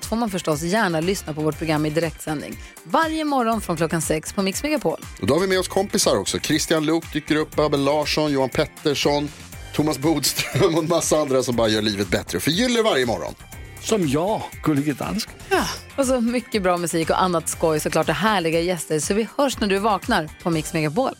allt 0.00 0.06
får 0.06 0.16
man 0.16 0.30
förstås 0.30 0.62
gärna 0.62 1.00
lyssna 1.00 1.34
på 1.34 1.40
vårt 1.40 1.58
program 1.58 1.86
i 1.86 1.90
direktsändning. 1.90 2.56
Varje 2.84 3.24
morgon 3.24 3.60
från 3.60 3.76
klockan 3.76 4.02
sex 4.02 4.32
på 4.32 4.42
Mix 4.42 4.62
Megapol. 4.62 5.00
Och 5.20 5.26
då 5.26 5.34
har 5.34 5.40
vi 5.40 5.46
med 5.46 5.58
oss 5.58 5.68
kompisar 5.68 6.16
också. 6.16 6.38
Christian 6.38 6.86
Luuk 6.86 7.12
dyker 7.12 7.36
upp, 7.36 7.58
Abel 7.58 7.84
Larsson, 7.84 8.32
Johan 8.32 8.48
Pettersson, 8.48 9.28
Thomas 9.74 9.98
Bodström 9.98 10.74
och 10.74 10.82
en 10.82 10.88
massa 10.88 11.16
andra 11.16 11.42
som 11.42 11.56
bara 11.56 11.68
gör 11.68 11.82
livet 11.82 12.08
bättre 12.08 12.36
och 12.36 12.42
förgyller 12.42 12.82
varje 12.82 13.06
morgon. 13.06 13.34
Som 13.80 14.08
jag, 14.08 14.42
Gullige 14.62 14.92
Dansken. 14.92 15.34
Och 15.96 16.06
så 16.06 16.20
mycket 16.20 16.62
bra 16.62 16.76
musik 16.76 17.10
och 17.10 17.22
annat 17.22 17.48
skoj 17.48 17.80
såklart 17.80 18.08
och 18.08 18.14
härliga 18.14 18.60
gäster. 18.60 19.00
Så 19.00 19.14
vi 19.14 19.28
hörs 19.36 19.60
när 19.60 19.68
du 19.68 19.78
vaknar 19.78 20.30
på 20.42 20.50
Mix 20.50 20.72
Megapol. 20.72 21.14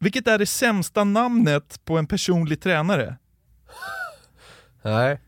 Vilket 0.00 0.26
är 0.28 0.38
det 0.38 0.46
sämsta 0.46 1.04
namnet 1.04 1.80
på 1.84 1.98
en 1.98 2.06
personlig 2.06 2.62
tränare? 2.62 3.16
Nej. 4.82 5.20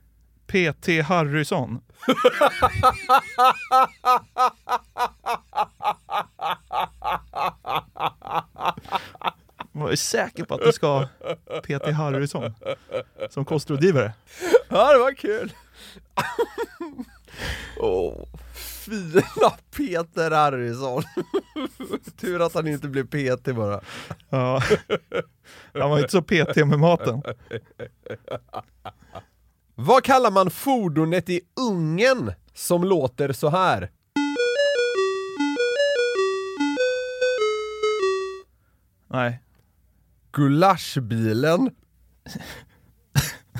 PT 0.51 0.89
Harrysson. 1.05 1.81
Jag 9.73 9.93
är 9.93 9.97
säker 9.97 10.45
på 10.45 10.55
att 10.55 10.61
du 10.61 10.73
ska 10.73 10.87
ha 10.87 11.09
PT 11.63 11.93
Harrysson 11.93 12.55
som 13.31 13.45
kostrådgivare. 13.45 14.13
Ja, 14.69 14.93
det 14.93 14.99
var 14.99 15.15
kul. 15.15 15.53
Åh, 17.77 18.29
fina 18.55 19.51
Peter 19.77 20.31
Harrison. 20.31 21.03
Tur 22.21 22.47
att 22.47 22.55
han 22.55 22.69
inte 22.69 22.89
blev 22.89 23.07
PT 23.07 23.45
bara. 23.45 23.81
Ja. 24.29 24.63
Han 25.73 25.91
var 25.91 25.99
inte 25.99 26.11
så 26.11 26.23
PT 26.23 26.57
med 26.57 26.79
maten. 26.79 27.23
Vad 29.83 30.05
kallar 30.05 30.31
man 30.31 30.51
fordonet 30.51 31.29
i 31.29 31.41
ungen 31.61 32.33
som 32.55 32.85
låter 32.85 33.33
så 33.33 33.49
här? 33.49 33.91
Nej. 39.09 39.43
Gulaschbilen. 40.33 41.71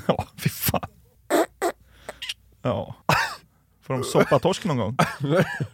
Ja, 0.07 0.27
fy 0.37 0.49
fan. 0.49 0.89
Ja. 2.61 2.95
Får 3.81 3.93
de 3.93 4.03
soppatorsk 4.03 4.65
någon 4.65 4.77
gång? 4.77 4.97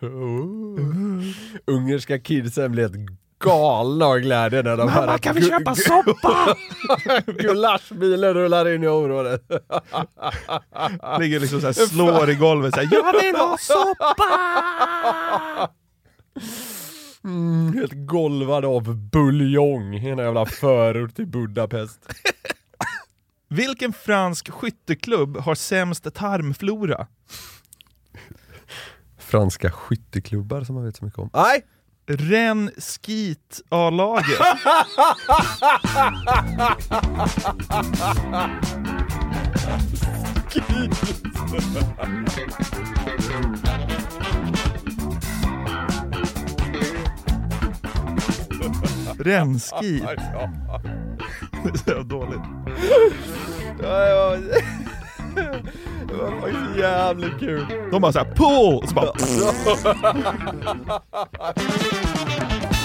Ungerska 1.65 2.19
kidsen 2.19 2.71
blev 2.71 2.95
helt 2.95 3.09
galna 3.39 4.05
av 4.05 4.19
glädje 4.19 4.63
när 4.63 4.77
de 4.77 4.89
hör 4.89 5.07
att 5.07 5.21
kan 5.21 5.35
vi 5.35 5.49
köpa 5.49 5.75
soppa? 5.75 6.55
Gulaschbilen 7.25 8.33
rullar 8.33 8.75
in 8.75 8.83
i 8.83 8.87
området. 8.87 9.41
Ligger 11.19 11.39
liksom 11.39 11.61
såhär, 11.61 11.73
slår 11.73 12.29
i 12.29 12.35
golvet 12.35 12.73
såhär, 12.73 12.89
jag 12.91 13.21
vill 13.21 13.35
ha 13.35 13.57
soppa! 13.59 14.15
Mm, 17.23 17.73
helt 17.73 17.93
golvad 17.93 18.65
av 18.65 18.95
buljong 18.95 19.93
i 19.93 20.09
en 20.09 20.17
jävla 20.17 20.45
förort 20.45 21.15
till 21.15 21.27
Budapest. 21.27 21.99
Vilken 23.49 23.93
fransk 23.93 24.51
skytteklubb 24.51 25.37
har 25.37 25.55
sämst 25.55 26.13
tarmflora? 26.13 27.07
Franska 29.17 29.71
skytteklubbar 29.71 30.63
som 30.63 30.75
man 30.75 30.85
vet 30.85 30.95
så 30.95 31.05
mycket 31.05 31.19
om. 31.19 31.29
Nej! 31.33 31.63
Ren 32.09 32.71
Skit 32.77 33.61
A-laget. 33.69 34.39
Renskit. 49.19 50.03
Det 51.63 51.91
är 51.91 51.95
så 51.95 52.03
dåligt. 52.03 52.41
Det 56.07 56.13
var, 56.13 56.77
jävligt 56.79 57.39
kul. 57.39 57.65
De 57.91 58.01
bara 58.01 58.11
såhär 58.11 58.25
pull! 58.35 58.77
Och 58.83 58.89
så 58.89 58.95
bara, 58.95 59.11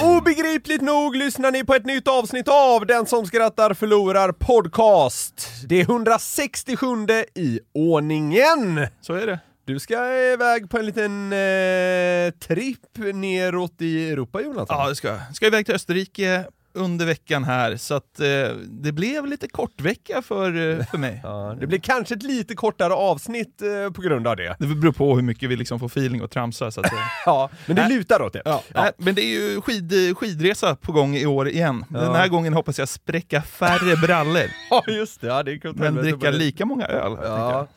Obegripligt 0.18 0.82
nog 0.82 1.16
lyssnar 1.16 1.50
ni 1.50 1.64
på 1.64 1.74
ett 1.74 1.86
nytt 1.86 2.08
avsnitt 2.08 2.48
av 2.48 2.86
Den 2.86 3.06
som 3.06 3.26
skrattar 3.26 3.74
förlorar 3.74 4.32
podcast. 4.32 5.48
Det 5.66 5.80
är 5.80 5.84
167 5.84 6.86
i 7.34 7.60
ordningen. 7.74 8.86
så 9.00 9.14
är 9.14 9.26
det. 9.26 9.38
Du 9.64 9.78
ska 9.78 10.14
iväg 10.14 10.70
på 10.70 10.78
en 10.78 10.86
liten 10.86 11.32
eh, 11.32 12.30
tripp 12.48 13.14
neråt 13.14 13.74
i 13.78 14.10
Europa 14.10 14.40
Jonathan. 14.40 14.78
Ja, 14.78 14.88
det 14.88 14.96
ska 14.96 15.08
jag. 15.08 15.36
Ska 15.36 15.46
iväg 15.46 15.66
till 15.66 15.74
Österrike 15.74 16.44
under 16.74 17.06
veckan 17.06 17.44
här, 17.44 17.76
så 17.76 17.94
att 17.94 18.20
eh, 18.20 18.26
det 18.68 18.92
blev 18.92 19.26
lite 19.26 19.48
kort 19.48 19.80
vecka 19.80 20.22
för, 20.22 20.46
eh, 20.78 20.86
för 20.86 20.98
mig. 20.98 21.20
Ja, 21.24 21.56
det 21.60 21.66
blir 21.66 21.78
kanske 21.78 22.14
ett 22.14 22.22
lite 22.22 22.54
kortare 22.54 22.92
avsnitt 22.92 23.62
eh, 23.62 23.92
på 23.92 24.02
grund 24.02 24.26
av 24.26 24.36
det. 24.36 24.56
Det 24.58 24.66
beror 24.66 24.92
på 24.92 25.14
hur 25.14 25.22
mycket 25.22 25.50
vi 25.50 25.56
liksom 25.56 25.80
får 25.80 25.86
feeling 25.86 26.22
och 26.22 26.30
tramsa. 26.30 26.70
Så 26.70 26.80
att 26.80 26.88
säga. 26.88 27.00
Ja, 27.26 27.50
men 27.66 27.76
det 27.76 27.82
Nej. 27.88 27.96
lutar 27.98 28.22
åt 28.22 28.32
det. 28.32 28.42
Ja, 28.44 28.62
nej, 28.74 28.92
men 28.96 29.14
det 29.14 29.22
är 29.22 29.40
ju 29.40 29.60
skid, 29.60 30.16
skidresa 30.16 30.76
på 30.76 30.92
gång 30.92 31.16
i 31.16 31.26
år 31.26 31.48
igen. 31.48 31.84
Den 31.88 32.14
här 32.14 32.28
gången 32.28 32.52
hoppas 32.54 32.78
jag 32.78 32.88
spräcka 32.88 33.42
färre 33.42 33.96
brallor, 33.96 34.46
Ja, 34.70 34.84
just 34.88 35.20
det. 35.20 35.26
Ja, 35.26 35.42
det 35.42 35.72
men 35.74 35.94
dricka 35.94 36.30
lika 36.30 36.66
många 36.66 36.86
öl. 36.86 37.16
Ja. 37.22 37.68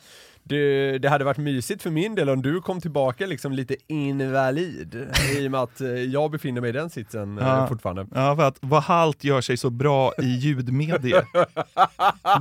Det, 0.48 0.98
det 0.98 1.08
hade 1.08 1.24
varit 1.24 1.38
mysigt 1.38 1.82
för 1.82 1.90
min 1.90 2.14
del 2.14 2.28
om 2.28 2.42
du 2.42 2.60
kom 2.60 2.80
tillbaka 2.80 3.26
liksom 3.26 3.52
lite 3.52 3.76
invalid 3.86 5.06
i 5.38 5.46
och 5.46 5.50
med 5.50 5.60
att 5.60 5.80
eh, 5.80 5.88
jag 5.88 6.30
befinner 6.30 6.60
mig 6.60 6.70
i 6.70 6.72
den 6.72 6.90
sitsen 6.90 7.38
eh, 7.38 7.46
Ja. 7.46 7.66
fortfarande. 7.68 8.06
Ja, 8.14 8.36
för 8.36 8.42
att 8.42 8.56
vad 8.60 8.82
halt 8.82 9.24
gör 9.24 9.40
sig 9.40 9.56
så 9.56 9.70
bra 9.70 10.12
i 10.18 10.26
ljudmedier. 10.26 11.24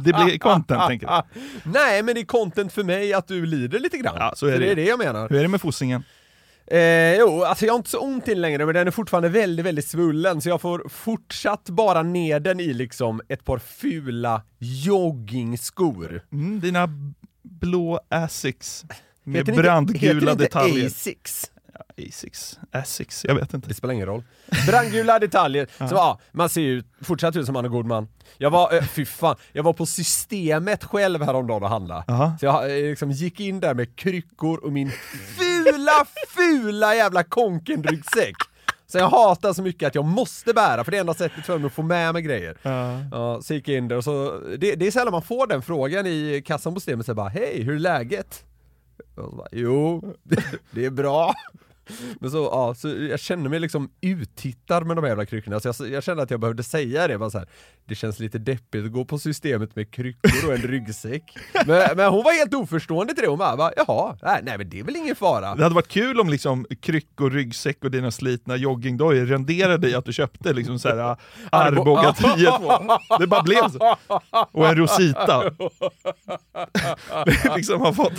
Det 0.03 0.13
blir 0.13 0.39
content, 0.39 0.87
tänker 0.87 1.07
jag. 1.07 1.23
Nej, 1.63 2.03
men 2.03 2.15
det 2.15 2.21
är 2.21 2.25
content 2.25 2.73
för 2.73 2.83
mig 2.83 3.13
att 3.13 3.27
du 3.27 3.45
lider 3.45 3.79
lite 3.79 3.97
grann. 3.97 4.15
Ja, 4.19 4.33
så 4.35 4.47
är 4.47 4.51
det. 4.51 4.57
det 4.57 4.71
är 4.71 4.75
det 4.75 4.85
jag 4.85 4.99
menar. 4.99 5.29
Hur 5.29 5.37
är 5.37 5.41
det 5.41 5.47
med 5.47 5.61
fossingen? 5.61 6.03
Eh, 6.67 7.15
jo, 7.15 7.43
alltså 7.43 7.65
jag 7.65 7.73
har 7.73 7.77
inte 7.77 7.89
så 7.89 7.99
ont 7.99 8.27
i 8.27 8.31
den 8.31 8.41
längre, 8.41 8.65
men 8.65 8.75
den 8.75 8.87
är 8.87 8.91
fortfarande 8.91 9.29
väldigt, 9.29 9.65
väldigt 9.65 9.87
svullen, 9.87 10.41
så 10.41 10.49
jag 10.49 10.61
får 10.61 10.89
fortsatt 10.89 11.69
bara 11.69 12.03
ner 12.03 12.39
den 12.39 12.59
i 12.59 12.73
liksom 12.73 13.21
ett 13.27 13.45
par 13.45 13.57
fula 13.59 14.41
joggingskor. 14.59 16.21
Mm, 16.31 16.59
dina 16.59 16.89
blå 17.45 17.99
Asics 18.09 18.85
med 19.23 19.35
Heter 19.35 19.45
det 19.45 19.51
inte- 19.51 19.61
brandgula 19.63 20.31
heter 20.31 20.43
detaljer. 20.43 20.85
Asics? 20.85 21.51
Asics, 22.09 22.59
Asics, 22.71 23.25
jag 23.25 23.35
vet 23.35 23.53
inte. 23.53 23.67
Det 23.67 23.73
spelar 23.73 23.93
ingen 23.93 24.05
roll. 24.07 24.23
Brandgula 24.67 25.19
detaljer, 25.19 25.67
så 25.77 25.95
ja, 25.95 26.19
man 26.31 26.49
ser 26.49 26.61
ju 26.61 26.83
fortsatt 27.01 27.35
ut 27.35 27.45
som 27.45 27.53
man 27.53 27.65
är 27.65 27.69
god 27.69 27.85
man. 27.85 28.07
Jag 28.37 28.49
var, 28.51 28.73
eh, 28.75 28.83
fy 28.83 29.05
fan, 29.05 29.35
jag 29.51 29.63
var 29.63 29.73
på 29.73 29.85
systemet 29.85 30.83
själv 30.83 31.21
häromdagen 31.23 31.63
och 31.63 31.69
handla. 31.69 32.03
Aha. 32.07 32.37
Så 32.39 32.45
jag 32.45 32.63
eh, 32.79 32.89
liksom 32.89 33.11
gick 33.11 33.39
in 33.39 33.59
där 33.59 33.73
med 33.73 33.95
kryckor 33.95 34.63
och 34.65 34.71
min 34.73 34.91
fula, 35.37 36.05
fula 36.29 36.95
jävla 36.95 37.23
konken-ryggsäck. 37.23 38.35
Så 38.95 38.99
jag 38.99 39.09
hatar 39.09 39.53
så 39.53 39.61
mycket 39.61 39.87
att 39.87 39.95
jag 39.95 40.05
måste 40.05 40.53
bära, 40.53 40.83
för 40.83 40.91
det 40.91 40.97
är 40.97 41.01
enda 41.01 41.13
sättet 41.13 41.45
för 41.45 41.57
mig 41.57 41.67
att 41.67 41.73
få 41.73 41.81
med 41.83 42.13
mig 42.13 42.21
grejer. 42.21 42.57
Ja. 42.61 42.99
Ja, 43.11 43.41
så 43.41 43.53
gick 43.53 43.67
jag 43.67 43.77
in 43.77 43.87
där 43.87 43.95
och 43.95 44.03
så, 44.03 44.39
det, 44.57 44.75
det 44.75 44.87
är 44.87 44.91
sällan 44.91 45.11
man 45.11 45.21
får 45.21 45.47
den 45.47 45.61
frågan 45.61 46.05
i 46.07 46.43
kassan 46.45 46.73
på 46.73 46.79
systemet, 46.79 47.05
så 47.05 47.13
bara 47.13 47.29
hej, 47.29 47.63
hur 47.63 47.75
är 47.75 47.79
läget? 47.79 48.45
Och 49.15 49.29
så 49.29 49.35
bara, 49.35 49.47
jo, 49.51 50.13
det, 50.23 50.43
det 50.71 50.85
är 50.85 50.89
bra. 50.89 51.33
Men 52.19 52.31
så, 52.31 52.37
ja, 52.37 52.73
så 52.77 52.89
jag 52.89 53.19
känner 53.19 53.49
mig 53.49 53.59
liksom 53.59 53.89
uttittad 54.01 54.85
med 54.87 54.97
de 54.97 55.01
här 55.01 55.09
jävla 55.09 55.25
kryckorna, 55.25 55.59
så 55.59 55.67
jag, 55.67 55.89
jag 55.89 56.03
kände 56.03 56.23
att 56.23 56.31
jag 56.31 56.39
behövde 56.39 56.63
säga 56.63 57.07
det, 57.07 57.17
bara 57.17 57.29
så 57.29 57.37
här. 57.37 57.47
det 57.85 57.95
känns 57.95 58.19
lite 58.19 58.37
deppigt 58.37 58.85
att 58.85 58.91
gå 58.91 59.05
på 59.05 59.19
systemet 59.19 59.75
med 59.75 59.91
kryckor 59.91 60.47
och 60.47 60.53
en 60.53 60.61
ryggsäck. 60.61 61.23
Men, 61.65 61.97
men 61.97 62.09
hon 62.09 62.23
var 62.23 62.39
helt 62.39 62.53
oförstående 62.53 63.13
till 63.13 63.23
det, 63.23 63.29
hon 63.29 63.39
bara, 63.39 63.71
jaha, 63.77 64.17
nej, 64.21 64.41
nej 64.43 64.57
men 64.57 64.69
det 64.69 64.79
är 64.79 64.83
väl 64.83 64.95
ingen 64.95 65.15
fara. 65.15 65.55
Det 65.55 65.63
hade 65.63 65.75
varit 65.75 65.87
kul 65.87 66.19
om 66.19 66.29
liksom 66.29 66.65
kryckor, 66.81 67.29
ryggsäck 67.29 67.83
och 67.83 67.91
dina 67.91 68.11
slitna 68.11 68.55
joggingdojor 68.55 69.25
renderade 69.25 69.89
i 69.89 69.95
att 69.95 70.05
du 70.05 70.13
köpte 70.13 70.53
liksom 70.53 70.79
så 70.79 70.89
här 70.89 70.97
ah, 70.97 71.17
Arboga 71.51 72.11
10-2. 72.11 72.97
Det 73.19 73.27
bara 73.27 73.43
blev 73.43 73.69
så. 73.69 73.97
Och 74.51 74.67
en 74.67 74.75
Rosita. 74.75 75.43
liksom 77.55 77.81
har 77.81 77.93
fått, 77.93 78.13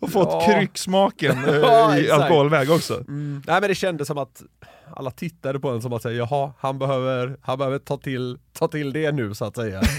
har 0.00 0.08
fått 0.08 0.28
Ja. 0.30 0.46
krycksmaken 0.46 1.38
Ja, 1.62 1.98
i 1.98 2.10
alkoholväg 2.10 2.70
också. 2.70 3.04
Mm. 3.10 3.42
Nej 3.46 3.60
men 3.60 3.68
det 3.68 3.74
kändes 3.74 4.08
som 4.08 4.18
att 4.18 4.42
alla 4.94 5.10
tittade 5.10 5.60
på 5.60 5.70
en 5.70 5.82
som 5.82 5.92
att 5.92 6.02
säga, 6.02 6.16
jaha, 6.30 6.52
han 6.58 6.78
behöver, 6.78 7.36
han 7.42 7.58
behöver 7.58 7.78
ta, 7.78 7.96
till, 7.96 8.38
ta 8.52 8.68
till 8.68 8.92
det 8.92 9.12
nu 9.12 9.34
så 9.34 9.44
att 9.44 9.56
säga. 9.56 9.82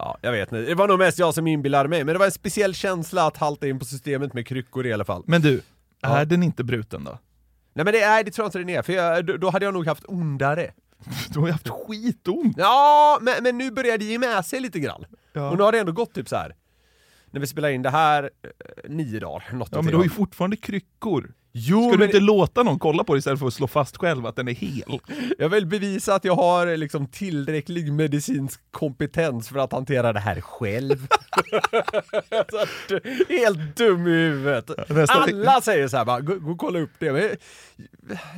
Ja, 0.00 0.18
jag 0.22 0.32
vet 0.32 0.52
inte. 0.52 0.60
Det 0.64 0.74
var 0.74 0.88
nog 0.88 0.98
mest 0.98 1.18
jag 1.18 1.34
som 1.34 1.46
inbillade 1.46 1.88
mig, 1.88 2.04
men 2.04 2.12
det 2.14 2.18
var 2.18 2.26
en 2.26 2.32
speciell 2.32 2.74
känsla 2.74 3.26
att 3.26 3.36
halta 3.36 3.68
in 3.68 3.78
på 3.78 3.84
systemet 3.84 4.34
med 4.34 4.46
kryckor 4.46 4.86
i 4.86 4.92
alla 4.92 5.04
fall. 5.04 5.22
Men 5.26 5.42
du, 5.42 5.60
Ja. 6.00 6.08
är 6.18 6.24
den 6.24 6.42
inte 6.42 6.64
bruten 6.64 7.04
då? 7.04 7.18
Nej 7.74 7.84
men 7.84 7.94
det, 7.94 8.00
är, 8.00 8.24
det 8.24 8.30
tror 8.30 8.44
jag 8.44 8.48
inte 8.48 8.58
den 8.58 8.68
är, 8.68 8.82
för 8.82 8.92
jag, 8.92 9.40
då, 9.40 9.50
hade 9.50 9.64
jag 9.64 9.74
nog 9.74 9.86
haft 9.86 10.04
ondare. 10.08 10.70
Du 11.30 11.38
har 11.40 11.46
ju 11.46 11.52
haft 11.52 11.68
skitont. 11.68 12.54
Ja, 12.58 13.18
men, 13.22 13.34
men 13.42 13.58
nu 13.58 13.70
börjar 13.70 13.98
det 13.98 14.04
ge 14.04 14.18
med 14.18 14.44
sig 14.44 14.60
lite 14.60 14.80
grann. 14.80 15.04
Ja. 15.32 15.50
Och 15.50 15.56
nu 15.56 15.62
har 15.62 15.72
det 15.72 15.78
ändå 15.78 15.92
gått 15.92 16.14
typ 16.14 16.28
så 16.28 16.36
här. 16.36 16.54
när 17.30 17.40
vi 17.40 17.46
spelar 17.46 17.68
in 17.68 17.82
det 17.82 17.90
här, 17.90 18.22
eh, 18.42 18.90
nio 18.90 19.20
dagar. 19.20 19.44
Något 19.52 19.68
Ja 19.72 19.82
men 19.82 19.90
du 19.90 19.96
har 19.96 20.04
ju 20.04 20.10
fortfarande 20.10 20.56
kryckor. 20.56 21.32
Jo, 21.52 21.82
Ska 21.82 21.92
du 21.92 21.98
men 21.98 22.08
inte 22.08 22.20
låta 22.20 22.62
någon 22.62 22.78
kolla 22.78 23.04
på 23.04 23.14
det 23.14 23.18
istället 23.18 23.38
för 23.38 23.46
att 23.46 23.54
slå 23.54 23.66
fast 23.66 23.96
själv 23.96 24.26
att 24.26 24.36
den 24.36 24.48
är 24.48 24.54
hel? 24.54 25.00
jag 25.38 25.48
vill 25.48 25.66
bevisa 25.66 26.14
att 26.14 26.24
jag 26.24 26.34
har 26.34 26.76
liksom 26.76 27.06
tillräcklig 27.06 27.92
medicinsk 27.92 28.60
kompetens 28.70 29.48
för 29.48 29.58
att 29.58 29.72
hantera 29.72 30.12
det 30.12 30.20
här 30.20 30.40
själv. 30.40 31.06
Så 32.88 33.00
Helt 33.28 33.76
dum 33.76 34.06
i 34.06 34.10
huvudet. 34.10 34.70
Nästa 34.88 35.14
Alla 35.14 35.60
säger 35.60 35.88
så 35.88 35.96
här 35.96 36.04
bara, 36.04 36.20
gå, 36.20 36.34
gå 36.34 36.50
och 36.50 36.58
kolla 36.58 36.78
upp 36.78 36.92
det. 36.98 37.12
Men, 37.12 37.30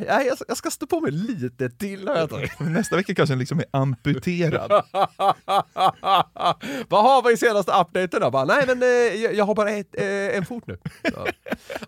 jag, 0.06 0.26
jag, 0.26 0.38
jag 0.48 0.56
ska 0.56 0.70
stå 0.70 0.86
på 0.86 1.00
mig 1.00 1.10
lite 1.10 1.70
till. 1.70 2.04
Nästa 2.58 2.96
vecka 2.96 3.14
kanske 3.14 3.32
den 3.32 3.38
liksom 3.38 3.58
är 3.58 3.66
amputerad. 3.70 4.70
Vad 6.88 7.02
har 7.02 7.28
vi 7.28 7.32
i 7.32 7.36
senaste 7.36 7.72
updaten 7.72 8.20
då? 8.20 8.30
Bara, 8.30 8.44
nej 8.44 8.64
men 8.66 8.82
eh, 8.82 8.88
jag, 9.22 9.34
jag 9.34 9.44
har 9.44 9.54
bara 9.54 9.70
ett, 9.70 10.00
eh, 10.00 10.36
en 10.36 10.46
fot 10.46 10.66
nu. 10.66 10.78
Ja. 11.02 11.26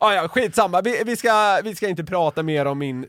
Ah, 0.00 0.12
ja, 0.12 0.28
skitsamma, 0.28 0.80
vi, 0.80 1.02
vi, 1.06 1.12
ska, 1.17 1.61
vi 1.64 1.75
ska 1.75 1.88
inte 1.88 2.05
prata 2.05 2.43
mer 2.43 2.67
om 2.67 2.79
min 2.79 3.05
eh, 3.05 3.09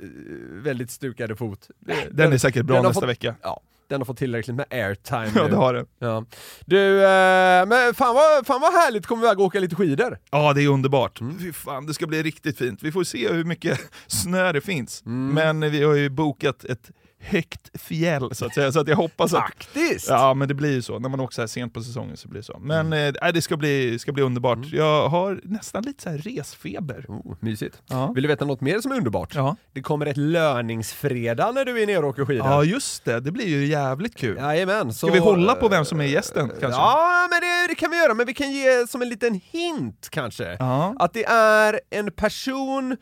väldigt 0.64 0.92
stukade 0.92 1.36
fot. 1.36 1.68
Det- 1.80 2.08
Den 2.12 2.34
är 2.34 2.38
säkert 2.38 2.66
bra 2.66 2.76
den 2.76 2.86
nästa 2.86 3.02
fått- 3.02 3.10
vecka. 3.10 3.36
Ja, 3.42 3.62
den 3.88 4.02
har 4.02 4.06
fått 4.06 4.18
tillräckligt 4.18 4.56
med 4.56 4.66
airtime 4.70 5.32
Ja 5.36 5.44
nu. 5.44 5.50
det 5.50 5.56
har 5.56 5.74
den. 5.74 5.86
Ja. 6.00 6.26
Du, 6.66 7.04
eh, 7.04 7.66
men 7.66 7.94
fan 7.94 8.16
vad, 8.16 8.46
fan 8.48 8.62
vad 8.62 8.74
härligt, 8.74 9.06
kommer 9.06 9.22
vi 9.30 9.36
och 9.36 9.40
åka 9.46 9.60
lite 9.60 9.76
skidor? 9.76 10.18
Ja, 10.32 10.54
det 10.54 10.64
är 10.64 10.68
underbart. 10.68 11.22
Mm. 11.22 11.40
Fy 11.40 11.54
fan, 11.54 11.86
det 11.86 11.94
ska 11.94 12.08
bli 12.08 12.24
riktigt 12.24 12.58
fint. 12.58 12.84
Vi 12.84 12.92
får 12.92 13.04
se 13.04 13.34
hur 13.34 13.44
mycket 13.44 13.80
snö 14.08 14.52
det 14.52 14.62
finns. 14.62 15.04
Mm. 15.06 15.34
Men 15.60 15.72
vi 15.72 15.84
har 15.84 15.94
ju 15.94 16.10
bokat 16.10 16.66
ett 16.66 16.92
högt 17.24 17.82
fjäll 17.82 18.36
så 18.36 18.46
att 18.46 18.54
säga, 18.54 18.72
så 18.72 18.80
att 18.80 18.88
jag 18.88 18.96
hoppas 18.96 19.34
att... 19.34 19.42
Faktiskt! 19.44 20.10
Ja, 20.10 20.34
men 20.34 20.48
det 20.48 20.54
blir 20.54 20.72
ju 20.72 20.82
så. 20.82 21.00
När 21.00 21.10
man 21.10 21.20
åker 21.20 21.34
så 21.36 21.42
här 21.42 21.48
sent 21.48 21.74
på 21.74 21.82
säsongen 21.84 22.18
så 22.18 22.28
blir 22.28 22.40
det 22.42 22.46
så. 22.46 22.60
Men 22.62 22.94
Mm. 22.94 23.16
eh, 23.24 23.32
det 23.34 23.42
ska 23.42 23.58
bli, 23.58 24.00
ska 24.00 24.12
bli 24.12 24.24
underbart. 24.24 24.60
Jag 24.72 25.10
har 25.10 25.42
nästan 25.44 25.84
lite 25.84 26.04
så 26.04 26.10
här 26.10 26.18
resfeber. 26.18 27.06
Oh, 27.08 27.36
mysigt. 27.40 27.82
Ja. 27.90 28.08
Vill 28.12 28.24
du 28.24 28.28
veta 28.28 28.46
något 28.46 28.62
mer 28.62 28.80
som 28.80 28.92
är 28.92 28.96
underbart? 28.96 29.36
Ja. 29.36 29.56
Det 29.74 29.82
kommer 29.82 30.06
ett 30.06 30.18
löningsfredag 30.18 31.56
när 31.56 31.66
du 31.66 31.82
är 31.82 31.88
nere 31.88 32.00
och 32.00 32.06
åker 32.10 32.26
skidor. 32.26 32.48
ja, 32.48 32.64
just 32.64 33.06
det. 33.06 33.20
Det 33.20 33.32
blir 33.32 33.48
ju 33.48 33.66
jävligt 33.66 34.16
kul. 34.16 34.38
Jajamän, 34.38 34.94
så... 34.94 35.08
Ska 35.08 35.14
vi 35.14 35.20
hålla 35.20 35.56
på 35.56 35.68
vem 35.68 35.86
som 35.86 36.02
är 36.02 36.06
gästen 36.06 36.50
kanske? 36.50 36.68
Ja, 36.82 37.28
men 37.32 37.40
det, 37.42 37.68
det 37.70 37.76
kan 37.76 37.92
vi 37.92 37.98
göra, 37.98 38.14
men 38.14 38.26
vi 38.26 38.34
kan 38.34 38.52
ge 38.52 38.88
som 38.88 39.02
en 39.02 39.10
liten 39.10 39.42
hint 39.52 40.08
kanske. 40.12 40.56
Ja. 40.60 40.96
Att 41.00 41.14
det 41.14 41.26
är 41.26 41.80
en 41.90 42.12
person 42.12 42.98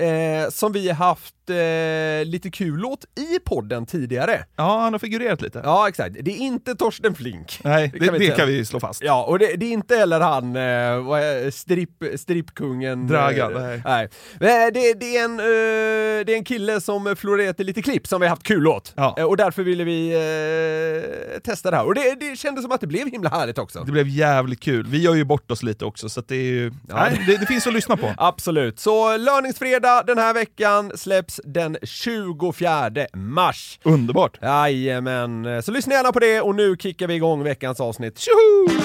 eh, 0.00 0.50
som 0.50 0.72
vi 0.72 0.88
har 0.88 0.94
haft 0.94 1.34
eh, 1.50 2.24
lite 2.24 2.50
kul 2.50 2.84
åt 2.84 3.04
i 3.04 3.38
podden 3.44 3.86
tidigare. 3.86 4.44
Ja, 4.56 4.78
han 4.80 4.92
har 4.94 4.98
figurerat 4.98 5.42
lite. 5.42 5.60
Ja, 5.64 5.88
exakt. 5.88 6.16
Det 6.20 6.30
är 6.30 6.38
inte 6.38 6.74
Torsten 6.74 7.14
Flink. 7.14 7.60
Nej, 7.64 7.90
Det 7.92 7.98
det, 7.98 8.06
kan 8.06 8.14
vi 8.18 8.26
det 8.26 8.36
kan 8.36 8.48
vi 8.48 8.64
slå 8.64 8.80
fast. 8.80 9.02
Ja, 9.02 9.24
och 9.24 9.38
det, 9.38 9.56
det 9.56 9.66
är 9.66 9.72
inte 9.72 9.96
heller 9.96 10.20
han, 10.20 10.56
eh, 10.56 11.50
stripp, 11.50 12.04
strippkungen... 12.16 13.06
Dragan, 13.06 13.56
eh, 13.56 13.62
nej. 13.62 13.80
nej. 13.84 14.08
Men 14.40 14.72
Det, 14.72 14.94
det, 14.94 15.16
är 15.16 15.24
en, 15.24 15.40
eh, 15.40 16.24
det 16.26 16.32
är 16.32 16.36
en 16.36 16.44
kille 16.44 16.80
som 16.80 17.16
florerat 17.16 17.60
i 17.60 17.64
lite 17.64 17.82
klipp 17.82 18.06
som 18.06 18.20
vi 18.20 18.26
har 18.26 18.30
haft 18.30 18.42
kul 18.42 18.66
åt. 18.66 18.92
Ja. 18.96 19.14
Eh, 19.18 19.24
och 19.24 19.36
därför 19.36 19.62
ville 19.62 19.84
vi 19.84 20.12
eh, 20.12 21.40
testa 21.40 21.70
det 21.70 21.76
här. 21.76 21.86
Och 21.86 21.94
det, 21.94 22.14
det 22.20 22.36
kändes 22.38 22.62
som 22.62 22.72
att 22.72 22.80
det 22.80 22.86
blev 22.86 23.08
himla 23.10 23.30
härligt 23.30 23.58
också. 23.58 23.80
Det 23.84 23.92
blev 23.92 24.08
jävligt 24.08 24.60
kul. 24.60 24.86
Vi 24.86 25.02
gör 25.02 25.14
ju 25.14 25.24
bort 25.24 25.50
oss 25.50 25.62
lite 25.62 25.84
också, 25.84 26.08
så 26.08 26.20
att 26.20 26.28
det 26.28 26.36
är 26.36 26.50
ju... 26.50 26.72
Nej, 26.82 27.24
det, 27.26 27.36
det 27.36 27.46
finns 27.46 27.66
att 27.66 27.72
lyssna 27.72 27.96
på. 27.96 28.14
Absolut. 28.18 28.80
Så 28.80 29.16
löningsfredag 29.16 30.06
den 30.06 30.18
här 30.18 30.34
veckan 30.34 30.92
släpps 30.94 31.35
den 31.44 31.76
24 31.82 33.06
mars. 33.14 33.78
Underbart. 33.82 34.38
Jajamän, 34.42 35.62
så 35.62 35.72
lyssna 35.72 35.94
gärna 35.94 36.12
på 36.12 36.18
det 36.18 36.40
och 36.40 36.54
nu 36.54 36.76
kickar 36.76 37.06
vi 37.06 37.14
igång 37.14 37.42
veckans 37.42 37.80
avsnitt. 37.80 38.18
Tjoho! 38.18 38.80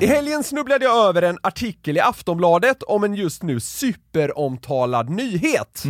I 0.00 0.06
helgen 0.06 0.44
snubblade 0.44 0.84
jag 0.84 1.08
över 1.08 1.22
en 1.22 1.38
artikel 1.42 1.96
i 1.96 2.00
Aftonbladet 2.00 2.82
om 2.82 3.04
en 3.04 3.14
just 3.14 3.42
nu 3.42 3.60
superomtalad 3.60 5.10
nyhet. 5.10 5.82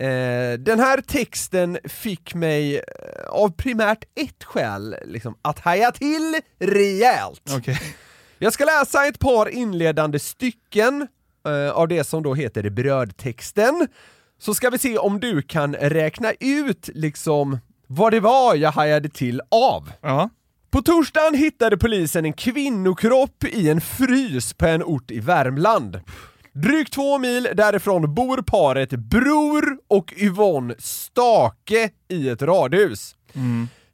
Eh, 0.00 0.58
den 0.58 0.80
här 0.80 1.00
texten 1.00 1.78
fick 1.84 2.34
mig 2.34 2.76
eh, 2.76 2.82
av 3.28 3.48
primärt 3.50 4.04
ett 4.14 4.44
skäl 4.44 4.96
liksom, 5.04 5.34
att 5.42 5.58
haja 5.58 5.90
till 5.92 6.36
rejält. 6.58 7.50
Okej. 7.56 7.80
Jag 8.38 8.52
ska 8.52 8.64
läsa 8.64 9.06
ett 9.06 9.18
par 9.18 9.48
inledande 9.48 10.18
stycken 10.18 11.08
eh, 11.46 11.70
av 11.70 11.88
det 11.88 12.04
som 12.04 12.22
då 12.22 12.34
heter 12.34 12.70
brödtexten, 12.70 13.88
så 14.40 14.54
ska 14.54 14.70
vi 14.70 14.78
se 14.78 14.98
om 14.98 15.20
du 15.20 15.42
kan 15.42 15.74
räkna 15.74 16.32
ut 16.40 16.88
liksom 16.94 17.58
vad 17.86 18.12
det 18.12 18.20
var 18.20 18.54
jag 18.54 18.72
hajade 18.72 19.08
till 19.08 19.40
av. 19.50 19.92
Ja. 20.00 20.30
På 20.70 20.82
torsdagen 20.82 21.34
hittade 21.34 21.78
polisen 21.78 22.24
en 22.24 22.32
kvinnokropp 22.32 23.44
i 23.44 23.70
en 23.70 23.80
frys 23.80 24.54
på 24.54 24.66
en 24.66 24.82
ort 24.82 25.10
i 25.10 25.20
Värmland. 25.20 26.00
Drygt 26.52 26.92
två 26.92 27.18
mil 27.18 27.48
därifrån 27.54 28.14
bor 28.14 28.42
paret 28.42 28.90
Bror 28.90 29.78
och 29.88 30.14
Yvonne 30.16 30.74
Stake 30.78 31.90
i 32.08 32.28
ett 32.28 32.42
radhus. 32.42 33.14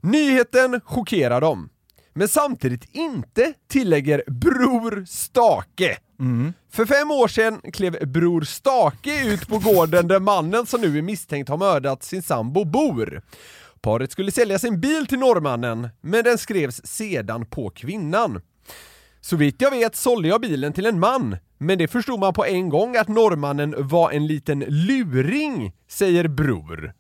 Nyheten 0.01 0.81
chockerar 0.85 1.41
dem. 1.41 1.69
Men 2.15 2.29
samtidigt 2.29 2.89
inte, 2.93 3.53
tillägger 3.69 4.23
Bror 4.27 5.05
Stake. 5.07 5.97
Mm. 6.21 6.53
För 6.71 6.87
fem 6.87 7.11
år 7.11 7.29
sedan 7.29 7.61
klev 7.73 8.09
Bror 8.09 8.41
Stake 8.41 9.27
ut 9.27 9.49
på 9.49 9.59
gården 9.59 10.09
där 10.09 10.21
mannen 10.21 10.67
som 10.67 10.81
nu 10.81 10.99
är 10.99 11.03
misstänkt 11.03 11.49
har 11.49 11.57
mördat 11.57 12.03
sin 12.03 12.23
sambo 12.23 12.65
bor. 12.65 13.23
Paret 13.81 14.13
skulle 14.13 14.31
sälja 14.31 14.59
sin 14.59 14.81
bil 14.81 15.07
till 15.07 15.19
norrmannen, 15.19 15.89
men 16.01 16.25
den 16.25 16.39
skrevs 16.39 16.87
sedan 16.87 17.47
på 17.47 17.71
kvinnan. 17.71 18.41
Så 19.21 19.37
vitt 19.37 19.61
jag 19.61 19.71
vet 19.71 19.97
sålde 19.97 20.29
jag 20.29 20.41
bilen 20.41 20.73
till 20.73 20.87
en 20.87 21.01
man, 21.01 21.37
men 21.59 21.79
det 21.79 21.89
förstod 21.89 22.21
man 22.21 22.35
på 22.35 22.45
en 22.45 22.69
gång 22.69 22.97
att 22.97 23.09
norrmannen 23.09 23.75
var 23.79 24.11
en 24.11 24.27
liten 24.27 24.65
luring, 24.69 25.73
säger 25.89 26.29
Bror. 26.29 26.93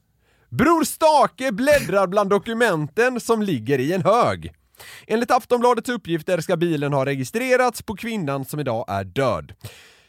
Bror 0.49 0.85
Stake 0.85 1.53
bläddrar 1.53 2.07
bland 2.07 2.31
dokumenten 2.31 3.21
som 3.21 3.43
ligger 3.43 3.79
i 3.79 3.93
en 3.93 4.03
hög. 4.03 4.53
Enligt 5.07 5.31
Aftonbladets 5.31 5.89
uppgifter 5.89 6.41
ska 6.41 6.57
bilen 6.57 6.93
ha 6.93 7.07
registrerats 7.07 7.83
på 7.83 7.97
kvinnan 7.97 8.45
som 8.45 8.61
idag 8.61 8.85
är 8.89 9.05
död. 9.05 9.53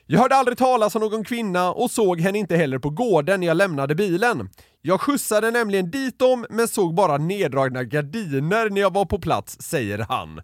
Jag 0.06 0.20
hörde 0.20 0.36
aldrig 0.36 0.58
talas 0.58 0.96
om 0.96 1.02
någon 1.02 1.24
kvinna 1.24 1.72
och 1.72 1.92
såg 1.92 2.22
henne 2.22 2.38
inte 2.38 2.56
heller 2.56 2.80
på 2.80 2.90
gården 2.90 3.40
när 3.40 3.48
jag 3.48 3.58
lämnade 3.58 3.96
bilen. 3.96 4.50
Jag 4.82 5.02
skjutsade 5.02 5.52
nämligen 5.52 5.92
dit 5.92 6.20
dem 6.20 6.46
men 6.50 6.68
såg 6.68 6.96
bara 6.96 7.18
neddragna 7.18 7.84
gardiner 7.84 8.70
när 8.70 8.82
jag 8.82 8.94
var 8.94 9.06
på 9.06 9.20
plats, 9.20 9.58
säger 9.62 10.06
han. 10.10 10.42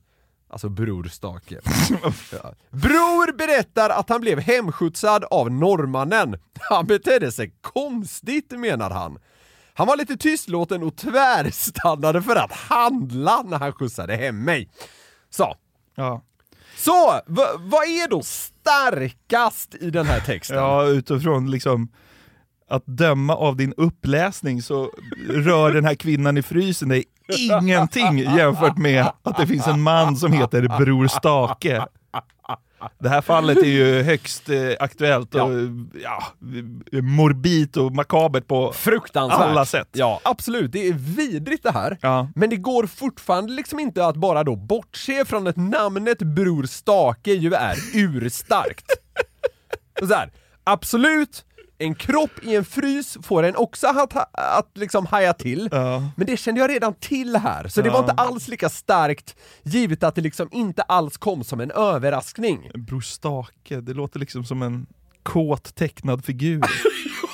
Alltså 0.49 0.69
Bror 0.69 1.03
Stake. 1.03 1.59
Ja. 2.31 2.53
Bror 2.69 3.37
berättar 3.37 3.89
att 3.89 4.09
han 4.09 4.21
blev 4.21 4.39
hemskjutsad 4.39 5.23
av 5.23 5.51
norrmannen. 5.51 6.39
Han 6.69 6.85
betedde 6.85 7.31
sig 7.31 7.53
konstigt 7.61 8.51
menar 8.51 8.89
han. 8.89 9.19
Han 9.73 9.87
var 9.87 9.97
lite 9.97 10.17
tystlåten 10.17 10.83
och 10.83 10.95
tvärstannade 10.95 12.21
för 12.21 12.35
att 12.35 12.51
handla 12.51 13.41
när 13.41 13.59
han 13.59 13.73
skjutsade 13.73 14.15
hem 14.15 14.43
mig. 14.43 14.69
Så, 15.29 15.55
Ja. 15.95 16.21
så 16.77 17.21
vad 17.59 17.83
är 17.83 18.09
då 18.09 18.21
starkast 18.23 19.75
i 19.75 19.89
den 19.89 20.05
här 20.05 20.19
texten? 20.19 20.57
ja, 20.57 20.85
utifrån 20.85 21.51
liksom 21.51 21.89
att 22.69 22.83
döma 22.85 23.35
av 23.35 23.55
din 23.55 23.73
uppläsning 23.77 24.61
så 24.61 24.91
rör 25.29 25.73
den 25.73 25.85
här 25.85 25.95
kvinnan 25.95 26.37
i 26.37 26.41
frysen 26.41 26.89
dig 26.89 27.03
ingenting 27.37 28.17
jämfört 28.17 28.77
med 28.77 29.11
att 29.23 29.37
det 29.37 29.47
finns 29.47 29.67
en 29.67 29.81
man 29.81 30.15
som 30.17 30.33
heter 30.33 30.61
Bror 30.79 31.07
Stake. 31.07 31.85
Det 32.99 33.09
här 33.09 33.21
fallet 33.21 33.57
är 33.57 33.67
ju 33.67 34.01
högst 34.03 34.49
eh, 34.49 34.71
aktuellt 34.79 35.35
och 35.35 35.49
ja. 36.03 36.23
morbid 37.01 37.77
och 37.77 37.91
makabert 37.91 38.47
på 38.47 38.73
alla 39.43 39.65
sätt. 39.65 39.89
Ja, 39.91 40.19
absolut. 40.23 40.71
Det 40.71 40.87
är 40.87 40.93
vidrigt 40.93 41.63
det 41.63 41.71
här. 41.71 41.97
Ja. 42.01 42.27
Men 42.35 42.49
det 42.49 42.55
går 42.55 42.87
fortfarande 42.87 43.53
liksom 43.53 43.79
inte 43.79 44.05
att 44.05 44.15
bara 44.15 44.43
då 44.43 44.55
bortse 44.55 45.25
från 45.25 45.47
att 45.47 45.57
namnet 45.57 46.17
Bror 46.17 46.63
Stake 46.63 47.31
ju 47.31 47.53
är 47.53 47.75
urstarkt. 47.93 48.85
Så 49.99 50.13
här, 50.13 50.31
absolut, 50.63 51.45
en 51.83 51.95
kropp 51.95 52.43
i 52.43 52.55
en 52.55 52.65
frys 52.65 53.17
får 53.21 53.43
en 53.43 53.55
också 53.55 53.87
att, 53.87 54.15
att 54.33 54.77
liksom 54.77 55.05
haja 55.05 55.33
till. 55.33 55.69
Ja. 55.71 56.09
Men 56.15 56.27
det 56.27 56.37
kände 56.37 56.61
jag 56.61 56.69
redan 56.69 56.93
till 56.93 57.35
här, 57.35 57.67
så 57.67 57.81
det 57.81 57.89
var 57.89 57.99
inte 57.99 58.11
alls 58.11 58.47
lika 58.47 58.69
starkt 58.69 59.35
givet 59.63 60.03
att 60.03 60.15
det 60.15 60.21
liksom 60.21 60.49
inte 60.51 60.81
alls 60.81 61.17
kom 61.17 61.43
som 61.43 61.59
en 61.59 61.71
överraskning. 61.71 62.71
Bror 62.75 63.01
Stake, 63.01 63.81
det 63.81 63.93
låter 63.93 64.19
liksom 64.19 64.45
som 64.45 64.61
en 64.61 64.85
kåt 65.23 65.75
tecknad 65.75 66.25
figur. 66.25 66.63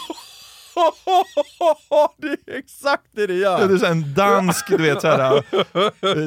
det 2.18 2.28
är 2.54 2.58
exakt 2.58 3.04
det 3.12 3.28
det 3.28 3.34
Det 3.34 3.40
gör! 3.40 3.74
är 3.74 3.78
så 3.78 3.86
en 3.86 4.14
dansk, 4.14 4.68
du 4.68 4.78
vet 4.78 5.02
såhär, 5.02 5.44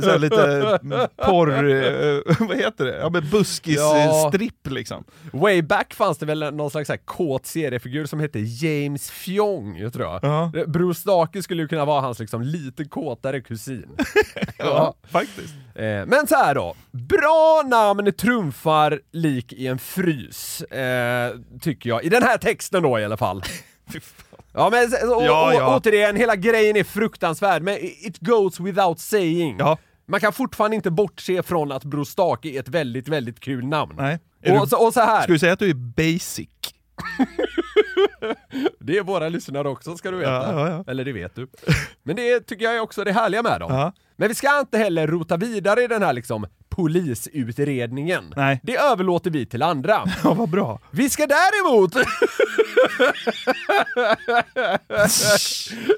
så 0.01 0.11
här 0.11 0.19
lite 0.19 0.79
porr, 1.17 1.51
eh, 1.51 2.47
vad 2.49 2.57
heter 2.57 2.85
det? 2.85 2.97
Ja 2.97 3.11
men 3.11 3.23
Ja. 3.25 3.31
buskis-stripp 3.31 4.67
liksom. 4.71 5.05
Way 5.33 5.63
back 5.63 5.95
fanns 5.95 6.19
det 6.19 6.27
väl 6.27 6.55
någon 6.55 6.71
slags 6.71 6.87
så 6.87 6.93
här 6.93 7.01
kåt 7.05 7.47
seriefigur 7.47 8.07
som 8.07 8.21
hette 8.21 8.39
James 8.39 9.11
Fjong, 9.11 9.77
jag 9.79 9.93
tror 9.93 10.05
jag. 10.07 10.21
Ja. 10.23 10.53
Bror 10.67 10.93
Stake 10.93 11.43
skulle 11.43 11.63
ju 11.63 11.69
kunna 11.69 11.85
vara 11.85 12.01
hans 12.01 12.19
liksom 12.19 12.43
lite 12.43 12.85
kåtare 12.85 13.41
kusin. 13.41 13.89
Ja, 14.59 14.95
faktiskt. 15.11 15.55
Eh, 15.75 16.07
men 16.07 16.27
så 16.29 16.35
här 16.35 16.55
då, 16.55 16.75
bra 16.91 17.63
namn 17.67 18.13
trumfar 18.13 19.01
lik 19.13 19.53
i 19.53 19.67
en 19.67 19.79
frys, 19.79 20.63
eh, 20.63 21.33
tycker 21.61 21.89
jag. 21.91 22.05
I 22.05 22.09
den 22.09 22.23
här 22.23 22.39
texten 22.39 22.83
då 22.83 22.99
i 23.01 23.05
alla 23.05 23.17
fall. 23.17 23.43
Ja 24.55 24.71
men 24.71 24.85
och, 25.15 25.25
Ja, 25.25 25.47
och, 25.49 25.55
ja. 25.55 25.77
återigen, 25.77 26.17
hela 26.17 26.37
grejen 26.37 26.77
är 26.77 26.85
fruktansvärd, 26.85 27.63
men 27.63 27.79
it 27.81 28.19
goes 28.19 28.61
without 28.61 29.01
saying. 29.01 29.57
Ja. 29.59 29.79
Man 30.09 30.21
kan 30.21 30.33
fortfarande 30.33 30.77
inte 30.77 30.91
bortse 30.91 31.43
från 31.43 31.73
att 31.73 31.85
Bror 31.85 32.05
Stake 32.05 32.49
är 32.49 32.61
ett 32.61 32.69
väldigt, 32.69 33.09
väldigt 33.09 33.41
kul 33.41 33.67
namn. 33.67 33.95
Nej. 33.97 34.19
Är 34.43 34.55
Och, 34.57 34.61
du, 34.67 34.71
så, 34.71 34.87
och 34.87 34.93
så 34.95 35.01
här. 35.01 35.23
Ska 35.23 35.33
du 35.33 35.39
säga 35.39 35.53
att 35.53 35.59
du 35.59 35.71
är 35.71 35.75
basic? 35.75 36.49
Det 38.81 38.99
är 38.99 39.03
våra 39.03 39.29
lyssnare 39.29 39.69
också 39.69 39.97
ska 39.97 40.11
du 40.11 40.17
veta. 40.17 40.31
Ja, 40.31 40.53
ja, 40.53 40.69
ja. 40.71 40.85
Eller 40.91 41.05
det 41.05 41.13
vet 41.13 41.35
du. 41.35 41.49
Men 42.03 42.17
det 42.17 42.41
tycker 42.41 42.65
jag 42.65 42.77
är 42.77 42.81
också 42.81 43.05
det 43.05 43.13
härliga 43.13 43.43
med 43.43 43.61
dem. 43.61 43.93
Men 44.17 44.29
vi 44.29 44.35
ska 44.35 44.61
inte 44.61 44.79
heller 44.79 45.07
rota 45.07 45.37
vidare 45.37 45.83
i 45.83 45.87
den 45.87 46.03
här 46.03 46.13
liksom 46.13 46.47
polisutredningen. 46.77 48.33
Nej. 48.37 48.61
Det 48.63 48.77
överlåter 48.77 49.31
vi 49.31 49.47
till 49.47 49.63
andra. 49.63 50.05
Ja, 50.25 50.35
vad 50.35 50.49
bra. 50.51 50.79
Vi 50.91 51.11
ska 51.11 51.27
däremot 51.27 51.95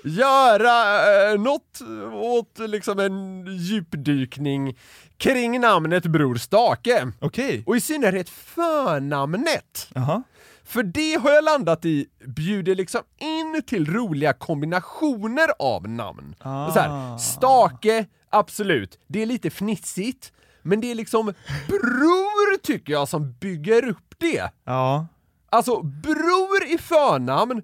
göra 0.04 1.02
eh, 1.32 1.40
något 1.40 1.80
åt 2.12 2.58
liksom 2.58 2.98
en 2.98 3.46
djupdykning 3.56 4.78
kring 5.16 5.60
namnet 5.60 6.06
Bror 6.06 6.34
Stake. 6.34 7.12
Okej. 7.20 7.62
Och 7.66 7.76
i 7.76 7.80
synnerhet 7.80 8.28
förnamnet. 8.28 9.88
Jaha. 9.94 10.22
För 10.64 10.82
det 10.82 11.14
har 11.22 11.30
jag 11.30 11.44
landat 11.44 11.84
i 11.84 12.06
bjuder 12.26 12.74
liksom 12.74 13.00
in 13.18 13.62
till 13.66 13.92
roliga 13.92 14.32
kombinationer 14.32 15.48
av 15.58 15.88
namn. 15.88 16.34
Ah. 16.38 16.72
Så 16.72 16.80
här, 16.80 17.18
stake, 17.18 18.06
absolut, 18.30 18.98
det 19.06 19.22
är 19.22 19.26
lite 19.26 19.50
fnissigt, 19.50 20.32
men 20.64 20.80
det 20.80 20.90
är 20.90 20.94
liksom 20.94 21.26
bror 21.68 22.56
tycker 22.62 22.92
jag 22.92 23.08
som 23.08 23.32
bygger 23.32 23.88
upp 23.88 24.14
det. 24.18 24.50
Ja. 24.64 25.06
Alltså 25.50 25.82
bror 25.82 26.64
i 26.66 26.78
förnamn 26.78 27.62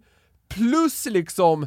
plus 0.48 1.06
liksom 1.06 1.66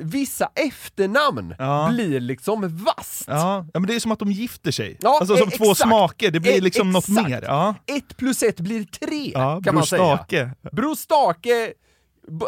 vissa 0.00 0.50
efternamn 0.54 1.54
Ja. 1.58 1.88
blir 1.92 2.20
liksom 2.20 2.84
vasst. 2.84 3.24
Ja. 3.26 3.66
ja, 3.74 3.80
men 3.80 3.86
det 3.86 3.94
är 3.94 4.00
som 4.00 4.12
att 4.12 4.18
de 4.18 4.32
gifter 4.32 4.70
sig. 4.70 4.96
Ja, 5.00 5.18
alltså 5.20 5.36
som 5.36 5.48
e- 5.48 5.56
två 5.56 5.70
exakt. 5.70 5.88
smaker, 5.88 6.30
det 6.30 6.40
blir 6.40 6.52
E- 6.52 6.60
liksom 6.60 6.90
något 6.92 7.08
exakt. 7.08 7.28
mer. 7.28 7.42
Ja, 7.42 7.74
Ett 7.86 8.16
plus 8.16 8.42
ett 8.42 8.60
blir 8.60 8.84
tre, 8.84 9.30
ja 9.34 9.60
kan 9.64 9.74
man 9.74 9.86
säga. 9.86 10.16
Stake. 10.16 10.50
Bror 10.72 10.94
Stake, 10.94 11.72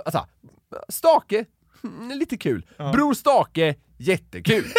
alltså, 0.05 0.27
Stake, 0.89 1.45
lite 2.15 2.37
kul. 2.37 2.67
Bror 2.77 3.15
Stake, 3.15 3.75
jättekul. 3.99 4.65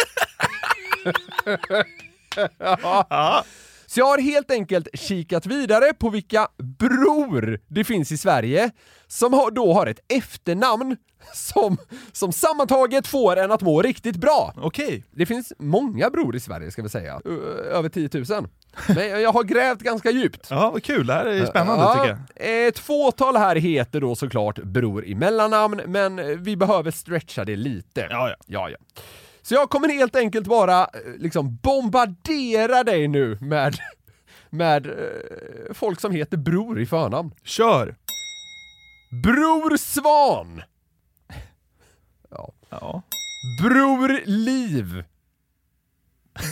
ja. 2.58 3.44
Så 3.86 4.00
jag 4.00 4.06
har 4.06 4.18
helt 4.18 4.50
enkelt 4.50 4.88
kikat 4.94 5.46
vidare 5.46 5.92
på 5.92 6.10
vilka 6.10 6.48
bror 6.58 7.60
det 7.68 7.84
finns 7.84 8.12
i 8.12 8.16
Sverige 8.18 8.70
som 9.06 9.32
har, 9.32 9.50
då 9.50 9.72
har 9.72 9.86
ett 9.86 10.00
efternamn 10.08 10.96
som, 11.34 11.76
som 12.12 12.32
sammantaget 12.32 13.06
får 13.06 13.36
en 13.36 13.52
att 13.52 13.62
må 13.62 13.82
riktigt 13.82 14.16
bra. 14.16 14.54
Okej. 14.56 15.04
Det 15.10 15.26
finns 15.26 15.52
många 15.58 16.10
bror 16.10 16.36
i 16.36 16.40
Sverige 16.40 16.70
ska 16.70 16.82
vi 16.82 16.88
säga, 16.88 17.20
över 17.72 17.88
10 17.88 18.08
000. 18.12 18.48
Men 18.88 19.22
jag 19.22 19.32
har 19.32 19.44
grävt 19.44 19.80
ganska 19.80 20.10
djupt. 20.10 20.46
Ja, 20.50 20.70
vad 20.70 20.82
kul. 20.82 21.06
Det 21.06 21.12
här 21.12 21.26
är 21.26 21.46
spännande 21.46 21.84
Ja, 21.84 21.94
tycker 21.94 22.18
jag. 22.36 22.68
Ett 22.68 22.78
fåtal 22.78 23.36
här 23.36 23.56
heter 23.56 24.00
då 24.00 24.14
såklart 24.14 24.58
Bror 24.58 25.04
i 25.04 25.14
mellannamn, 25.14 25.80
men 25.86 26.42
vi 26.42 26.56
behöver 26.56 26.90
stretcha 26.90 27.44
det 27.44 27.56
lite. 27.56 28.06
Ja, 28.10 28.28
ja. 28.28 28.36
ja, 28.46 28.70
ja. 28.70 29.02
Så 29.42 29.54
jag 29.54 29.70
kommer 29.70 29.88
helt 29.88 30.16
enkelt 30.16 30.46
bara 30.46 30.82
eh, 30.82 30.88
liksom 31.18 31.56
bombardera 31.56 32.84
dig 32.84 33.08
nu 33.08 33.38
med, 33.40 33.76
med 34.50 34.86
eh, 34.86 35.74
folk 35.74 36.00
som 36.00 36.12
heter 36.12 36.36
Bror 36.36 36.80
i 36.80 36.86
förnamn. 36.86 37.34
Kör! 37.44 37.96
Bror 39.22 39.76
Svan! 39.76 40.62
Ja. 42.30 42.52
Ja. 42.68 43.02
Bror 43.62 44.20
Liv! 44.26 45.04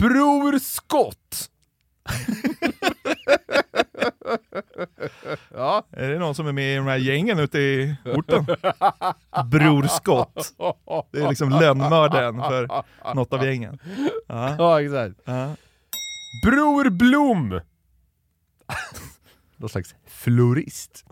Bror 0.00 0.58
Skott! 0.58 1.50
ja. 5.54 5.86
Är 5.90 6.10
det 6.10 6.18
någon 6.18 6.34
som 6.34 6.46
är 6.46 6.52
med 6.52 6.74
i 6.74 6.76
de 6.76 6.86
här 6.86 6.96
gängen 6.96 7.38
ute 7.38 7.58
i 7.58 7.94
orten? 8.04 8.46
Bror 9.50 9.86
Skott. 9.86 10.54
Det 11.12 11.20
är 11.20 11.28
liksom 11.28 11.50
lönnmördaren 11.50 12.40
för 12.42 12.68
något 13.14 13.32
av 13.32 13.44
gängen. 13.44 13.78
Ja. 14.26 14.54
Ja, 14.58 14.82
exakt. 14.82 15.20
Ja. 15.24 15.56
Bror 16.44 16.90
Blom! 16.90 17.60
Någon 19.56 19.68
slags 19.68 19.94
florist. 20.06 21.04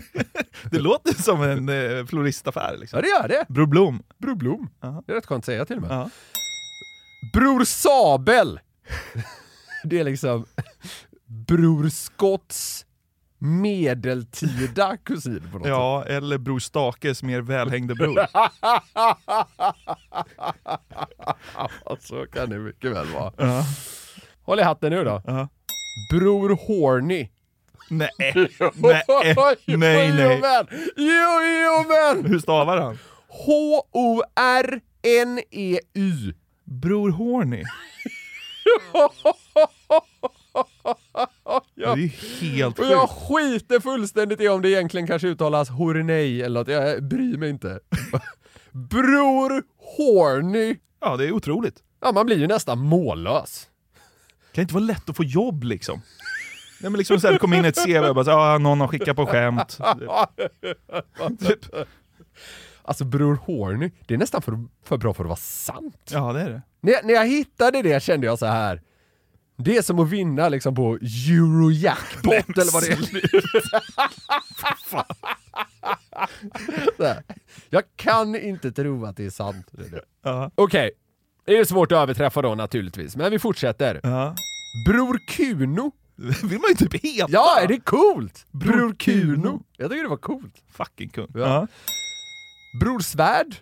Det 0.70 0.78
låter 0.78 1.22
som 1.22 1.42
en 1.42 1.68
eh, 1.68 2.06
floristaffär 2.06 2.76
liksom. 2.80 2.96
Ja, 2.96 3.02
det 3.02 3.08
gör 3.08 3.28
det. 3.28 3.44
Bror 3.48 3.66
Blom. 3.66 4.02
Bror 4.18 4.34
Blom. 4.34 4.70
Ja. 4.80 5.02
Det 5.06 5.12
är 5.12 5.16
rätt 5.16 5.26
skönt 5.26 5.40
att 5.42 5.44
säga 5.46 5.64
till 5.64 5.76
och 5.76 5.82
med. 5.82 5.90
Ja. 5.90 6.10
Bror 7.34 7.64
Sabel! 7.64 8.60
Det 9.84 10.00
är 10.00 10.04
liksom 10.04 10.46
Bror 11.26 11.88
Skotts 11.88 12.85
medeltida 13.46 14.96
kusin 14.96 15.40
på 15.52 15.58
något 15.58 15.62
sätt. 15.62 15.70
ja, 15.70 16.04
eller 16.08 16.38
Bror 16.38 16.58
Stakes 16.58 17.22
mer 17.22 17.40
välhängde 17.40 17.94
bror. 17.94 18.26
Så 22.00 22.26
kan 22.32 22.50
det 22.50 22.58
mycket 22.58 22.90
väl 22.92 23.06
vara. 23.06 23.32
Ja. 23.36 23.64
Håll 24.42 24.60
i 24.60 24.62
hatten 24.62 24.92
nu 24.92 25.04
då. 25.04 25.22
Ja. 25.26 25.48
Bror 26.10 26.58
Horny. 26.66 27.28
Nej, 27.90 28.08
nej, 29.66 30.12
nej, 30.12 30.40
nej. 30.40 30.64
Jo, 30.96 31.40
jo 31.64 31.84
men! 31.88 32.24
Hur 32.30 32.38
stavar 32.38 32.76
han? 32.76 32.98
H-O-R-N-E-Y. 35.06 36.32
Bror 36.64 37.10
Horny. 37.10 37.62
Det 41.74 41.82
är 41.84 42.40
helt 42.40 42.78
Och 42.78 42.84
jag 42.84 43.10
sjukt. 43.10 43.22
skiter 43.60 43.80
fullständigt 43.80 44.40
i 44.40 44.48
om 44.48 44.62
det 44.62 44.70
egentligen 44.70 45.06
kanske 45.06 45.28
uttalas 45.28 45.68
Hornej 45.68 46.42
eller 46.42 46.60
något, 46.60 46.68
jag 46.68 47.04
bryr 47.08 47.36
mig 47.36 47.50
inte. 47.50 47.80
Bror 48.72 49.62
Horny. 49.96 50.76
Ja, 51.00 51.16
det 51.16 51.26
är 51.26 51.32
otroligt. 51.32 51.82
Ja, 52.00 52.12
man 52.12 52.26
blir 52.26 52.36
ju 52.38 52.46
nästan 52.46 52.78
mållös. 52.78 53.68
Det 54.50 54.54
kan 54.54 54.62
inte 54.62 54.74
vara 54.74 54.84
lätt 54.84 55.10
att 55.10 55.16
få 55.16 55.24
jobb 55.24 55.64
liksom. 55.64 56.02
Nej 56.80 56.90
men 56.90 56.98
liksom 56.98 57.20
såhär, 57.20 57.32
det 57.32 57.38
kommer 57.38 57.56
in 57.56 57.64
ett 57.64 57.84
CV 57.84 57.96
och 58.08 58.14
bara 58.14 58.24
så, 58.24 58.30
ah, 58.30 58.58
någon 58.58 58.80
har 58.80 58.88
skickat 58.88 59.16
på 59.16 59.26
skämt. 59.26 59.78
typ. 61.48 61.64
Alltså 62.82 63.04
Bror 63.04 63.34
Horny, 63.34 63.90
det 64.06 64.14
är 64.14 64.18
nästan 64.18 64.42
för, 64.42 64.64
för 64.84 64.96
bra 64.96 65.14
för 65.14 65.24
att 65.24 65.28
vara 65.28 65.36
sant. 65.36 66.10
Ja 66.12 66.32
det 66.32 66.40
är 66.40 66.50
det. 66.50 66.62
När 66.80 66.92
jag, 66.92 67.04
när 67.06 67.14
jag 67.14 67.26
hittade 67.26 67.82
det 67.82 68.02
kände 68.02 68.26
jag 68.26 68.38
så 68.38 68.46
här. 68.46 68.82
Det 69.58 69.76
är 69.76 69.82
som 69.82 69.98
att 69.98 70.08
vinna 70.08 70.48
liksom 70.48 70.74
på 70.74 70.98
Eurojackpot 71.30 72.32
eller 72.58 72.72
vad 72.72 72.82
det 72.82 72.92
är. 77.04 77.22
Jag 77.70 77.82
kan 77.96 78.36
inte 78.36 78.72
tro 78.72 79.04
att 79.04 79.16
det 79.16 79.26
är 79.26 79.30
sant. 79.30 79.66
Är 79.78 79.90
det. 79.90 80.02
Ja. 80.22 80.50
Okej, 80.54 80.90
det 81.44 81.58
är 81.58 81.64
svårt 81.64 81.92
att 81.92 81.98
överträffa 81.98 82.42
då 82.42 82.54
naturligtvis, 82.54 83.16
men 83.16 83.30
vi 83.30 83.38
fortsätter. 83.38 84.00
Ja. 84.02 84.34
Bror 84.88 85.18
Kuno. 85.28 85.92
vill 86.42 86.58
man 86.58 86.70
ju 86.70 86.74
typ 86.74 87.04
heta. 87.04 87.26
Ja, 87.32 87.60
är 87.60 87.68
det 87.68 87.80
coolt? 87.80 88.46
Bror 88.50 88.72
Bror 88.72 88.94
Kuno. 88.94 89.42
Kuno. 89.42 89.62
Jag 89.76 89.90
tycker 89.90 90.02
det 90.02 90.08
var 90.08 90.16
coolt. 90.16 90.54
Fucking 90.72 91.08
kung. 91.08 91.28
Ja. 91.34 91.40
Ja. 91.40 91.66
Bror 92.80 93.00
Svärd. 93.00 93.56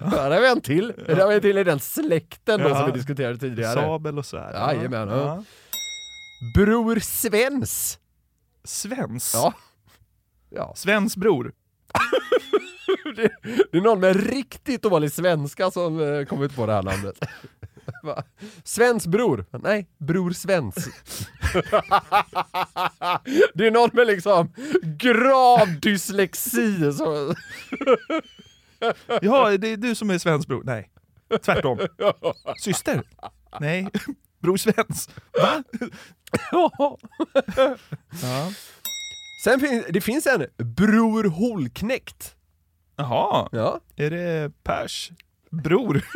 Ja, 0.00 0.06
där 0.10 0.30
har 0.30 0.40
vi 0.40 0.48
en 0.48 0.60
till. 0.60 0.92
Där 1.06 1.16
har 1.16 1.28
vi 1.28 1.34
en 1.34 1.40
till 1.40 1.58
i 1.58 1.64
den 1.64 1.80
släkten 1.80 2.60
då 2.60 2.68
Ja. 2.68 2.76
som 2.76 2.86
vi 2.86 2.92
diskuterade 2.92 3.38
tidigare. 3.38 3.74
Sabel 3.74 4.18
och 4.18 4.26
svärd. 4.26 4.54
Jajamän, 4.54 5.08
ja. 5.08 5.44
Bror 6.54 6.98
Svens. 6.98 7.98
Svens? 8.64 9.32
Ja. 9.34 9.54
ja. 10.50 10.72
Svens 10.76 11.16
bror? 11.16 11.52
Det, 13.16 13.30
det 13.72 13.78
är 13.78 13.82
någon 13.82 14.00
med 14.00 14.26
riktigt 14.30 14.82
dålig 14.82 15.12
svenska 15.12 15.70
som 15.70 16.00
eh, 16.00 16.24
kommit 16.24 16.56
på 16.56 16.66
det 16.66 16.72
här 16.72 16.82
namnet. 16.82 17.18
Svens 18.64 19.06
bror? 19.06 19.44
Nej, 19.62 19.88
Bror 19.98 20.30
Svens. 20.30 20.74
det 23.54 23.66
är 23.66 23.70
någon 23.70 23.90
med 23.92 24.06
liksom 24.06 24.52
grav 24.82 25.80
dyslexi. 25.80 26.92
Så, 26.92 27.34
Ja, 29.22 29.56
det 29.58 29.68
är 29.72 29.76
du 29.76 29.94
som 29.94 30.10
är 30.10 30.18
Svens 30.18 30.46
bror? 30.46 30.62
Nej. 30.64 30.90
Tvärtom. 31.44 31.78
Syster? 32.62 33.02
Nej. 33.60 33.88
Bror 34.42 34.56
Svens? 34.56 35.08
Va? 35.40 35.62
ja. 36.52 36.70
Ja. 38.22 38.50
Sen 39.44 39.60
finns 39.60 39.84
det 39.90 40.00
finns 40.00 40.26
en 40.26 40.46
Bror 40.56 41.24
Holknekt. 41.24 42.34
Jaha, 42.96 43.48
Ja. 43.52 43.80
är 43.96 44.10
det 44.10 44.52
Pers 44.64 45.10
bror? 45.50 46.02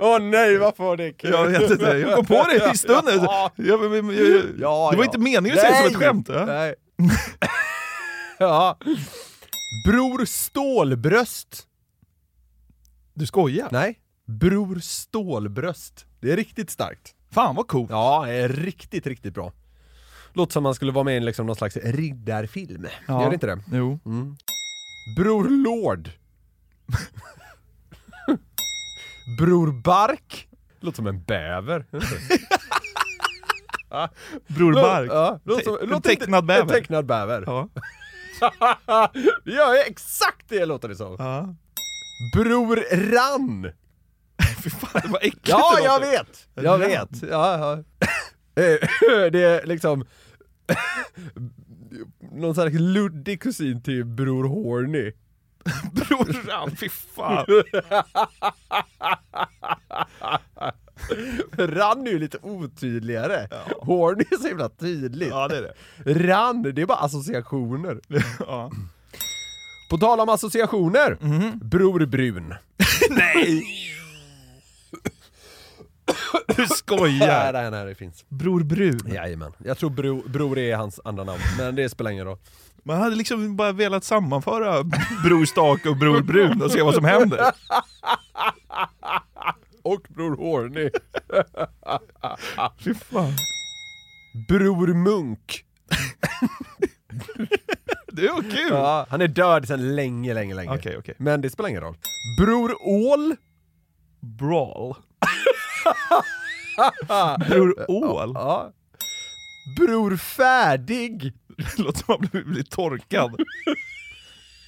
Åh 0.00 0.18
nej, 0.20 0.58
varför 0.58 0.84
var 0.84 0.96
det 0.96 1.12
kul? 1.12 1.30
Jag 1.30 1.46
vet 1.46 1.70
inte, 1.70 1.84
jag 1.84 2.16
kom 2.16 2.26
på 2.26 2.44
det 2.50 2.70
i 2.74 2.76
stunden. 2.76 3.18
Ja. 3.22 3.50
Jag, 3.56 3.84
jag, 3.84 4.14
jag, 4.14 4.44
Ja, 4.58 4.88
det 4.90 4.96
var 4.96 5.04
inte 5.04 5.18
meningen 5.18 5.58
att 5.58 5.64
säga 5.64 5.82
det 5.82 5.90
som 5.92 6.02
ett 6.02 6.06
skämt. 6.06 6.28
Ja. 6.32 6.44
Nej. 6.46 6.74
ja. 8.38 8.78
Bror 9.86 10.24
Stålbröst. 10.24 11.66
Du 13.14 13.26
skojar? 13.26 13.68
Nej. 13.72 13.98
Bror 14.26 14.78
Stålbröst. 14.78 16.06
Det 16.20 16.32
är 16.32 16.36
riktigt 16.36 16.70
starkt. 16.70 17.14
Fan 17.30 17.54
vad 17.54 17.68
coolt. 17.68 17.90
Ja, 17.90 18.22
det 18.26 18.32
är 18.32 18.48
riktigt, 18.48 19.06
riktigt 19.06 19.34
bra. 19.34 19.52
Låter 20.32 20.52
som 20.52 20.62
man 20.62 20.74
skulle 20.74 20.92
vara 20.92 21.04
med 21.04 21.16
i 21.16 21.20
liksom 21.20 21.46
någon 21.46 21.56
slags 21.56 21.76
riddarfilm. 21.76 22.86
Ja. 23.08 23.22
Gör 23.22 23.28
det 23.30 23.34
inte 23.34 23.46
det? 23.46 23.62
Jo. 23.72 23.98
Bror 25.18 25.48
Lord. 25.48 26.10
Bror 29.38 29.72
Bark. 29.82 30.48
Låter 30.80 30.96
som 30.96 31.06
en 31.06 31.22
bäver. 31.22 31.84
Bror 34.46 34.72
Bark. 34.74 35.10
Ja, 35.10 35.40
låter 35.44 35.64
som, 35.64 35.76
Te- 35.76 35.82
en 35.84 35.88
låter 35.90 36.10
inte- 36.10 36.20
tecknad 36.24 36.46
bäver. 36.46 36.62
En 36.62 36.68
tecknad 36.68 37.06
bäver. 37.06 37.42
Ja. 37.46 37.68
ja, 39.44 39.76
exakt 39.86 40.48
det 40.48 40.66
låter 40.66 40.88
det 40.88 40.96
som. 40.96 41.16
ja. 41.18 41.54
Bror 42.34 42.76
Rann. 43.12 43.72
Fy 44.64 44.70
fan 44.70 45.02
vad 45.12 45.22
äckligt 45.22 45.48
Ja, 45.48 45.76
det 45.76 45.84
jag 45.84 46.00
låter. 46.00 46.12
vet! 46.12 46.48
Jag 46.54 46.64
Rann. 46.64 46.80
vet. 46.80 47.22
Ja, 47.30 47.58
ja. 47.58 47.82
Det 49.32 49.42
är 49.44 49.66
liksom 49.66 50.04
någon 52.32 52.54
slags 52.54 52.74
luddig 52.78 53.42
kusin 53.42 53.82
till 53.82 54.04
Bror 54.04 54.44
Horny. 54.44 55.12
Bror 55.92 56.48
Ram, 56.48 56.76
fy 56.76 56.88
fan. 56.88 57.46
Rann 61.58 62.06
är 62.06 62.10
ju 62.10 62.18
lite 62.18 62.38
otydligare. 62.42 63.48
Horny 63.80 64.24
är 64.30 64.36
så 64.36 64.48
himla 64.48 64.68
tydligt. 64.68 65.28
Ja 65.30 65.48
det 65.48 65.56
är 65.56 65.62
det. 65.62 65.74
Rann, 66.26 66.62
det 66.62 66.82
är 66.82 66.86
bara 66.86 66.98
associationer. 66.98 68.00
Ja. 68.46 68.70
På 69.90 69.98
tal 69.98 70.20
om 70.20 70.28
associationer, 70.28 71.18
Bror 71.64 72.06
Brun. 72.06 72.54
Nej! 73.10 73.62
Du 76.46 76.62
Ja, 76.62 76.66
skojar. 76.68 77.52
nej, 77.52 77.70
nej, 77.70 77.86
det 77.86 77.94
finns. 77.94 78.24
Bror 78.28 78.60
Brun. 78.60 79.00
Jajamän. 79.14 79.52
Jag 79.64 79.78
tror 79.78 79.90
bro, 79.90 80.22
Bror 80.28 80.58
är 80.58 80.76
hans 80.76 81.00
andra 81.04 81.24
namn, 81.24 81.40
men 81.58 81.74
det 81.74 81.88
spelar 81.88 82.10
ingen 82.10 82.24
roll. 82.26 82.38
Man 82.82 83.00
hade 83.00 83.16
liksom 83.16 83.56
bara 83.56 83.72
velat 83.72 84.04
sammanföra 84.04 84.82
Bror 85.24 85.44
Stake 85.44 85.88
och 85.88 85.96
Bror 85.96 86.20
Brun 86.22 86.62
och 86.62 86.70
se 86.70 86.82
vad 86.82 86.94
som 86.94 87.04
händer. 87.04 87.40
Och 89.86 90.06
Bror 90.08 90.36
Horny. 90.36 90.90
Fy 92.84 92.94
fan. 92.94 93.32
Bror 94.48 94.94
Munk. 94.94 95.64
Det 98.12 98.28
var 98.28 98.42
kul. 98.42 98.68
Ja, 98.70 99.06
han 99.10 99.20
är 99.20 99.28
död 99.28 99.68
sedan 99.68 99.96
länge, 99.96 100.34
länge, 100.34 100.54
länge. 100.54 100.70
Okej, 100.70 100.96
okej. 100.98 101.14
Men 101.18 101.40
det 101.40 101.50
spelar 101.50 101.68
ingen 101.68 101.82
roll. 101.82 101.96
Bror 102.40 102.74
Ål. 102.80 103.36
Brawl. 104.20 104.94
Bror 107.48 107.90
Ål. 107.90 108.32
Ja. 108.34 108.72
Bror 109.78 110.16
Färdig. 110.16 111.32
Låter 111.78 112.04
som 112.04 112.28
man 112.32 112.44
blir, 112.44 112.62
torkad. 112.62 113.36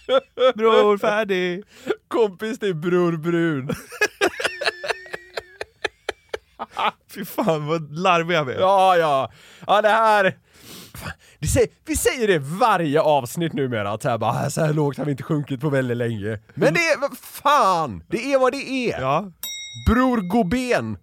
Bror 0.55 0.99
färdig. 0.99 1.63
Kompis 2.09 2.59
till 2.59 2.75
Bror 2.75 3.17
Brun. 3.17 3.71
Fy 7.15 7.25
fan 7.25 7.67
vad 7.67 7.99
larviga 7.99 8.45
vi 8.45 8.53
är. 8.53 8.61
Ja, 8.61 8.97
ja. 8.97 9.33
Ja, 9.67 9.83
det 9.83 9.89
här... 9.89 10.37
Säger, 11.55 11.69
vi 11.87 11.97
säger 11.97 12.29
det 12.29 12.39
varje 12.39 13.01
avsnitt 13.01 13.53
numera, 13.53 13.91
att 13.91 14.03
så 14.03 14.09
här, 14.09 14.19
bara, 14.19 14.51
så 14.51 14.65
här 14.65 14.73
lågt 14.73 14.99
har 14.99 15.05
vi 15.05 15.11
inte 15.11 15.23
sjunkit 15.23 15.61
på 15.61 15.69
väldigt 15.69 15.97
länge. 15.97 16.39
Men 16.55 16.75
det 16.75 16.81
är, 16.81 17.01
vad 17.01 17.19
fan! 17.19 18.03
Det 18.09 18.33
är 18.33 18.39
vad 18.39 18.53
det 18.53 18.71
är! 18.71 19.01
Ja. 19.01 19.33
Bror 19.89 20.17
Goben. 20.21 20.99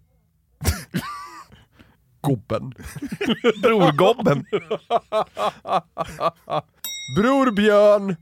Gobben. 2.22 2.74
Brorgobben. 3.62 4.46
Bror 7.18 7.52
Björn. 7.52 8.16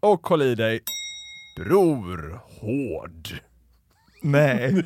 Och 0.00 0.26
håll 0.26 0.42
i 0.42 0.54
dig. 0.54 0.80
Bror 1.56 2.40
Hård. 2.60 3.28
Nej. 4.22 4.72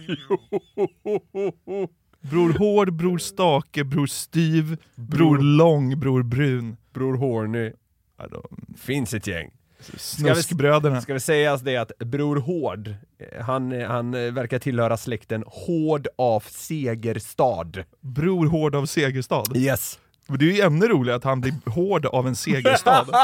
Bror 2.20 2.58
Hård, 2.58 2.92
Bror 2.92 3.18
Stake, 3.18 3.84
Bror 3.84 4.06
Styv, 4.06 4.76
Bror 4.94 5.38
Lång, 5.38 6.00
Bror 6.00 6.22
Brun. 6.22 6.76
Bror 6.94 7.16
Horny. 7.16 7.72
Ja, 8.18 8.26
de- 8.28 8.74
Finns 8.78 9.14
ett 9.14 9.26
gäng. 9.26 9.50
Snuskbröderna. 9.96 11.00
Ska 11.00 11.14
vi 11.14 11.20
sägas 11.20 11.60
det 11.60 11.76
att 11.76 11.92
Bror 11.98 12.36
Hård, 12.36 12.94
han, 13.40 13.80
han 13.82 14.10
verkar 14.10 14.58
tillhöra 14.58 14.96
släkten 14.96 15.44
Hård 15.46 16.08
av 16.18 16.40
Segerstad. 16.40 17.72
Bror 18.00 18.46
Hård 18.46 18.74
av 18.74 18.86
Segerstad. 18.86 19.42
Yes. 19.54 19.98
Det 20.38 20.44
är 20.44 20.52
ju 20.52 20.60
ännu 20.60 20.86
roligare 20.88 21.16
att 21.16 21.24
han 21.24 21.40
blir 21.40 21.54
hård 21.70 22.06
av 22.06 22.26
en 22.26 22.36
segerstad. 22.36 23.06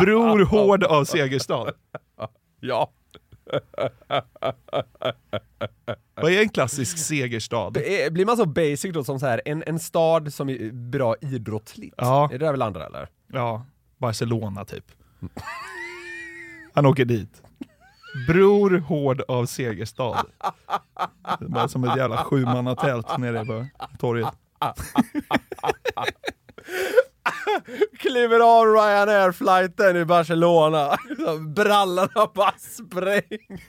Bror 0.00 0.44
Hård 0.44 0.84
av 0.84 1.04
Segerstad. 1.04 1.72
Ja. 2.60 2.90
Vad 6.14 6.32
är 6.32 6.40
en 6.42 6.48
klassisk 6.48 6.98
segerstad? 6.98 7.66
Eh, 7.76 8.10
Blir 8.12 8.26
man 8.26 8.36
så 8.36 8.46
basic 8.46 8.92
då 8.92 9.04
som 9.04 9.20
så 9.20 9.26
här 9.26 9.42
en, 9.44 9.62
en 9.66 9.78
stad 9.78 10.34
som 10.34 10.48
är 10.48 10.70
bra 10.72 11.16
idrottsligt? 11.20 11.94
Ja. 11.98 12.24
Är 12.32 12.38
det 12.38 12.44
där 12.44 12.52
väl 12.52 12.62
andra 12.62 12.86
eller? 12.86 13.08
Ja, 13.32 13.66
Barcelona 13.98 14.64
typ. 14.64 14.84
Han 16.72 16.86
åker 16.86 17.04
dit. 17.04 17.42
Bror 18.28 18.78
Hård 18.78 19.22
av 19.28 19.46
Segerstad. 19.46 20.24
Är 21.40 21.48
bara 21.48 21.68
som 21.68 21.84
ett 21.84 21.96
jävla 21.96 22.16
sjumannatält 22.24 23.18
nere 23.18 23.44
på 23.44 23.66
torget. 23.98 24.28
Kliver 27.98 28.40
av 28.40 28.66
Ryanair-flighten 28.66 29.96
i 29.96 30.04
Barcelona. 30.04 30.96
Brallorna 31.56 32.30
bara 32.34 32.54
sprängs. 32.58 33.62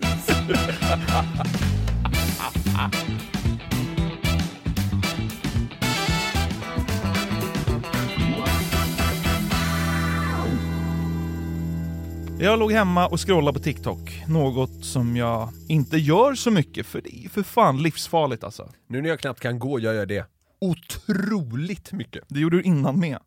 Jag 12.40 12.60
låg 12.60 12.72
hemma 12.72 13.08
och 13.08 13.20
scrollade 13.28 13.60
på 13.60 13.64
TikTok. 13.64 14.24
Något 14.28 14.86
som 14.86 15.18
jag 15.18 15.50
inte 15.68 15.98
gör 15.98 16.36
så 16.36 16.52
mycket, 16.52 16.86
för 16.86 17.02
det 17.02 17.26
är 17.26 17.30
för 17.30 17.44
fan 17.44 17.84
livsfarligt 17.84 18.44
alltså. 18.44 18.70
Nu 18.88 19.02
när 19.02 19.10
jag 19.10 19.20
knappt 19.20 19.40
kan 19.40 19.60
gå 19.60 19.80
gör 19.80 19.94
jag 19.94 20.08
det 20.08 20.26
otroligt 20.64 21.92
mycket. 21.92 22.24
Det 22.28 22.40
gjorde 22.40 22.58
du 22.58 22.64
innan 22.64 23.00
med. 23.00 23.20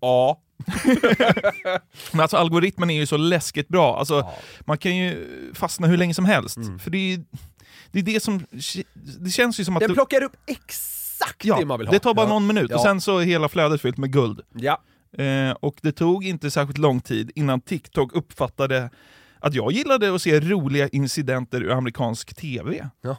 Ja. 0.00 0.40
Men 2.12 2.20
alltså 2.20 2.36
algoritmen 2.36 2.90
är 2.90 2.94
ju 2.94 3.06
så 3.06 3.16
läskigt 3.16 3.68
bra. 3.68 3.98
Alltså, 3.98 4.28
Man 4.60 4.78
kan 4.78 4.96
ju 4.96 5.26
fastna 5.54 5.86
hur 5.86 5.96
länge 5.96 6.14
som 6.14 6.24
helst. 6.24 6.58
För 6.80 6.90
det 6.90 6.98
är, 6.98 7.16
ju- 7.16 7.24
Det 7.92 7.98
är 7.98 8.02
det 8.02 8.22
som... 8.22 8.46
Det 9.20 9.30
känns 9.30 9.60
ju 9.60 9.64
som 9.64 9.76
att... 9.76 9.80
Den 9.80 9.94
plockar 9.94 10.22
upp 10.22 10.36
exakt 10.46 11.44
ja, 11.44 11.56
det 11.58 11.64
man 11.66 11.78
vill 11.78 11.86
ha. 11.88 11.92
det 11.92 11.98
tar 11.98 12.14
bara 12.14 12.26
ja. 12.26 12.32
någon 12.32 12.46
minut 12.46 12.70
Ja. 12.70 12.76
och 12.76 12.82
sen 12.82 13.00
så 13.00 13.18
är 13.18 13.24
hela 13.24 13.48
flödet 13.48 13.80
fyllt 13.80 13.96
med 13.98 14.12
guld. 14.12 14.40
Ja. 14.54 14.82
Eh, 15.18 15.50
och 15.50 15.76
det 15.82 15.92
tog 15.92 16.24
inte 16.26 16.50
särskilt 16.50 16.78
lång 16.78 17.00
tid 17.00 17.30
innan 17.34 17.60
TikTok 17.60 18.12
uppfattade 18.14 18.90
att 19.40 19.54
jag 19.54 19.72
gillade 19.72 20.14
att 20.14 20.22
se 20.22 20.40
roliga 20.40 20.88
incidenter 20.88 21.62
ur 21.62 21.70
amerikansk 21.70 22.34
TV. 22.36 22.88
Ja, 23.00 23.16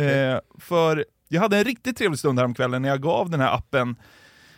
eh, 0.00 0.38
för 0.58 1.04
jag 1.28 1.40
hade 1.40 1.58
en 1.58 1.64
riktigt 1.64 1.96
trevlig 1.96 2.18
stund 2.18 2.38
häromkvällen 2.38 2.82
när 2.82 2.88
jag 2.88 3.02
gav 3.02 3.30
den 3.30 3.40
här 3.40 3.54
appen 3.54 3.96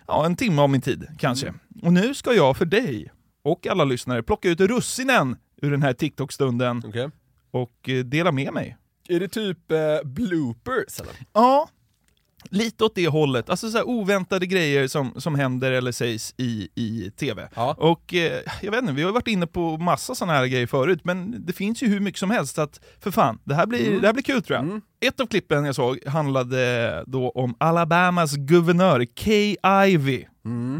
ja, 0.07 0.27
en 0.27 0.37
timme 0.37 0.62
av 0.62 0.71
min 0.71 0.81
tid, 0.81 1.07
kanske. 1.19 1.49
Mm. 1.49 1.61
Och 1.83 1.93
nu 1.93 2.15
ska 2.15 2.33
jag 2.35 2.57
för 2.57 2.65
dig 2.65 3.12
och 3.45 3.67
alla 3.67 3.85
lyssnare 3.85 4.23
plocka 4.23 4.49
ut 4.49 4.61
russinen 4.61 5.37
ur 5.62 5.71
den 5.71 5.83
här 5.83 5.93
TikTok-stunden 5.93 6.83
Okej. 6.87 7.11
och 7.51 7.88
eh, 7.88 8.05
dela 8.05 8.33
med 8.33 8.53
mig. 8.53 8.77
Är 9.09 9.21
det 9.21 9.29
typ 9.29 9.73
eh, 9.73 9.79
bloopers 10.05 11.01
eller? 11.01 11.15
Ja, 11.33 11.69
lite 12.51 12.85
åt 12.85 12.95
det 12.95 13.09
hållet. 13.09 13.51
Alltså 13.51 13.71
så 13.71 13.83
oväntade 13.83 14.47
grejer 14.47 14.88
som, 14.88 15.21
som 15.21 15.35
händer 15.35 15.73
eller 15.73 15.93
sägs 15.93 16.35
i, 16.37 16.69
i 16.75 17.11
TV. 17.17 17.49
Ja. 17.55 17.75
Och 17.79 18.15
eh, 18.15 18.43
jag 18.62 18.71
vet 18.71 18.81
inte, 18.81 18.93
vi 18.93 19.03
har 19.03 19.12
varit 19.12 19.29
inne 19.29 19.47
på 19.47 19.77
massa 19.77 20.15
sådana 20.15 20.33
här 20.33 20.47
grejer 20.47 20.67
förut, 20.67 21.01
men 21.05 21.47
det 21.47 21.53
finns 21.53 21.83
ju 21.83 21.88
hur 21.88 22.01
mycket 22.01 22.19
som 22.19 22.31
helst. 22.31 22.59
Att, 22.59 22.81
för 23.01 23.11
fan, 23.11 23.38
det 23.45 23.55
här 23.55 23.67
blir, 23.67 24.01
det 24.01 24.07
här 24.07 24.12
blir 24.12 24.23
kul 24.23 24.43
tror 24.43 24.59
jag. 24.59 24.81
Ett 25.03 25.21
av 25.21 25.27
klippen 25.27 25.65
jag 25.65 25.75
såg 25.75 26.07
handlade 26.07 27.05
då 27.07 27.31
om 27.31 27.55
Alabamas 27.59 28.37
guvernör 28.37 29.07
Kay 29.15 29.57
Ivey. 29.87 30.25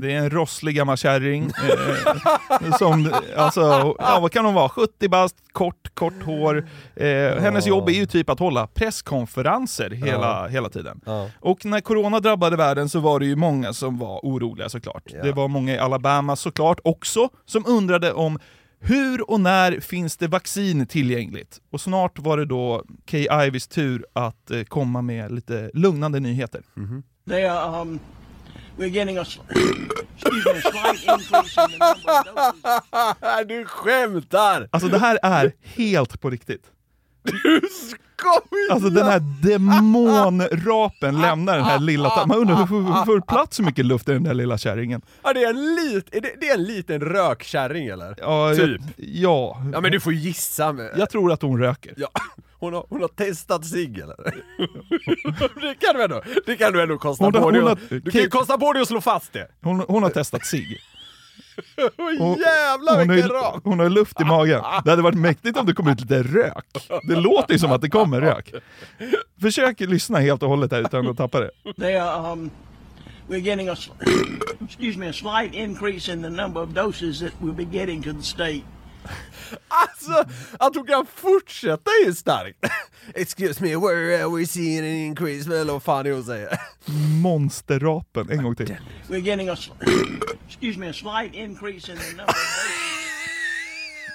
Det 0.01 0.13
är 0.13 0.19
en 0.19 0.31
rosslig 0.31 0.77
gammal 0.77 0.97
kärring 0.97 1.45
eh, 1.45 2.77
som, 2.79 3.13
alltså, 3.37 3.61
ja 3.99 4.19
vad 4.23 4.33
kan 4.33 4.45
hon 4.45 4.55
vara, 4.55 4.69
70 4.69 5.09
bast, 5.09 5.37
kort, 5.53 5.95
kort 5.95 6.23
hår. 6.23 6.69
Eh, 6.97 7.07
hennes 7.41 7.67
jobb 7.67 7.89
är 7.89 7.93
ju 7.93 8.07
typ 8.07 8.31
att 8.31 8.39
hålla 8.39 8.67
presskonferenser 8.67 9.91
hela, 9.91 10.49
hela 10.49 10.69
tiden. 10.69 11.01
Ja. 11.07 11.29
Och 11.41 11.65
när 11.65 11.81
corona 11.81 12.21
drabbade 12.21 12.57
världen 12.57 12.89
så 12.89 13.01
var 13.01 13.21
det 13.21 13.27
ju 13.27 13.37
många 13.37 13.73
som 13.73 13.99
var 13.99 14.21
oroliga 14.23 14.69
såklart. 14.69 15.03
Ja. 15.07 15.23
Det 15.23 15.33
var 15.33 15.49
många 15.49 15.75
i 15.75 15.79
Alabama 15.79 16.37
såklart 16.37 16.81
också 16.85 17.29
som 17.47 17.65
undrade 17.67 18.13
om 18.13 18.39
hur 18.85 19.31
och 19.31 19.41
när 19.41 19.81
finns 19.81 20.17
det 20.17 20.29
vaccin 20.29 20.87
tillgängligt? 20.87 21.61
Och 21.71 21.81
snart 21.81 22.19
var 22.19 22.37
det 22.37 22.45
då 22.45 22.85
Kay 23.05 23.27
Iveys 23.47 23.69
tur 23.69 24.07
att 24.13 24.51
eh, 24.51 24.63
komma 24.63 25.03
med 25.03 25.33
lite 25.33 25.71
lugnande 25.75 26.21
nyheter. 26.21 26.63
They 27.29 27.45
are, 27.45 27.81
um, 27.81 28.01
we're 28.77 28.87
getting 28.87 29.19
a, 29.19 29.25
excuse 30.19 30.45
me, 30.45 30.51
a 30.51 30.61
slight 30.61 31.09
increase 31.09 31.61
in 31.61 31.71
the 31.71 31.79
number 31.79 32.21
of 32.21 32.57
doses. 32.63 33.49
du 33.49 33.65
skämtar! 33.65 34.69
Alltså 34.71 34.89
det 34.89 34.99
här 34.99 35.19
är 35.23 35.53
helt 35.63 36.21
på 36.21 36.31
riktigt. 36.31 36.63
Alltså 38.71 38.91
den 38.91 39.07
här 39.07 39.21
demonrapen 39.43 41.21
lämnar 41.21 41.57
den 41.57 41.65
här 41.65 41.79
lilla... 41.79 42.27
Man 42.27 42.39
undrar 42.39 42.57
hur 42.57 42.67
får 43.05 43.21
plats 43.21 43.57
så 43.57 43.63
mycket 43.63 43.85
luft 43.87 44.09
i 44.09 44.13
den 44.13 44.23
där 44.23 44.35
lilla 44.35 44.59
kärringen? 44.59 45.03
Ja, 45.23 45.33
det 45.33 45.45
är 45.45 45.51
en, 45.51 45.75
lit, 45.75 46.09
det, 46.13 46.21
det 46.41 46.49
är 46.49 46.55
en 46.55 46.65
liten 46.65 47.01
rökkärring 47.01 47.87
eller? 47.87 48.15
Ja, 48.19 48.55
Typ. 48.57 48.81
Ja, 48.97 49.63
Ja 49.73 49.81
men 49.81 49.93
du 49.93 50.01
får 50.01 50.13
gissa 50.13 50.73
med. 50.73 50.91
jag 50.97 51.11
tror 51.11 51.33
att 51.33 51.43
hon 51.43 51.59
röker. 51.61 51.95
Ja, 51.97 52.09
hon, 52.59 52.75
har, 52.75 52.87
hon 52.89 53.01
har 53.01 53.09
testat 53.09 53.65
sig 53.67 53.85
eller? 54.03 54.17
det 55.61 55.75
kan 55.81 55.95
du 55.95 56.03
ändå, 56.05 56.23
det 56.47 56.57
kan 56.57 56.73
du 56.73 56.83
ändå 56.83 56.99
kosta 56.99 57.25
Hon 57.25 57.33
på 57.33 57.51
dig 57.51 57.61
hon 57.61 57.71
att- 57.73 57.79
har- 57.91 58.01
Du 58.01 58.11
kan 58.11 58.31
kosta 58.31 58.59
på 58.59 58.73
dig 58.73 58.83
att 58.83 58.89
slå 58.89 59.01
fast 59.01 59.33
det. 59.33 59.49
Hon, 59.63 59.85
hon 59.89 60.03
har 60.03 60.11
testat 60.11 60.47
sig. 60.47 60.81
Hon- 62.19 62.39
jävlar 62.39 62.99
Hon 62.99 63.09
har, 63.09 63.15
vilken 63.15 63.31
ram! 63.33 63.61
hon 63.65 63.79
har 63.79 63.89
luft 63.89 64.21
i 64.21 64.25
magen. 64.25 64.63
Det 64.85 64.91
hade 64.91 65.03
varit 65.03 65.19
mäktigt 65.19 65.57
om 65.59 65.67
det 65.67 65.73
kom 65.73 65.89
ut 65.89 66.01
lite 66.01 66.23
rök. 66.23 66.65
Det 67.09 67.17
låter 67.17 67.53
ju 67.53 67.59
som 67.59 67.73
att 67.73 67.81
det 67.81 67.91
kommer 67.91 68.21
rök. 68.21 68.53
Försök 69.41 69.81
lyssna 69.81 70.19
helt 70.19 70.43
och 70.43 70.49
hållet 70.49 70.73
här 70.73 70.81
utan 70.81 71.09
att 71.09 71.17
tappa 71.17 71.41
det. 71.41 71.51
They 71.81 71.95
are, 71.97 72.33
um, 72.33 72.51
we're 73.29 73.37
getting 73.39 73.69
a, 73.69 73.77
excuse 74.65 74.99
me, 74.99 75.09
a 75.09 75.13
slight 75.13 75.55
increase 75.55 76.13
in 76.13 76.23
the 76.23 76.29
number 76.31 76.63
of 76.63 76.69
doses 76.69 77.21
that 77.21 77.33
we'll 77.41 77.55
be 77.67 77.79
getting 77.79 78.03
to 78.03 78.13
the 78.13 78.23
state. 78.23 78.63
Alltså, 79.69 80.25
att 80.59 80.77
hon 80.77 80.87
kan 80.87 81.07
fortsätta 81.07 81.91
är 82.03 82.07
ju 82.07 82.15
starkt. 82.15 82.59
Excuse 83.15 83.63
me, 83.63 83.77
where 83.77 84.25
are 84.25 84.37
we 84.37 84.47
seeing 84.47 84.79
an 84.79 84.85
increase? 84.85 85.57
Eller 85.61 85.73
vad 85.73 85.83
fan 85.83 86.07
är 86.07 86.13
hon 86.13 86.25
säger? 86.25 86.59
Monsterrapen, 87.23 88.31
en 88.31 88.43
gång 88.43 88.57
till. 88.57 88.77
We're 89.09 89.19
getting 89.19 89.49
a, 89.49 89.57
excuse 90.49 90.79
me, 90.79 90.89
a 90.89 90.93
slight 90.93 91.35
increase 91.35 91.93
in 91.93 91.99
the 91.99 92.09
number. 92.09 92.35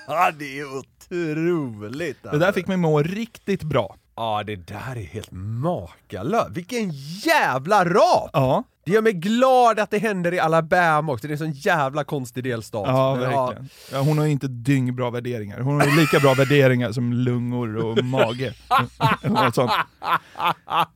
Ja 0.07 0.31
det 0.31 0.59
är 0.59 0.77
otroligt 0.77 2.23
Det 2.23 2.37
där 2.37 2.51
fick 2.51 2.67
mig 2.67 2.77
må 2.77 3.01
riktigt 3.03 3.63
bra. 3.63 3.95
Ja 4.15 4.43
det 4.43 4.55
där 4.55 4.95
är 4.95 5.03
helt 5.03 5.31
makalöst. 5.31 6.49
Vilken 6.49 6.91
jävla 7.23 7.85
rap! 7.85 8.29
Ja, 8.33 8.63
Det 8.87 8.93
gör 8.93 9.01
mig 9.01 9.13
glad 9.13 9.79
att 9.79 9.91
det 9.91 9.97
händer 9.97 10.33
i 10.33 10.39
Alabama 10.39 11.13
också, 11.13 11.27
det 11.27 11.31
är 11.31 11.33
en 11.33 11.37
sån 11.37 11.51
jävla 11.51 12.03
konstig 12.03 12.43
delstat. 12.43 12.83
ja 12.87 13.15
Men 13.15 13.21
verkligen. 13.21 13.69
Ja, 13.91 13.99
hon 13.99 14.17
har 14.17 14.25
ju 14.25 14.31
inte 14.31 14.47
dyngbra 14.47 15.09
värderingar. 15.09 15.59
Hon 15.59 15.81
har 15.81 15.99
lika 16.01 16.19
bra 16.19 16.33
värderingar 16.33 16.91
som 16.91 17.13
lungor 17.13 17.77
och 17.77 18.03
mage. 18.03 18.53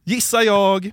Gissar 0.04 0.42
jag. 0.42 0.92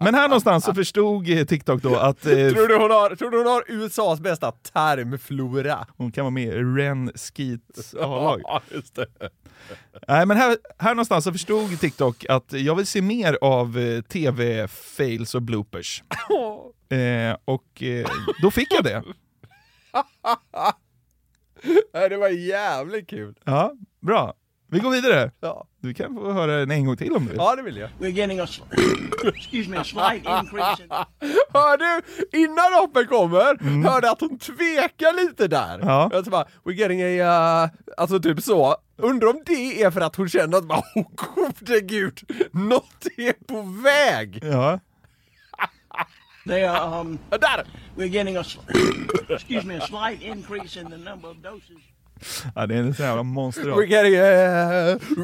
Men 0.00 0.14
här 0.14 0.28
någonstans 0.28 0.64
så 0.64 0.74
förstod 0.74 1.48
TikTok 1.48 1.82
då 1.82 1.96
att 1.96 2.26
eh, 2.26 2.32
Tror, 2.32 2.68
du 2.68 2.76
hon 2.76 2.90
har, 2.90 3.16
tror 3.16 3.30
du 3.30 3.38
hon 3.38 3.46
har 3.46 3.64
USAs 3.68 4.20
bästa 4.20 4.52
tarmflora? 4.52 5.86
hon 5.96 6.12
kan 6.12 6.24
vara 6.24 6.30
med 6.30 6.48
i 6.48 6.50
Ren 6.50 7.12
Skeets 7.14 7.94
A-lag. 7.94 8.40
Ja, 8.44 8.62
just 8.74 8.94
det. 8.94 9.06
Nej 10.08 10.26
men 10.26 10.36
här, 10.36 10.56
här 10.78 10.94
någonstans 10.94 11.24
så 11.24 11.32
förstod 11.32 11.80
TikTok 11.80 12.24
att 12.28 12.52
jag 12.52 12.74
vill 12.74 12.86
se 12.86 13.02
mer 13.02 13.38
av 13.40 13.78
eh, 13.78 14.02
tv-fails 15.18 15.34
och 15.34 15.42
bloopers. 15.42 16.02
Eh, 16.90 17.36
och 17.44 17.82
eh, 17.82 18.06
då 18.42 18.50
fick 18.50 18.72
jag 18.74 18.84
det. 18.84 19.02
Det 22.08 22.16
var 22.16 22.28
jävligt 22.28 23.10
kul. 23.10 23.34
Ja, 23.44 23.72
bra. 24.00 24.34
Vi 24.70 24.78
går 24.78 24.90
vidare. 24.90 25.30
Ja, 25.40 25.66
Du 25.82 25.94
kan 25.94 26.14
få 26.14 26.32
höra 26.32 26.56
den 26.56 26.70
en 26.70 26.86
gång 26.86 26.96
till 26.96 27.12
om 27.16 27.22
du 27.22 27.28
vill. 27.28 27.36
ja 27.38 27.56
det 27.56 27.62
vill 27.62 27.76
jag. 27.76 27.90
We're 27.98 28.08
getting 28.08 28.40
a, 28.40 28.46
excuse 29.34 29.70
me, 29.70 29.76
a 29.76 29.84
slight 29.84 30.26
increase 30.42 30.82
in 30.82 30.88
Hör 31.52 31.76
du, 31.78 32.02
innan 32.38 32.70
rapen 32.80 33.06
kommer, 33.06 33.82
hörde 33.88 34.10
att 34.10 34.20
hon 34.20 34.38
tvekar 34.38 35.26
lite 35.26 35.48
där. 35.48 35.74
Mm. 35.74 35.88
Ja. 35.88 36.10
Jag 36.12 36.24
bara, 36.24 36.46
we're 36.64 36.72
getting 36.72 37.02
a, 37.02 37.64
uh, 37.64 37.70
alltså 37.96 38.20
typ 38.20 38.42
så. 38.42 38.76
Undrar 38.96 39.28
om 39.28 39.42
det 39.46 39.82
är 39.82 39.90
för 39.90 40.00
att 40.00 40.16
hon 40.16 40.28
känner 40.28 40.58
att, 40.58 40.64
bara, 40.68 40.82
åh 40.94 41.06
gode 41.14 41.80
gud, 41.80 42.20
något 42.52 43.06
är 43.16 43.32
på 43.46 43.62
väg. 43.62 44.38
Ja. 44.42 44.80
They 46.46 46.64
are, 46.64 47.00
um, 47.00 47.18
Där! 47.30 47.64
we're 47.96 48.08
getting 48.08 48.36
a, 48.36 48.44
excuse 49.28 49.64
me, 49.64 49.76
a 49.76 49.86
slight 49.86 50.22
increase 50.22 50.80
in 50.80 50.90
the 50.90 50.96
number 50.96 51.28
of 51.30 51.36
doses. 51.42 51.82
ja, 52.54 52.66
det 52.66 52.74
är 52.74 52.78
en 52.78 52.94
sån 52.94 53.06
jävla 53.06 53.22
We're 53.22 53.26
monster. 53.26 53.68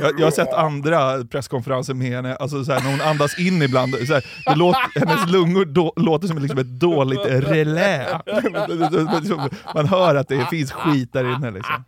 Jag, 0.03 0.21
jag 0.21 0.27
har 0.27 0.31
sett 0.31 0.53
andra 0.53 1.25
presskonferenser 1.25 1.95
med 1.95 2.09
henne, 2.13 2.37
alltså 2.37 2.65
så 2.65 2.73
här, 2.73 2.81
när 2.83 2.91
hon 2.91 3.01
andas 3.01 3.39
in 3.39 3.63
ibland, 3.63 3.95
så 4.07 4.15
här, 4.15 4.25
det 4.47 4.55
låter, 4.55 5.01
hennes 5.07 5.31
lungor 5.31 5.65
då, 5.65 5.93
låter 5.97 6.29
som 6.29 6.39
liksom 6.39 6.59
ett 6.59 6.81
dåligt 6.81 7.27
relä. 7.27 8.21
Man 9.75 9.87
hör 9.87 10.15
att 10.15 10.29
det 10.29 10.47
finns 10.51 10.73
skit 10.73 11.13
där 11.13 11.35
inne 11.35 11.51
liksom. 11.51 11.85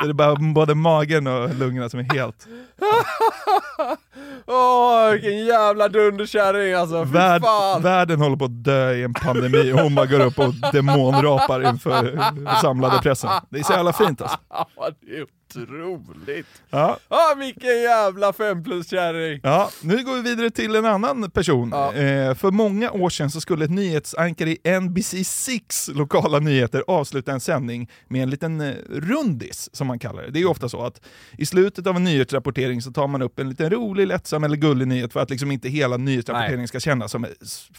Så 0.00 0.06
det 0.06 0.10
är 0.10 0.14
bara 0.14 0.34
både 0.54 0.74
magen 0.74 1.26
och 1.26 1.54
lungorna 1.54 1.88
som 1.88 2.00
är 2.00 2.14
helt... 2.14 2.46
Åh, 4.46 5.10
vilken 5.10 5.44
jävla 5.44 5.88
dunderkärring 5.88 6.74
alltså, 6.74 7.04
Värld, 7.04 7.42
världen 7.80 8.20
håller 8.20 8.36
på 8.36 8.44
att 8.44 8.64
dö 8.64 8.92
i 8.92 9.02
en 9.02 9.14
pandemi 9.14 9.72
och 9.72 9.78
hon 9.80 9.94
bara 9.94 10.06
går 10.06 10.20
upp 10.20 10.38
och 10.38 10.54
demonrapar 10.72 11.68
inför 11.68 12.20
samlade 12.62 12.98
pressen. 13.02 13.30
Det 13.48 13.58
är 13.58 13.62
så 13.62 13.72
jävla 13.72 13.92
fint 13.92 14.22
alltså. 14.22 14.38
Ja, 15.54 15.60
otroligt! 15.62 16.46
Ja, 16.70 16.98
Ja, 17.08 17.34
vilken 17.38 17.82
jävla 17.82 18.32
fem 18.32 18.64
plus 18.64 18.90
kärring! 18.90 19.40
Ja, 19.42 19.70
nu 19.82 20.04
går 20.04 20.14
vi 20.14 20.22
vidare 20.22 20.50
till 20.50 20.74
en 20.76 20.84
annan 20.84 21.30
person. 21.30 21.70
Ja. 21.72 21.94
Eh, 21.94 22.34
för 22.34 22.50
många 22.50 22.90
år 22.90 23.10
sedan 23.10 23.30
så 23.30 23.40
skulle 23.40 23.64
ett 23.64 23.70
nyhetsankare 23.70 24.50
i 24.50 24.58
NBC6 24.64 25.94
lokala 25.94 26.38
nyheter 26.38 26.84
avsluta 26.86 27.32
en 27.32 27.40
sändning 27.40 27.90
med 28.08 28.22
en 28.22 28.30
liten 28.30 28.60
eh, 28.60 28.74
rundis, 28.88 29.70
som 29.72 29.86
man 29.86 29.98
kallar 29.98 30.22
det. 30.22 30.30
Det 30.30 30.38
är 30.38 30.40
ju 30.40 30.46
ofta 30.46 30.68
så 30.68 30.84
att 30.84 31.00
i 31.38 31.46
slutet 31.46 31.86
av 31.86 31.96
en 31.96 32.04
nyhetsrapportering 32.04 32.82
så 32.82 32.92
tar 32.92 33.06
man 33.06 33.22
upp 33.22 33.38
en 33.38 33.48
liten 33.48 33.70
rolig, 33.70 34.06
lättsam 34.06 34.44
eller 34.44 34.56
gullig 34.56 34.88
nyhet 34.88 35.12
för 35.12 35.20
att 35.20 35.30
liksom 35.30 35.50
inte 35.50 35.68
hela 35.68 35.96
nyhetsrapporteringen 35.96 36.68
ska 36.68 36.80
kännas 36.80 37.12
som 37.12 37.26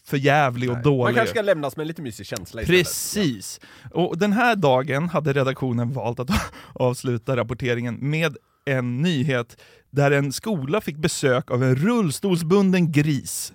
för 0.04 0.18
jävlig 0.18 0.72
och 0.72 0.78
dålig. 0.78 1.04
Man 1.04 1.14
kanske 1.14 1.34
ska 1.34 1.42
lämnas 1.42 1.78
med 1.78 1.84
en 1.84 1.88
lite 1.88 2.02
mysig 2.02 2.26
känsla 2.26 2.62
istället. 2.62 2.86
Precis! 2.86 3.60
Och 3.94 4.18
den 4.18 4.34
här 4.34 4.56
dagen 4.56 5.10
hade 5.10 5.34
redaktionen 5.34 5.94
valt 5.94 6.20
att 6.20 6.30
avsluta 6.74 7.36
rapporteringen 7.36 7.57
med 8.00 8.38
en 8.66 8.98
nyhet 9.02 9.62
där 9.90 10.12
en 10.12 10.34
skola 10.34 10.82
fick 10.82 10.98
besök 10.98 11.52
av 11.52 11.64
en 11.64 11.76
rullstolsbunden 11.76 12.92
gris. 12.92 13.54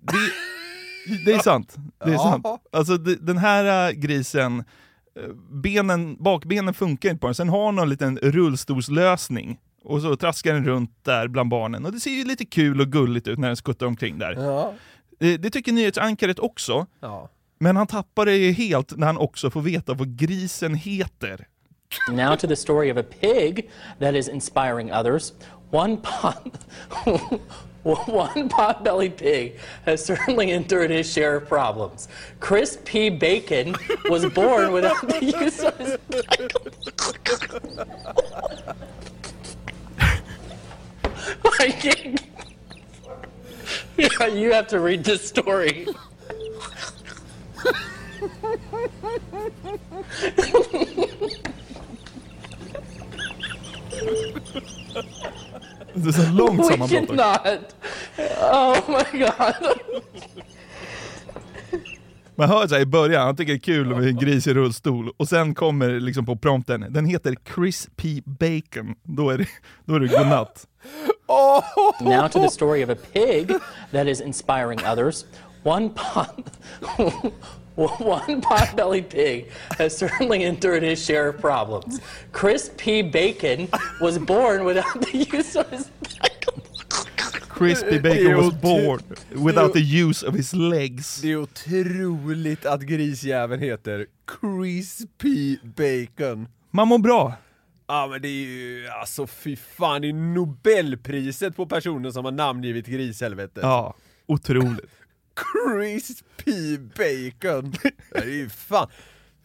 Det, 0.00 1.24
det 1.24 1.32
är 1.32 1.38
sant. 1.42 1.76
Det 2.04 2.12
är 2.12 2.18
sant. 2.18 2.46
Alltså 2.72 2.96
det, 2.96 3.14
den 3.14 3.38
här 3.38 3.88
äh, 3.88 3.92
grisen, 3.92 4.58
äh, 4.58 5.28
benen, 5.62 6.16
bakbenen 6.22 6.74
funkar 6.74 7.10
inte 7.10 7.20
på 7.20 7.26
den, 7.26 7.34
sen 7.34 7.48
har 7.48 7.82
en 7.82 7.88
liten 7.88 8.18
rullstolslösning. 8.18 9.58
Och 9.84 10.02
så 10.02 10.16
traskar 10.16 10.54
den 10.54 10.64
runt 10.64 11.04
där 11.04 11.28
bland 11.28 11.50
barnen 11.50 11.84
och 11.86 11.92
det 11.92 12.00
ser 12.00 12.10
ju 12.10 12.24
lite 12.24 12.44
kul 12.44 12.80
och 12.80 12.86
gulligt 12.92 13.28
ut 13.28 13.38
när 13.38 13.48
den 13.48 13.56
skuttar 13.56 13.86
omkring 13.86 14.18
där. 14.18 14.32
Ja. 14.32 14.74
Eh, 15.20 15.40
Det 15.40 15.50
tycker 15.50 15.72
nyhetsankaret 15.72 16.38
också, 16.38 16.86
ja. 17.00 17.30
men 17.58 17.76
han 17.76 17.86
tappar 17.86 18.26
det 18.26 18.52
helt 18.52 18.96
när 18.96 19.06
han 19.06 19.16
också 19.18 19.50
får 19.50 19.62
veta 19.62 19.94
vad 19.94 20.16
grisen 20.18 20.74
heter. 20.74 21.46
Now 22.08 22.34
to 22.34 22.46
the 22.46 22.56
story 22.56 22.88
of 22.88 22.96
a 22.96 23.02
pig 23.02 23.68
that 23.98 24.14
is 24.14 24.28
inspiring 24.28 24.90
others. 24.90 25.32
One 25.70 25.98
pot, 25.98 26.64
one 27.82 28.48
pot-bellied 28.48 29.16
pig 29.16 29.56
has 29.84 30.04
certainly 30.04 30.52
endured 30.52 30.90
his 30.90 31.10
share 31.10 31.36
of 31.36 31.48
problems. 31.48 32.08
Chris 32.40 32.78
P. 32.84 33.10
Bacon 33.10 33.76
was 34.08 34.26
born 34.26 34.72
without 34.72 35.06
the 35.08 35.24
use 35.24 35.62
of 35.62 35.76
his 35.78 35.96
can't. 41.70 42.22
Yeah, 43.98 44.26
you 44.26 44.52
have 44.52 44.66
to 44.68 44.78
read 44.78 45.04
this 45.04 45.26
story. 45.26 45.88
Det 55.94 56.08
är 56.08 56.12
så 56.12 56.32
långt 56.32 56.60
We 56.60 56.64
sammanbrott. 56.64 57.02
också. 57.02 57.16
cannot. 57.16 57.74
Oh 58.52 58.90
my 59.12 59.18
god. 59.18 59.78
Man 62.38 62.48
hör 62.48 62.66
så 62.66 62.74
här 62.74 62.82
i 62.82 62.86
början, 62.86 63.22
han 63.26 63.36
tycker 63.36 63.52
det 63.52 63.56
är 63.56 63.60
kul 63.60 63.86
med 63.86 64.08
en 64.08 64.16
gris 64.16 64.46
i 64.46 64.54
rullstol, 64.54 65.10
och 65.16 65.28
sen 65.28 65.54
kommer 65.54 66.00
liksom 66.00 66.26
på 66.26 66.36
prompten, 66.36 66.86
den 66.90 67.04
heter 67.06 67.36
Chris 67.54 67.88
P. 67.96 68.22
Bacon. 68.24 68.94
Då 69.02 69.30
är 69.30 69.38
det, 69.38 69.46
då 69.84 69.94
är 69.94 70.00
det 70.00 70.08
godnatt. 70.08 70.66
Now 72.00 72.28
to 72.28 72.42
the 72.42 72.50
story 72.50 72.84
of 72.84 72.90
a 72.90 72.96
pig 73.12 73.50
that 73.92 74.06
is 74.06 74.20
inspiring 74.20 74.78
others. 74.92 75.24
One 75.66 75.90
pot, 75.90 76.38
one 77.74 78.40
pot-bellied 78.40 79.10
pig 79.10 79.50
has 79.78 79.98
certainly 79.98 80.44
endured 80.44 80.84
his 80.84 81.04
share 81.04 81.28
of 81.30 81.40
problems. 81.40 82.00
Chris 82.30 82.70
P. 82.76 83.02
Bacon 83.02 83.68
was 84.00 84.16
born 84.16 84.64
without 84.64 85.00
the 85.00 85.26
use 85.36 85.56
of 85.56 85.68
his. 85.70 85.90
Crispy 87.48 87.98
Bacon 87.98 88.36
was 88.36 88.54
born 88.54 89.00
without 89.34 89.72
the 89.72 89.80
use 89.80 90.22
of 90.22 90.34
his 90.34 90.54
legs. 90.54 91.20
Det 91.22 91.32
är 91.32 91.36
otroligt 91.36 92.66
att 92.66 92.80
grisjäveln 92.80 93.62
heter 93.62 94.06
Crispy 94.26 95.58
Bacon. 95.62 96.48
Man 96.70 96.88
mår 96.88 96.98
bra. 96.98 97.34
Ja 97.86 98.06
men 98.06 98.22
det 98.22 98.28
är 98.28 98.46
ju, 98.46 98.88
alltså 98.88 99.26
fy 99.26 99.56
fan, 99.56 100.02
det 100.02 100.08
är 100.08 100.12
nobelpriset 100.12 101.56
på 101.56 101.66
personen 101.66 102.12
som 102.12 102.24
har 102.24 102.32
namngivit 102.32 102.86
grishelvetet. 102.86 103.62
Ja, 103.62 103.94
otroligt. 104.26 104.90
Crispy 105.36 106.78
Bacon. 106.78 107.74
Det 108.12 108.18
är 108.18 108.24
ju 108.24 108.48
fan, 108.48 108.88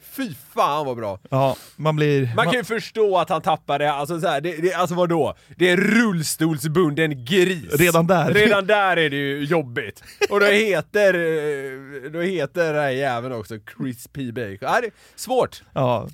fy 0.02 0.34
fan 0.54 0.86
vad 0.86 0.98
bra. 0.98 1.20
Ja, 1.30 1.56
man 1.76 1.96
blir... 1.96 2.36
Man 2.36 2.46
kan 2.46 2.54
ju 2.54 2.64
förstå 2.64 3.18
att 3.18 3.30
han 3.30 3.42
tappade, 3.42 3.92
alltså 3.94 4.20
så 4.22 4.28
här, 4.28 4.42
det, 4.42 4.56
det, 4.62 4.74
alltså 4.74 4.96
vadå? 4.96 5.36
Det 5.58 5.70
är 5.70 5.74
en 5.74 5.84
rullstolsbunden 5.84 7.26
gris. 7.26 7.74
Redan 7.74 8.08
där. 8.08 8.34
Redan 8.34 8.68
där 8.68 8.98
är 8.98 9.10
det 9.10 9.16
ju 9.16 9.44
jobbigt. 9.44 10.04
Och 10.30 10.40
då 10.40 10.46
heter, 10.46 11.14
eh, 11.14 12.12
då 12.12 12.20
heter 12.20 12.74
den 12.74 12.84
här 12.84 12.90
jäveln 12.90 13.34
också 13.34 13.60
Crispy 13.60 14.32
Bacon. 14.32 14.58
Ja, 14.62 14.82
det 14.82 14.88
är 14.88 14.94
svårt. 15.16 15.64
Ja, 15.74 16.08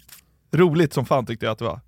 roligt 0.51 0.93
som 0.93 1.05
fan 1.05 1.25
tyckte 1.25 1.45
jag 1.45 1.53
att 1.53 1.59
det 1.59 1.65
var. 1.65 1.79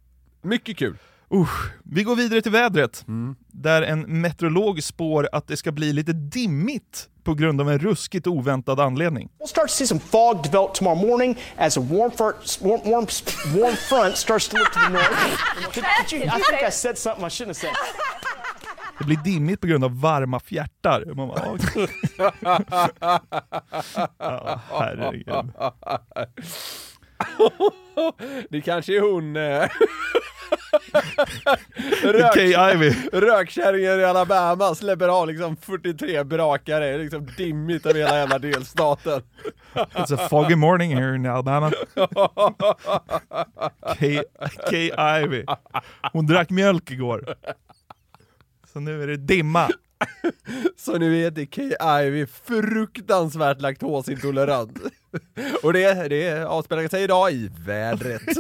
Mycket 0.41 0.77
kul. 0.77 0.97
Usch. 1.33 1.71
Vi 1.83 2.03
går 2.03 2.15
vidare 2.15 2.41
till 2.41 2.51
vädret, 2.51 3.05
där 3.47 3.81
en 3.81 4.21
meteorolog 4.21 4.83
spår 4.83 5.29
att 5.31 5.47
det 5.47 5.57
ska 5.57 5.71
bli 5.71 5.93
lite 5.93 6.13
dimmigt 6.13 7.09
på 7.23 7.33
grund 7.33 7.61
av 7.61 7.69
en 7.69 7.79
ruskigt 7.79 8.27
oväntad 8.27 8.79
anledning. 8.79 9.29
We'll 9.39 9.47
start 9.47 9.67
to 9.67 9.73
see 9.73 9.87
some 9.87 9.99
fog 9.99 10.43
develop 10.43 10.73
tomorrow 10.73 11.07
morning 11.07 11.37
as 11.57 11.77
a 11.77 11.81
warm, 11.81 12.11
front, 12.11 12.59
warm, 12.61 12.81
warm, 12.83 13.07
warm 13.61 13.75
front 13.75 14.17
starts 14.17 14.47
to 14.47 14.57
look 14.57 14.71
to 14.73 14.79
the 14.79 14.89
north. 14.89 15.09
Did, 15.73 15.83
did 16.09 16.19
you, 16.19 16.25
I 16.27 16.29
think 16.29 16.63
I 16.67 16.71
said 16.71 16.97
something 16.97 17.25
I 17.25 17.29
shouldn't 17.29 17.47
have 17.47 17.55
said. 17.55 17.71
Det 18.99 19.05
blir 19.05 19.17
dimmigt 19.17 19.61
på 19.61 19.67
grund 19.67 19.83
av 19.83 20.01
varma 20.01 20.39
fjärtar. 20.39 21.03
Man 21.15 21.27
bara, 21.27 21.57
ja, 24.19 24.61
herregud. 24.69 25.25
Det 28.49 28.61
kanske 28.61 28.97
är 28.97 29.01
hon... 29.01 29.37
Rök, 32.03 32.35
rökkärringen 33.13 33.99
i 33.99 34.03
Alabama 34.03 34.75
släpper 34.75 35.07
av 35.07 35.27
liksom 35.27 35.57
43 35.57 36.23
brakare, 36.23 36.85
det 36.85 36.93
är 36.93 36.99
liksom 36.99 37.27
dimmigt 37.37 37.85
över 37.85 37.99
hela 37.99 38.17
jävla 38.17 38.39
delstaten. 38.39 39.21
It's 39.73 40.15
a 40.15 40.27
foggy 40.29 40.55
morning 40.55 40.97
here 40.97 41.15
in 41.15 41.25
Alabama. 41.25 41.71
Kay, 43.99 44.23
Kay 44.69 44.91
Ivy. 45.23 45.45
Hon 46.13 46.27
drack 46.27 46.49
mjölk 46.49 46.91
igår. 46.91 47.35
Så 48.73 48.79
nu 48.79 49.03
är 49.03 49.07
det 49.07 49.17
dimma. 49.17 49.69
Så 50.77 50.97
ni 50.97 51.09
vet 51.09 51.37
är 51.37 51.45
Kay 51.45 51.73
Ivy 52.05 52.25
fruktansvärt 52.25 53.61
laktosintolerant. 53.61 54.77
Och 55.63 55.73
det, 55.73 56.07
det 56.09 56.45
avspelar 56.47 56.87
sig 56.87 57.03
idag 57.03 57.31
i 57.31 57.49
vädret. 57.65 58.21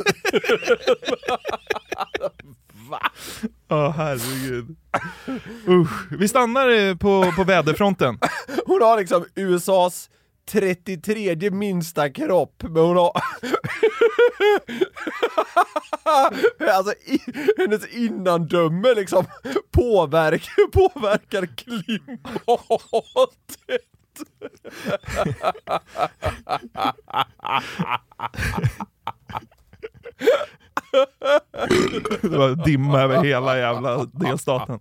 Ja, 3.67 3.89
herregud. 3.97 4.75
Usch. 5.67 6.11
Vi 6.11 6.27
stannar 6.27 6.69
eh, 6.69 6.95
på, 6.95 7.31
på 7.35 7.43
väderfronten. 7.43 8.19
Hon 8.65 8.81
har 8.81 8.97
liksom 8.97 9.25
USAs 9.35 10.09
33 10.49 11.51
minsta 11.51 12.09
kropp, 12.09 12.63
men 12.63 12.83
hon 12.83 12.97
har... 12.97 13.11
alltså 16.69 16.93
i, 17.05 17.21
hennes 17.57 17.87
innandöme 17.93 18.93
liksom 18.93 19.25
påverkar, 19.71 20.71
påverkar 20.71 21.45
klimatet. 21.55 22.29
Det 32.21 32.37
var 32.37 32.65
dimma 32.65 33.01
över 33.01 33.23
hela 33.23 33.57
jävla 33.57 34.05
delstaten. 34.05 34.79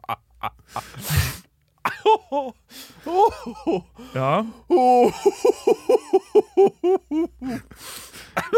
Ja. 4.14 4.46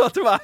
Att 0.04 0.14
det 0.14 0.22
var... 0.22 0.40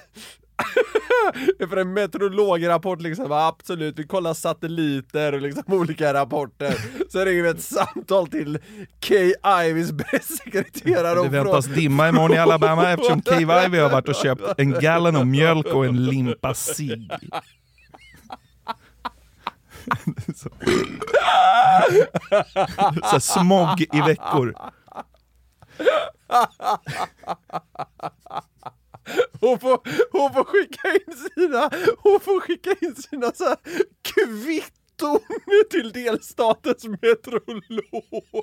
För 1.69 1.77
en 1.77 1.93
meteorolograpport 1.93 3.01
liksom, 3.01 3.33
absolut, 3.33 3.99
vi 3.99 4.07
kollar 4.07 4.35
satelliter 4.35 5.33
och 5.33 5.41
liksom 5.43 5.63
olika 5.67 6.15
rapporter. 6.15 6.75
Så 7.09 7.25
ringer 7.25 7.43
vi 7.43 7.49
ett 7.49 7.63
samtal 7.63 8.29
till 8.29 8.59
Kay 9.01 9.35
Ivys 9.65 9.91
pressekreterare 9.93 11.15
Det 11.15 11.21
och 11.21 11.35
väntas 11.35 11.65
frågar- 11.67 11.81
dimma 11.81 12.09
imorgon 12.09 12.33
i 12.33 12.39
Alabama 12.39 12.91
eftersom 12.93 13.23
Kay 13.23 13.43
Ivy 13.43 13.79
har 13.79 13.91
varit 13.91 14.09
och 14.09 14.15
köpt 14.15 14.43
en 14.59 14.71
gallon 14.81 15.17
av 15.17 15.27
mjölk 15.27 15.67
och 15.67 15.87
en 15.87 16.05
limpa 16.05 16.55
cigg. 16.55 17.11
Så 20.35 20.51
Så 23.11 23.21
smog 23.21 23.81
i 23.93 24.01
veckor. 24.01 24.55
Hon 29.41 29.59
får, 29.59 29.79
hon 30.13 30.33
får 30.33 30.45
skicka 30.45 30.89
in 30.89 31.17
sina, 31.17 31.71
hon 31.99 32.21
får 32.21 32.41
skicka 32.41 32.71
in 32.81 32.95
sina 32.97 33.33
så 33.35 33.45
här 33.45 33.57
kvitton 34.03 35.21
till 35.71 35.93
delstatens 35.93 36.85
meteorolog. 36.85 38.43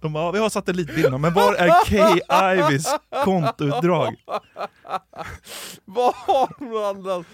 De 0.00 0.12
bara, 0.12 0.24
"Ja, 0.24 0.30
vi 0.30 0.38
har 0.38 0.48
satellitbilderna, 0.48 1.18
men 1.18 1.34
var 1.34 1.54
är 1.54 1.84
Kay 1.84 2.20
Ivys 2.58 2.86
kontoutdrag? 3.24 4.14
Vad 5.84 6.14
har 6.14 6.48
hon 6.58 6.84
annat? 6.84 7.26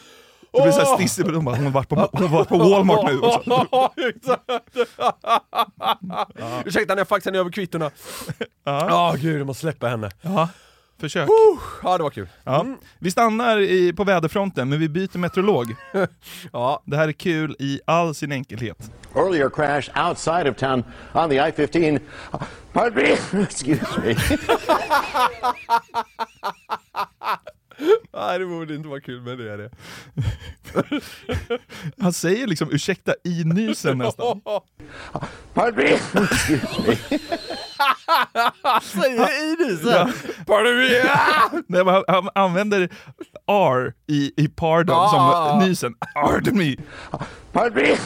Det 0.54 0.62
blir 0.62 0.72
såhär 0.72 0.96
stissig, 0.96 1.24
de 1.32 1.44
bara, 1.44 1.56
hon 1.56 1.64
har 1.64 1.72
varit 1.72 1.88
på, 1.88 2.08
hon 2.12 2.22
har 2.28 2.28
varit 2.38 2.48
på 2.48 2.58
Walmart 2.58 3.06
nu. 3.10 3.18
Och 3.20 3.32
så. 3.44 3.90
Ursäkta, 6.64 6.98
jag 6.98 7.08
faxar 7.08 7.32
ner 7.32 7.38
över 7.38 7.50
kvittorna. 7.50 7.90
Ja, 8.64 8.86
Ja. 8.88 9.14
gud, 9.18 9.40
jag 9.40 9.46
måste 9.46 9.60
släppa 9.60 9.88
henne. 9.88 10.10
Försök. 11.02 11.28
Ja, 11.82 11.96
det 11.98 12.02
var 12.02 12.10
kul. 12.10 12.28
Ja. 12.44 12.66
Vi 12.98 13.10
stannar 13.10 13.60
i, 13.60 13.92
på 13.92 14.04
väderfronten, 14.04 14.68
men 14.68 14.80
vi 14.80 14.88
byter 14.88 15.18
meteorolog. 15.18 15.74
Ja. 16.52 16.82
Det 16.84 16.96
här 16.96 17.08
är 17.08 17.12
kul 17.12 17.56
i 17.58 17.80
all 17.84 18.14
sin 18.14 18.32
enkelhet. 18.32 18.90
Earlier 19.14 19.50
crash 19.50 20.08
outside 20.08 20.48
of 20.48 20.56
town 20.56 20.84
on 21.14 21.30
the 21.30 21.36
I-15. 21.36 22.00
Pardon 22.72 23.02
me. 23.02 23.16
Excuse 23.42 24.00
me. 24.04 24.16
Nej, 28.12 28.38
det 28.38 28.46
borde 28.46 28.74
inte 28.74 28.88
vara 28.88 29.00
kul, 29.00 29.22
men 29.22 29.38
det 29.38 29.52
är 29.52 29.58
det. 29.58 29.70
Han 32.02 32.12
säger 32.12 32.46
liksom 32.46 32.70
ursäkta 32.72 33.14
i 33.24 33.44
nysen 33.44 33.98
nästan. 33.98 34.40
Pardon. 35.54 35.98
Säger 38.82 39.44
i 39.44 39.56
nysen? 39.64 40.12
Pardon 40.46 40.76
me. 40.76 40.88
Nej, 41.66 41.84
men 41.84 41.94
han, 41.94 42.04
han 42.08 42.28
använder 42.34 42.88
R 43.50 43.92
i, 44.06 44.32
i 44.36 44.48
pardon 44.48 44.96
Ah, 44.96 45.08
som 45.08 45.18
ah, 45.18 45.50
ah. 45.50 45.60
nysen. 45.66 45.94
Pardon 46.14 46.58
me. 46.58 46.76
Pardon. 47.52 47.96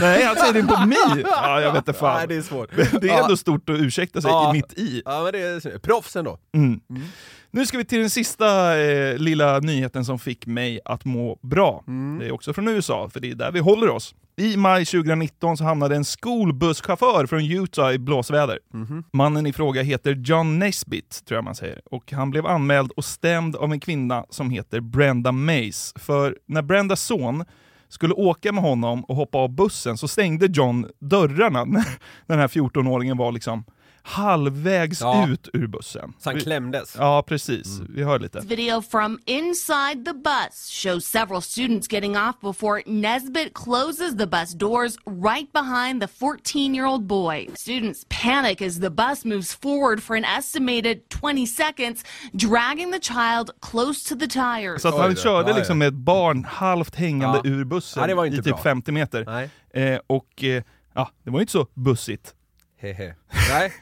Nej, 0.00 0.22
han 0.24 0.36
säger 0.36 0.52
det 0.52 0.62
på 0.62 0.86
me. 0.86 1.22
Ja, 1.24 1.60
jag 1.60 1.72
vet 1.72 1.78
inte 1.88 1.92
fan. 1.92 2.16
Nej, 2.16 2.28
det 2.28 2.36
är 2.36 2.42
svårt. 2.42 2.70
Det 3.00 3.08
är 3.08 3.22
ändå 3.22 3.36
stort 3.36 3.70
att 3.70 3.78
ursäkta 3.78 4.20
sig 4.20 4.30
i 4.30 4.52
mitt 4.52 4.72
i. 4.78 5.02
Ja 5.04 5.22
men 5.22 5.32
det 5.32 5.38
är 5.38 5.78
proffs 5.78 6.16
ändå. 6.16 6.38
Mm. 6.54 6.80
Nu 7.50 7.66
ska 7.66 7.78
vi 7.78 7.84
till 7.84 8.00
den 8.00 8.10
sista 8.10 8.78
eh, 8.78 9.18
lilla 9.18 9.58
nyheten 9.58 10.04
som 10.04 10.18
fick 10.18 10.46
mig 10.46 10.80
att 10.84 11.04
må 11.04 11.38
bra. 11.42 11.84
Mm. 11.86 12.18
Det 12.18 12.26
är 12.26 12.32
också 12.32 12.52
från 12.52 12.68
USA, 12.68 13.08
för 13.12 13.20
det 13.20 13.30
är 13.30 13.34
där 13.34 13.52
vi 13.52 13.60
håller 13.60 13.88
oss. 13.88 14.14
I 14.36 14.56
maj 14.56 14.84
2019 14.84 15.56
så 15.56 15.64
hamnade 15.64 15.96
en 15.96 16.04
skolbusschaufför 16.04 17.26
från 17.26 17.52
Utah 17.52 17.92
i 17.92 17.98
blåsväder. 17.98 18.58
Mhm. 18.72 19.04
Mannen 19.12 19.46
i 19.46 19.52
fråga 19.52 19.82
heter 19.82 20.14
John 20.14 20.58
Nesbitt, 20.58 21.24
tror 21.24 21.36
jag 21.36 21.44
man 21.44 21.54
säger. 21.54 21.80
Och 21.90 22.12
han 22.12 22.30
blev 22.30 22.46
anmäld 22.46 22.92
och 22.92 23.04
stämd 23.04 23.56
av 23.56 23.72
en 23.72 23.80
kvinna 23.80 24.24
som 24.30 24.50
heter 24.50 24.80
Brenda 24.80 25.32
Mays. 25.32 25.92
För 25.96 26.38
när 26.46 26.62
Brendas 26.62 27.02
son 27.02 27.44
skulle 27.88 28.14
åka 28.14 28.52
med 28.52 28.62
honom 28.62 29.04
och 29.04 29.16
hoppa 29.16 29.38
av 29.38 29.54
bussen 29.54 29.98
så 29.98 30.08
stängde 30.08 30.46
John 30.46 30.86
dörrarna 30.98 31.64
när 31.64 31.84
den 32.26 32.38
här 32.38 32.48
14-åringen 32.48 33.18
var 33.18 33.32
liksom 33.32 33.64
halvvägs 34.08 35.00
Ja. 35.00 35.28
ut 35.28 35.48
ur 35.52 35.66
bussen. 35.66 36.12
Så 36.18 36.28
han 36.30 36.34
Vi- 36.36 36.42
klämdes. 36.42 36.96
Ja, 36.98 37.22
precis. 37.26 37.80
Vi 37.88 38.02
hör 38.04 38.18
lite. 38.18 38.40
Video 38.40 38.82
from 38.82 39.18
inside 39.26 40.04
the 40.04 40.12
bus 40.12 40.70
shows 40.82 41.04
several 41.04 41.42
students 41.42 41.92
getting 41.92 42.16
off 42.16 42.40
before 42.40 42.82
Nesbitt 42.86 43.54
closes 43.54 44.16
the 44.18 44.26
bus 44.26 44.52
doors 44.54 44.96
right 45.24 45.52
behind 45.52 46.00
the 46.02 46.08
14 46.08 46.74
year 46.74 46.86
old 46.86 47.02
boy. 47.06 47.48
Students 47.54 48.06
panic 48.22 48.62
as 48.62 48.80
the 48.80 48.90
bus 48.90 49.24
moves 49.24 49.54
forward 49.54 50.02
for 50.02 50.16
an 50.16 50.24
estimated 50.38 50.98
20 51.20 51.46
seconds, 51.46 52.04
dragging 52.32 52.92
the 52.92 53.00
child 53.00 53.50
close 53.70 54.08
to 54.08 54.18
the 54.20 54.26
tires. 54.26 54.82
Så 54.82 54.88
att 54.88 54.98
han 54.98 55.16
körde 55.16 55.52
liksom 55.54 55.78
med 55.78 55.88
ett 55.88 55.94
barn 55.94 56.44
halvt 56.44 56.94
hängande 56.94 57.40
Ja. 57.44 57.50
ur 57.50 57.64
bussen 57.64 58.00
Ja, 58.00 58.06
det 58.06 58.14
var 58.14 58.24
inte 58.24 58.38
i 58.38 58.42
typ 58.42 58.52
bra. 58.54 58.62
50 58.62 58.92
meter. 58.92 59.24
Nej. 59.24 59.50
Eh, 59.92 59.98
och 60.06 60.44
eh, 60.44 60.62
ja, 60.94 61.10
det 61.24 61.30
var 61.30 61.38
ju 61.38 61.42
inte 61.42 61.52
så 61.52 61.66
bussigt. 61.74 62.34
Hehe. 62.78 63.14
Nej. 63.50 63.72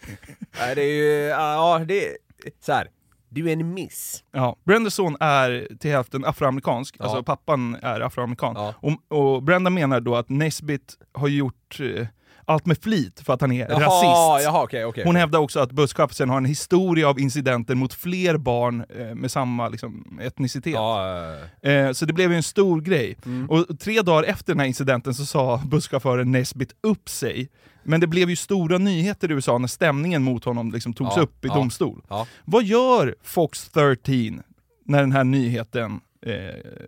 Nej, 0.58 0.74
det 0.74 0.82
är 0.82 0.94
ju, 0.94 1.12
ja 1.28 1.78
det 1.88 2.06
är, 2.08 2.16
så 2.60 2.72
här. 2.72 2.88
Det 3.28 3.40
är 3.40 3.48
en 3.48 3.74
miss. 3.74 4.24
Ja. 4.32 4.56
Brendas 4.64 4.94
son 4.94 5.16
är 5.20 5.68
till 5.80 5.90
hälften 5.90 6.24
afroamerikansk, 6.24 6.96
Ja. 6.98 7.04
alltså 7.04 7.22
pappan 7.22 7.76
är 7.82 8.00
afroamerikan. 8.00 8.54
Ja. 8.56 8.74
Och, 8.80 9.18
och 9.18 9.42
Brenda 9.42 9.70
menar 9.70 10.00
då 10.00 10.16
att 10.16 10.28
Nesbitt 10.28 10.94
har 11.12 11.28
gjort 11.28 11.80
eh, 11.80 12.06
allt 12.48 12.66
med 12.66 12.78
flit 12.82 13.20
för 13.20 13.32
att 13.32 13.40
han 13.40 13.52
är 13.52 13.66
Jaha, 13.68 13.80
rasist. 13.80 14.44
jaha 14.44 14.62
okej 14.62 14.84
okej. 14.84 15.04
Hon 15.06 15.16
hävdar 15.16 15.38
också 15.38 15.60
att 15.60 15.72
busschauffören 15.72 16.30
har 16.30 16.36
en 16.36 16.44
historia 16.44 17.08
av 17.08 17.20
incidenter 17.20 17.74
mot 17.74 17.94
fler 17.94 18.36
barn 18.36 18.84
eh, 18.98 19.14
med 19.14 19.30
samma 19.30 19.68
liksom, 19.68 20.18
etnicitet. 20.22 20.72
Ja, 20.72 21.16
ja, 21.62 21.70
Eh, 21.70 21.92
så 21.92 22.04
det 22.06 22.12
blev 22.12 22.30
ju 22.30 22.36
en 22.36 22.42
stor 22.42 22.80
grej. 22.80 23.16
Mm. 23.26 23.50
Och 23.50 23.78
tre 23.80 24.02
dagar 24.02 24.22
efter 24.22 24.52
den 24.52 24.60
här 24.60 24.66
incidenten 24.66 25.14
så 25.14 25.26
sa 25.26 25.62
busschauffören 25.66 26.32
Nesbitt 26.32 26.72
upp 26.80 27.08
sig. 27.08 27.48
Men 27.82 28.00
det 28.00 28.06
blev 28.06 28.30
ju 28.30 28.36
stora 28.36 28.78
nyheter 28.78 29.30
i 29.30 29.34
USA 29.34 29.58
när 29.58 29.68
stämningen 29.68 30.22
mot 30.22 30.44
honom 30.44 30.72
liksom 30.72 30.92
togs 30.94 31.16
Ja, 31.16 31.22
upp 31.22 31.44
i 31.44 31.48
ja, 31.48 31.54
domstol. 31.54 32.02
ja. 32.08 32.26
Vad 32.44 32.64
gör 32.64 33.14
Fox 33.22 33.68
13 33.68 34.42
när 34.84 35.00
den 35.00 35.12
här 35.12 35.24
nyheten 35.24 36.00
eh, 36.26 36.34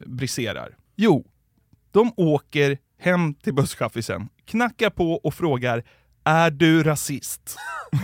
briserar? 0.06 0.68
Jo, 0.96 1.24
de 1.92 2.12
åker 2.16 2.78
hem 3.00 3.34
till 3.34 3.54
busschaffisen, 3.54 4.28
knackar 4.48 4.90
på 4.90 5.12
och 5.14 5.34
frågar 5.34 5.84
är 6.24 6.50
du 6.50 6.82
rasist? 6.82 7.56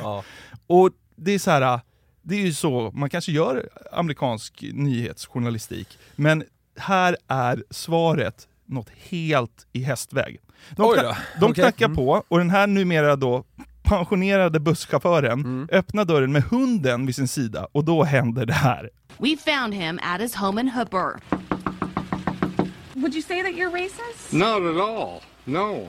ja. 0.02 0.24
Och 0.66 0.90
det 1.16 1.33
är 1.33 1.38
så 1.38 1.50
här, 1.50 1.80
det 2.22 2.35
är 2.35 2.40
ju 2.40 2.52
så, 2.52 2.90
man 2.94 3.11
kanske 3.11 3.33
gör 3.33 3.68
amerikansk 3.92 4.64
nyhetsjournalistik, 4.72 5.98
men 6.16 6.44
här 6.78 7.16
är 7.28 7.64
svaret 7.70 8.48
något 8.66 8.90
helt 9.11 9.66
i 9.72 9.83
hästväg. 9.83 10.38
De, 10.70 10.83
kna- 10.94 11.16
de 11.40 11.44
okej. 11.44 11.54
knackar 11.54 11.85
Mm. 11.87 11.96
på 11.96 12.24
och 12.28 12.38
den 12.38 12.50
här 12.50 12.66
numera 12.66 13.16
då 13.16 13.44
pensionerade 13.83 14.61
busschauffören 14.61 15.33
Mm. 15.40 15.68
öppnar 15.72 16.04
dörren 16.04 16.33
med 16.33 16.42
hunden 16.42 17.07
vid 17.07 17.14
sin 17.16 17.28
sida 17.28 17.66
och 17.72 17.85
då 17.85 18.04
händer 18.04 18.46
det 18.46 18.52
här. 18.52 18.90
We 19.18 19.37
found 19.37 19.74
him 19.74 20.00
at 20.02 20.20
his 20.20 20.35
home 20.35 20.61
in 20.61 20.68
Hooper. 20.68 21.20
Would 22.94 23.14
you 23.14 23.22
say 23.22 23.42
that 23.42 23.52
you're 23.52 23.72
racist? 23.72 24.33
Not 24.33 24.76
at 24.76 24.80
all. 24.80 25.20
No. 25.44 25.88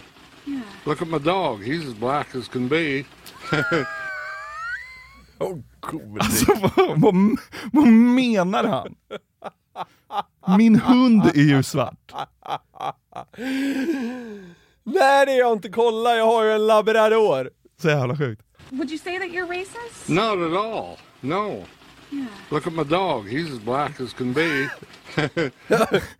Look 0.84 1.02
at 1.02 1.08
my 1.08 1.20
dog. 1.20 1.64
He's 1.64 1.88
as 1.88 1.94
black 1.94 2.36
as 2.36 2.48
can 2.48 2.68
be. 2.68 3.06
oh, 5.40 5.60
cool. 5.80 6.18
Alltså 6.20 6.54
vad, 6.62 7.00
vad, 7.00 7.16
vad 7.72 7.88
menar 7.88 8.64
han? 8.64 8.96
Min 10.58 10.76
hund 10.76 11.26
är 11.26 11.56
ju 11.56 11.64
svart. 11.64 12.14
Nej 14.84 15.26
det 15.26 15.32
är 15.32 15.40
jag 15.40 15.54
inte, 15.54 15.70
kolla 15.70 16.16
jag 16.16 16.26
har 16.26 16.44
ju 16.44 16.52
en 16.52 16.68
labrador. 16.68 17.50
Så 17.82 17.90
jävla 17.90 18.18
sjukt. 18.18 18.42
Would 18.70 18.90
you 18.90 18.98
say 18.98 19.20
that 19.20 19.28
you're 19.28 19.48
racist? 19.48 20.08
Not 20.08 20.40
at 20.40 20.54
all. 20.54 20.98
No. 21.22 21.66
Look 22.50 22.68
at 22.68 22.74
my 22.74 22.84
dog. 22.84 23.28
He's 23.30 23.54
as 23.54 23.62
black 23.62 24.02
as 24.02 24.14
can 24.14 24.34
be. 24.34 24.70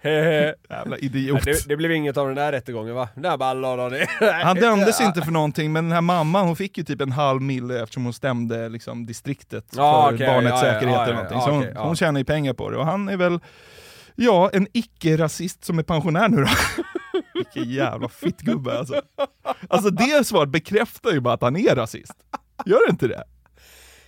Jävla 0.70 0.98
idiot. 0.98 1.44
Det, 1.46 1.68
det 1.68 1.78
blev 1.78 1.92
inget 1.92 2.18
av 2.18 2.28
den 2.28 2.36
där 2.36 2.52
rättegången 2.52 2.96
va? 2.96 3.10
Där 3.16 3.38
bara 3.38 3.54
la 3.54 3.76
de 3.76 3.90
ner. 3.90 4.44
Han 4.44 4.56
dömdes 4.60 5.02
inte 5.02 5.22
för 5.22 5.32
någonting, 5.32 5.72
men 5.72 5.84
den 5.84 5.92
här 5.92 6.02
mamman 6.02 6.46
hon 6.46 6.56
fick 6.56 6.78
ju 6.78 6.84
typ 6.84 7.02
en 7.02 7.12
halv 7.12 7.42
mille 7.42 7.84
eftersom 7.84 8.04
hon 8.04 8.14
stämde 8.14 8.70
liksom, 8.70 9.06
distriktet 9.06 9.76
för 9.76 10.14
okej, 10.14 10.28
barnets 10.28 10.52
ja, 10.52 10.60
säkerhet 10.60 10.96
ja, 10.96 11.04
eller 11.04 11.14
någonting. 11.14 11.38
ja, 11.38 11.46
Så 11.46 11.52
hon, 11.52 11.88
hon 11.88 11.96
tjänar 11.96 12.20
ju 12.20 12.26
pengar 12.26 12.54
på 12.54 12.70
det 12.70 12.78
och 12.78 12.86
han 12.86 13.10
är 13.10 13.18
väl, 13.18 13.40
ja, 14.16 14.50
en 14.54 14.68
icke-rasist 14.74 15.66
som 15.66 15.80
är 15.80 15.84
pensionär 15.84 16.30
nu 16.30 16.38
då. 16.38 16.48
Vilken 17.34 17.72
jävla 17.74 18.10
fittgubbe 18.10 18.80
alltså. 18.80 19.02
Alltså 19.70 19.90
det 19.90 20.28
svaret 20.28 20.50
bekräftar 20.50 21.12
ju 21.12 21.20
bara 21.20 21.34
att 21.34 21.42
han 21.42 21.56
är 21.58 21.76
rasist. 21.76 22.14
Gör 22.66 22.88
det 22.88 22.92
inte 22.92 23.08
det? 23.08 23.24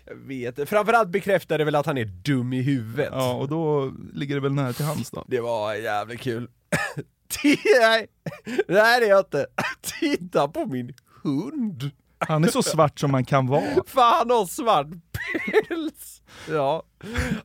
Jag 0.07 0.15
vet. 0.15 0.69
Framförallt 0.69 1.09
bekräftar 1.09 1.57
det 1.57 1.63
väl 1.63 1.75
att 1.75 1.85
han 1.85 1.97
är 1.97 2.05
dum 2.05 2.53
i 2.53 2.61
huvudet. 2.61 3.09
Ja, 3.11 3.33
och 3.33 3.47
då 3.47 3.93
ligger 4.13 4.35
det 4.35 4.41
väl 4.41 4.53
nära 4.53 4.73
till 4.73 4.85
hands 4.85 5.11
då. 5.11 5.25
Det 5.27 5.39
var 5.39 5.73
jävligt 5.73 6.21
kul. 6.21 6.49
Nej, 7.43 8.07
det 8.67 8.79
är 8.79 9.09
jag 9.09 9.19
inte. 9.19 9.45
Titta 9.99 10.47
på 10.47 10.65
min 10.65 10.93
hund. 11.23 11.91
Han 12.19 12.43
är 12.43 12.47
så 12.47 12.63
svart 12.63 12.99
som 12.99 13.11
man 13.11 13.25
kan 13.25 13.47
vara. 13.47 13.83
Fan 13.87 14.13
han 14.17 14.29
har 14.29 14.45
svart 14.45 14.87
päls! 15.11 16.21
Ja, 16.49 16.83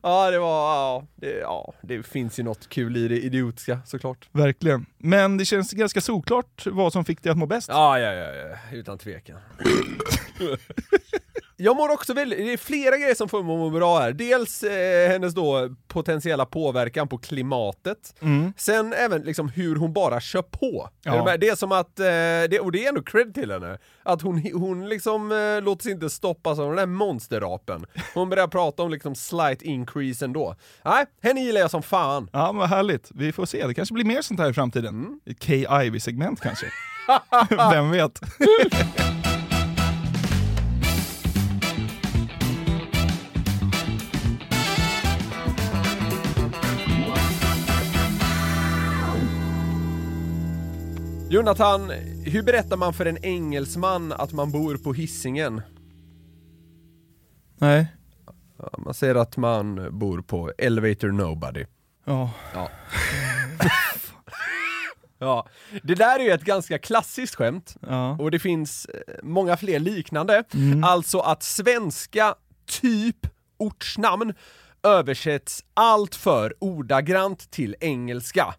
ja 0.01 0.31
det 0.31 0.39
var, 0.39 0.75
ja 0.75 1.07
det, 1.15 1.39
ja 1.39 1.73
det 1.81 2.03
finns 2.03 2.39
ju 2.39 2.43
något 2.43 2.69
kul 2.69 2.97
i 2.97 3.07
det 3.07 3.19
idiotiska 3.19 3.79
såklart. 3.85 4.29
Verkligen. 4.31 4.85
Men 4.97 5.37
det 5.37 5.45
känns 5.45 5.71
ganska 5.71 6.01
solklart 6.01 6.67
vad 6.71 6.93
som 6.93 7.05
fick 7.05 7.23
dig 7.23 7.31
att 7.31 7.37
må 7.37 7.45
bäst. 7.45 7.69
Ja, 7.69 7.99
ja, 7.99 8.13
ja, 8.13 8.33
ja. 8.33 8.57
utan 8.71 8.97
tvekan. 8.97 9.39
Jag 11.63 11.77
mår 11.77 11.91
också 11.91 12.13
väldigt, 12.13 12.39
det 12.39 12.53
är 12.53 12.57
flera 12.57 12.97
grejer 12.97 13.15
som 13.15 13.29
får 13.29 13.43
mig 13.43 13.53
att 13.53 13.59
må 13.59 13.69
bra 13.69 13.99
här. 13.99 14.11
Dels 14.11 14.63
eh, 14.63 15.09
hennes 15.09 15.33
då 15.33 15.75
potentiella 15.87 16.45
påverkan 16.45 17.07
på 17.07 17.17
klimatet. 17.17 18.15
Mm. 18.21 18.53
Sen 18.57 18.93
även 18.93 19.21
liksom 19.21 19.49
hur 19.49 19.75
hon 19.75 19.93
bara 19.93 20.19
kör 20.19 20.41
på. 20.41 20.89
Ja. 21.03 21.37
Det 21.37 21.47
är 21.49 21.55
som 21.55 21.71
att, 21.71 21.99
eh, 21.99 22.05
det, 22.49 22.59
och 22.59 22.71
det 22.71 22.85
är 22.85 22.89
ändå 22.89 23.03
cred 23.03 23.33
till 23.33 23.51
henne, 23.51 23.77
att 24.03 24.21
hon, 24.21 24.51
hon 24.53 24.89
liksom 24.89 25.31
eh, 25.31 25.63
låter 25.63 25.83
sig 25.83 25.91
inte 25.91 26.09
stoppas 26.09 26.59
av 26.59 26.67
den 26.67 26.75
där 26.75 26.85
monsterrapen. 26.85 27.85
Hon 28.13 28.29
börjar 28.29 28.47
prata 28.47 28.83
om 28.83 28.91
liksom 28.91 29.15
slight 29.15 29.61
increase 29.61 30.25
ändå. 30.25 30.55
Nej, 30.85 31.05
henne 31.21 31.41
gillar 31.41 31.61
jag 31.61 31.71
som 31.71 31.83
fan. 31.83 32.29
Ja, 32.33 32.51
vad 32.51 32.69
härligt. 32.69 33.11
Vi 33.13 33.31
får 33.31 33.45
se. 33.45 33.67
Det 33.67 33.73
kanske 33.73 33.93
blir 33.93 34.05
mer 34.05 34.21
sånt 34.21 34.39
här 34.39 34.49
i 34.49 34.53
framtiden. 34.53 34.89
Mm. 34.89 35.19
Ett 35.25 35.39
Kay 35.39 35.65
Ivy-segment 35.85 36.41
kanske. 36.41 36.65
Vem 37.71 37.91
vet? 37.91 38.21
Jonathan, 51.33 51.89
hur 52.25 52.43
berättar 52.43 52.77
man 52.77 52.93
för 52.93 53.05
en 53.05 53.25
engelsman 53.25 54.11
att 54.11 54.33
man 54.33 54.51
bor 54.51 54.77
på 54.77 54.93
hissingen? 54.93 55.61
Nej. 57.57 57.87
Man 58.77 58.93
säger 58.93 59.15
att 59.15 59.37
man 59.37 59.99
bor 59.99 60.21
på 60.21 60.51
Elevator 60.57 61.11
Nobody. 61.11 61.65
Ja. 62.05 62.31
Ja. 62.53 62.69
ja. 65.19 65.47
Det 65.83 65.95
där 65.95 66.19
är 66.19 66.23
ju 66.23 66.31
ett 66.31 66.43
ganska 66.43 66.77
klassiskt 66.77 67.35
skämt, 67.35 67.75
Ja. 67.81 68.17
och 68.19 68.31
det 68.31 68.39
finns 68.39 68.85
eh, 68.85 69.13
många 69.23 69.57
fler 69.57 69.79
liknande. 69.79 70.43
Mm. 70.53 70.83
Alltså 70.83 71.19
att 71.19 71.43
svenska 71.43 72.35
typ 72.81 73.27
ortsnamn 73.57 74.33
översätts 74.83 75.63
allt 75.73 76.15
för 76.15 76.53
ordagrant 76.59 77.51
till 77.51 77.75
engelska. 77.79 78.55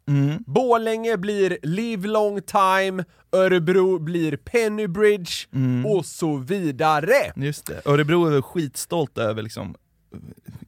Borlänge 0.47 1.17
blir 1.17 1.59
live 1.63 2.09
long 2.09 2.43
time, 2.43 3.05
Örebro 3.33 3.99
blir 3.99 4.37
Pennybridge 4.37 5.47
och 5.87 6.07
så 6.07 6.37
vidare. 6.37 7.33
Just 7.37 7.67
det. 7.67 7.81
Örebro 7.85 8.27
är 8.27 8.31
väl 8.31 8.43
skitstolt 8.43 9.19
över 9.19 9.43
liksom 9.43 9.75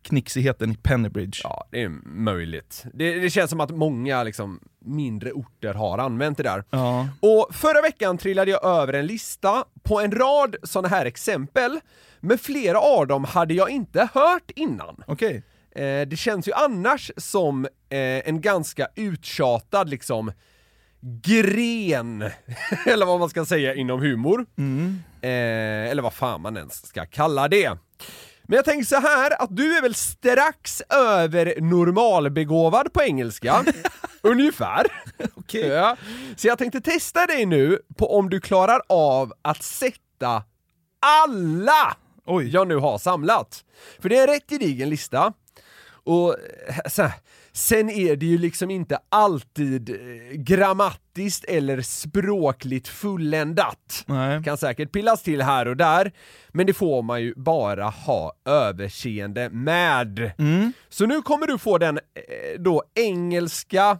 knixigheten 0.03 0.73
i 0.73 0.77
Pennybridge. 0.77 1.41
Ja, 1.43 1.67
det 1.71 1.83
är 1.83 1.89
möjligt. 2.05 2.85
Det, 2.95 3.19
det 3.19 3.31
känns 3.31 3.51
som 3.51 3.61
att 3.61 3.71
många 3.71 4.23
liksom, 4.23 4.61
mindre 4.85 5.33
orter 5.33 5.75
har 5.75 5.99
använt 5.99 6.37
det 6.37 6.43
där. 6.43 6.65
Ja. 6.71 7.09
Och 7.21 7.55
förra 7.55 7.83
veckan 7.83 8.19
trillade 8.19 8.51
jag 8.51 8.65
över 8.65 8.93
en 8.93 9.07
lista 9.07 9.65
på 9.83 10.01
en 10.01 10.13
rad 10.13 10.57
sådana 10.63 10.89
här 10.89 11.07
exempel, 11.07 11.81
men 12.21 12.39
flera 12.39 12.79
av 12.81 13.07
dem 13.07 13.25
hade 13.25 13.55
jag 13.55 13.71
inte 13.71 14.09
hört 14.15 14.51
innan. 14.55 15.03
Okej. 15.07 15.43
Eh, 15.77 16.09
det 16.09 16.19
känns 16.19 16.49
ju 16.49 16.53
annars 16.53 17.11
som 17.17 17.65
eh, 17.65 18.29
en 18.29 18.41
ganska 18.41 18.89
uttjatad 18.97 19.89
liksom 19.89 20.33
gren, 21.01 22.23
eller 22.87 23.07
vad 23.07 23.21
man 23.21 23.29
ska 23.29 23.45
säga 23.45 23.75
inom 23.75 24.01
humor. 24.01 24.47
Eh, 25.21 25.91
eller 25.91 26.03
vad 26.03 26.15
fan 26.15 26.41
man 26.41 26.57
ens 26.57 26.87
ska 26.87 27.07
kalla 27.07 27.49
det. 27.49 27.79
Men 28.49 28.57
jag 28.57 28.65
tänker 28.65 28.85
så 28.85 28.97
här 28.97 29.43
att 29.43 29.57
du 29.57 29.77
är 29.77 29.83
väl 29.83 29.95
strax 29.95 30.83
över 30.91 31.55
normalbegåvad 31.61 32.93
på 32.93 33.03
engelska, 33.03 33.65
ungefär. 34.23 34.87
Okej. 35.35 35.67
Ja. 35.67 35.97
Så 36.37 36.47
jag 36.47 36.59
tänkte 36.59 36.81
testa 36.81 37.27
dig 37.27 37.47
nu 37.47 37.79
på 37.97 38.19
om 38.19 38.31
du 38.31 38.41
klarar 38.41 38.83
av 38.89 39.33
att 39.43 39.63
sätta 39.63 40.43
alla 41.07 41.97
Oj. 42.27 42.49
jag 42.49 42.69
nu 42.69 42.77
har 42.77 42.99
samlat. 42.99 43.65
För 44.01 44.09
det 44.09 44.19
är 44.19 44.29
en 44.29 44.35
rätt 44.35 44.51
gedigen 44.51 44.89
lista. 44.91 45.33
Och 46.07 46.37
så 46.89 47.03
här, 47.03 47.13
sen 47.53 47.91
är 47.91 48.17
det 48.17 48.27
ju 48.27 48.39
liksom 48.39 48.71
inte 48.71 48.99
alltid 49.09 49.91
eh, 49.91 50.37
grammatiskt 50.37 51.45
eller 51.45 51.81
språkligt 51.83 52.89
fulländat. 52.89 54.05
Nej. 54.07 54.45
Kan 54.45 54.57
säkert 54.59 54.93
pillas 54.93 55.23
till 55.23 55.43
här 55.43 55.69
och 55.69 55.77
där, 55.77 56.13
men 56.49 56.67
det 56.67 56.75
får 56.75 57.03
man 57.03 57.23
ju 57.23 57.35
bara 57.37 57.85
ha 57.85 58.33
överseende 58.45 59.51
med. 59.51 60.33
Så 60.89 61.07
nu 61.07 61.23
kommer 61.23 61.47
du 61.47 61.59
få 61.59 61.79
den 61.79 61.99
eh, 61.99 62.61
då 62.61 62.83
engelska 62.95 63.99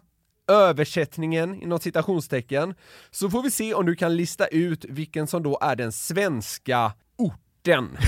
översättningen 0.49 1.63
inom 1.63 1.79
citationstecken, 1.79 2.75
så 3.11 3.31
får 3.31 3.43
vi 3.43 3.51
se 3.51 3.75
om 3.75 3.87
du 3.87 3.95
kan 3.97 4.17
lista 4.17 4.47
ut 4.47 4.85
vilken 4.85 5.27
som 5.27 5.43
då 5.43 5.59
är 5.63 5.77
den 5.77 5.93
svenska 5.93 6.93
orten. 7.17 7.97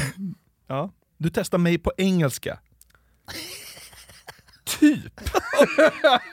Ja. 0.70 0.90
Du 1.16 1.30
testar 1.30 1.59
mig 1.59 1.78
på 1.78 1.92
engelska. 1.96 2.59
Typ. 4.81 5.20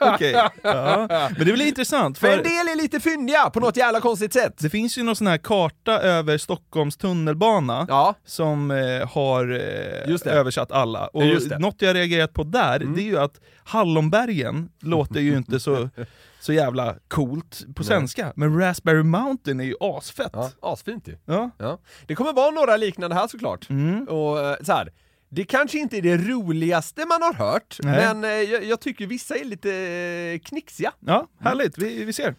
Okej. 0.00 0.32
Ja. 0.62 1.06
Men 1.08 1.46
det 1.46 1.52
blir 1.52 1.66
intressant, 1.66 2.18
För 2.18 2.26
en 2.28 2.42
del 2.42 2.68
är 2.68 2.76
lite 2.76 3.00
fyndiga 3.00 3.50
på 3.50 3.60
något 3.60 3.76
jävla 3.76 4.00
konstigt 4.00 4.32
sätt. 4.32 4.54
det 4.58 4.70
finns 4.70 4.98
ju 4.98 5.02
någon 5.02 5.16
sån 5.16 5.26
här 5.26 5.38
karta 5.38 5.92
över 6.00 6.38
Stockholms 6.38 6.96
tunnelbana 6.96 7.86
Ja. 7.88 8.14
som 8.24 8.70
eh, 8.70 9.08
har 9.08 9.52
eh, 9.54 10.10
Just 10.10 10.24
det. 10.24 10.30
översatt 10.30 10.72
alla. 10.72 11.06
Och 11.06 11.24
Just 11.26 11.48
det. 11.48 11.58
något 11.58 11.82
jag 11.82 11.94
reagerat 11.96 12.32
på 12.32 12.42
där, 12.44 12.78
det 12.78 13.00
är 13.00 13.04
ju 13.04 13.18
att 13.18 13.40
Hallonbergen 13.64 14.68
låter 14.82 15.20
ju 15.20 15.36
inte 15.36 15.60
så, 15.60 15.88
så 16.40 16.52
jävla 16.52 16.94
coolt 17.08 17.64
på 17.74 17.84
svenska, 17.84 18.32
men 18.36 18.58
Raspberry 18.60 19.02
Mountain 19.02 19.60
är 19.60 19.64
ju 19.64 19.74
asfett. 19.80 20.30
Ja, 20.32 20.50
asfint 20.62 21.08
ju. 21.08 21.16
Ja. 21.24 21.50
Ja. 21.58 21.78
Det 22.06 22.14
kommer 22.14 22.32
vara 22.32 22.50
några 22.50 22.76
liknande 22.76 23.16
här 23.16 23.28
såklart. 23.28 23.68
Och 24.08 24.40
eh, 24.40 24.56
så 24.62 24.72
här. 24.72 24.92
Det 25.28 25.44
kanske 25.44 25.78
inte 25.78 25.96
är 25.98 26.02
det 26.02 26.16
roligaste 26.16 27.04
man 27.06 27.22
har 27.22 27.34
hört, 27.34 27.76
Nej. 27.82 27.98
men 28.14 28.24
eh, 28.24 28.30
jag, 28.30 28.64
jag 28.64 28.80
tycker 28.80 29.06
vissa 29.06 29.36
är 29.36 29.44
lite 29.44 29.72
eh, 29.74 30.38
knixiga. 30.48 30.92
Ja, 31.00 31.28
härligt. 31.40 31.78
Vi, 31.78 32.04
vi 32.04 32.12
ser. 32.12 32.34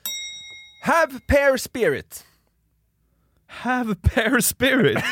Have 0.83 1.19
pair 1.27 1.57
spirit. 1.57 2.25
Have 3.47 3.95
pair 3.95 4.39
spirit. 4.39 4.97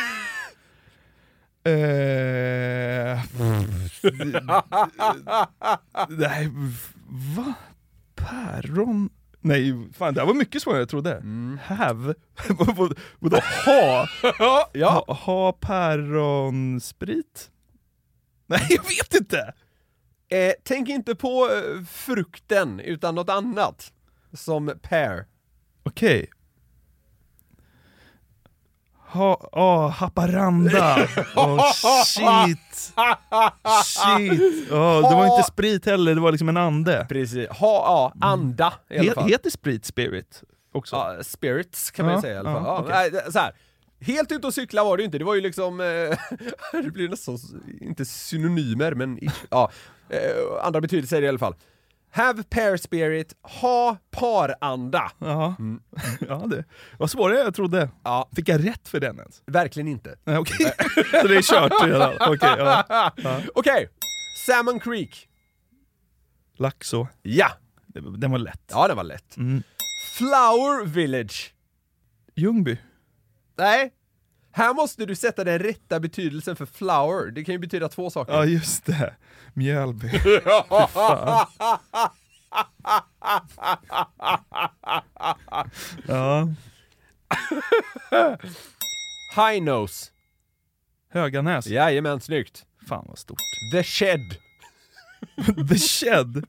Eh, 1.68 1.72
Nej, 6.10 6.50
va? 7.36 7.54
Päron? 8.16 9.10
Nej, 9.42 9.74
fan 9.94 10.14
det 10.14 10.20
här 10.22 10.28
var 10.28 10.34
mycket 10.34 10.62
svårare 10.62 10.78
än 10.78 10.82
jag 10.82 10.90
trodde. 10.90 11.24
Have? 11.64 12.14
Vad- 12.50 12.76
vad- 12.76 13.00
Vadå 13.20 13.40
ha? 13.66 14.08
ja. 14.74 15.04
Ha, 15.08 15.14
ha 15.14 15.52
päronsprit? 15.52 17.50
Nej, 18.60 18.68
jag 18.70 18.84
vet 18.84 19.14
inte! 19.14 19.54
Eh, 20.30 20.54
tänk 20.64 20.90
inte 20.90 21.16
på 21.16 21.50
eh, 21.52 21.84
frukten, 21.86 22.80
utan 22.80 23.16
något 23.16 23.30
annat. 23.30 23.92
Som 24.34 24.74
pear. 24.82 25.26
Okej. 25.84 26.30
Ha, 29.08 29.50
oh, 29.52 29.90
Haparanda! 29.90 31.08
Oh, 31.36 31.72
shit! 32.06 32.94
Shit! 33.86 34.72
Oh, 34.72 35.10
det 35.10 35.16
var 35.16 35.38
inte 35.38 35.44
sprit 35.52 35.86
heller, 35.86 36.16
det 36.16 36.22
var 36.22 36.32
liksom 36.32 36.50
en 36.50 36.58
ande. 36.58 37.06
Precis. 37.10 37.50
Ha, 37.50 37.56
ja, 37.60 38.28
anda 38.28 38.74
i 38.90 39.00
alla 39.00 39.14
fall. 39.14 39.30
heter 39.30 39.50
sprit 39.50 39.86
spirit 39.86 40.44
också? 40.72 40.96
Ja, 40.96 41.24
spirits 41.24 41.92
kan 41.92 42.06
man 42.06 42.16
Ja, 42.16 42.22
säga 42.22 42.34
i 42.36 42.38
alla 42.38 42.54
fall. 42.54 42.86
Ja, 42.90 43.10
det- 43.10 43.32
så 43.32 43.40
här. 43.40 43.54
Helt 44.06 44.32
ute 44.32 44.48
och 44.48 44.54
cykla 44.54 44.84
var 44.84 44.98
det 44.98 45.02
ju 45.02 45.06
inte, 45.06 45.18
det 45.18 45.26
var 45.26 45.36
ju 45.36 45.42
liksom, 45.42 45.80
eh, 45.82 46.18
det 46.84 46.92
blir 46.92 47.10
nästan, 47.10 47.38
inte 47.82 48.06
synonymer 48.06 48.94
men 48.94 49.20
ja, 49.50 49.72
eh, 50.10 50.20
andra 50.66 50.82
betydelser 50.82 51.22
i 51.22 51.28
alla 51.28 51.40
fall. 51.40 51.56
Have 52.12 52.44
pair 52.44 52.78
spirit, 52.78 53.34
ha 53.42 53.98
paranda. 54.12 55.12
Ja, 55.20 55.56
ja 56.28 56.36
det 56.48 56.64
var 57.00 57.08
svårare 57.08 57.38
än 57.40 57.46
jag 57.46 57.56
trodde. 57.56 57.90
Ja. 58.04 58.30
Fick 58.36 58.50
jag 58.50 58.68
rätt 58.68 58.88
för 58.88 59.00
den 59.00 59.20
ens? 59.20 59.44
Verkligen 59.46 59.88
inte. 59.88 60.16
Nej, 60.24 60.38
okej. 60.38 60.58
Så 61.22 61.28
det 61.28 61.36
är 61.38 61.42
kört 61.42 61.84
redan? 61.86 62.14
Okej, 62.20 62.56
ja. 62.58 62.84
ja. 63.18 63.42
Okej, 63.56 63.90
Salmon 64.48 64.80
Creek. 64.80 65.28
Laxå. 66.58 67.08
Ja, 67.22 67.52
Det- 67.88 68.18
Den 68.18 68.32
var 68.32 68.40
lätt. 68.40 68.64
ja 68.72 68.88
det 68.88 68.94
var 68.94 69.04
lätt. 69.04 69.38
Mm. 69.38 69.64
Flower 70.18 70.86
Village. 70.86 71.54
Ljungby. 72.36 72.78
Nej, 73.58 73.92
här 74.56 74.74
måste 74.74 75.06
du 75.06 75.16
sätta 75.16 75.44
den 75.44 75.60
rätta 75.60 76.00
betydelsen 76.00 76.56
för 76.56 76.66
flower. 76.66 77.32
Det 77.32 77.44
kan 77.44 77.54
ju 77.54 77.60
betyda 77.60 77.90
två 77.90 78.10
saker. 78.10 78.34
Ja, 78.34 78.46
just 78.46 78.86
det. 78.86 79.14
Mjölby. 79.54 80.10
Ja. 86.08 86.50
High 89.36 89.62
nose. 89.64 90.12
Höganäs. 91.10 91.68
Jajamän, 91.68 92.22
snyggt. 92.22 92.66
Fan 92.88 93.06
vad 93.08 93.18
stort. 93.18 93.40
The 93.72 93.84
shed. 93.84 94.20
The 95.70 95.78
Shed. 95.78 96.46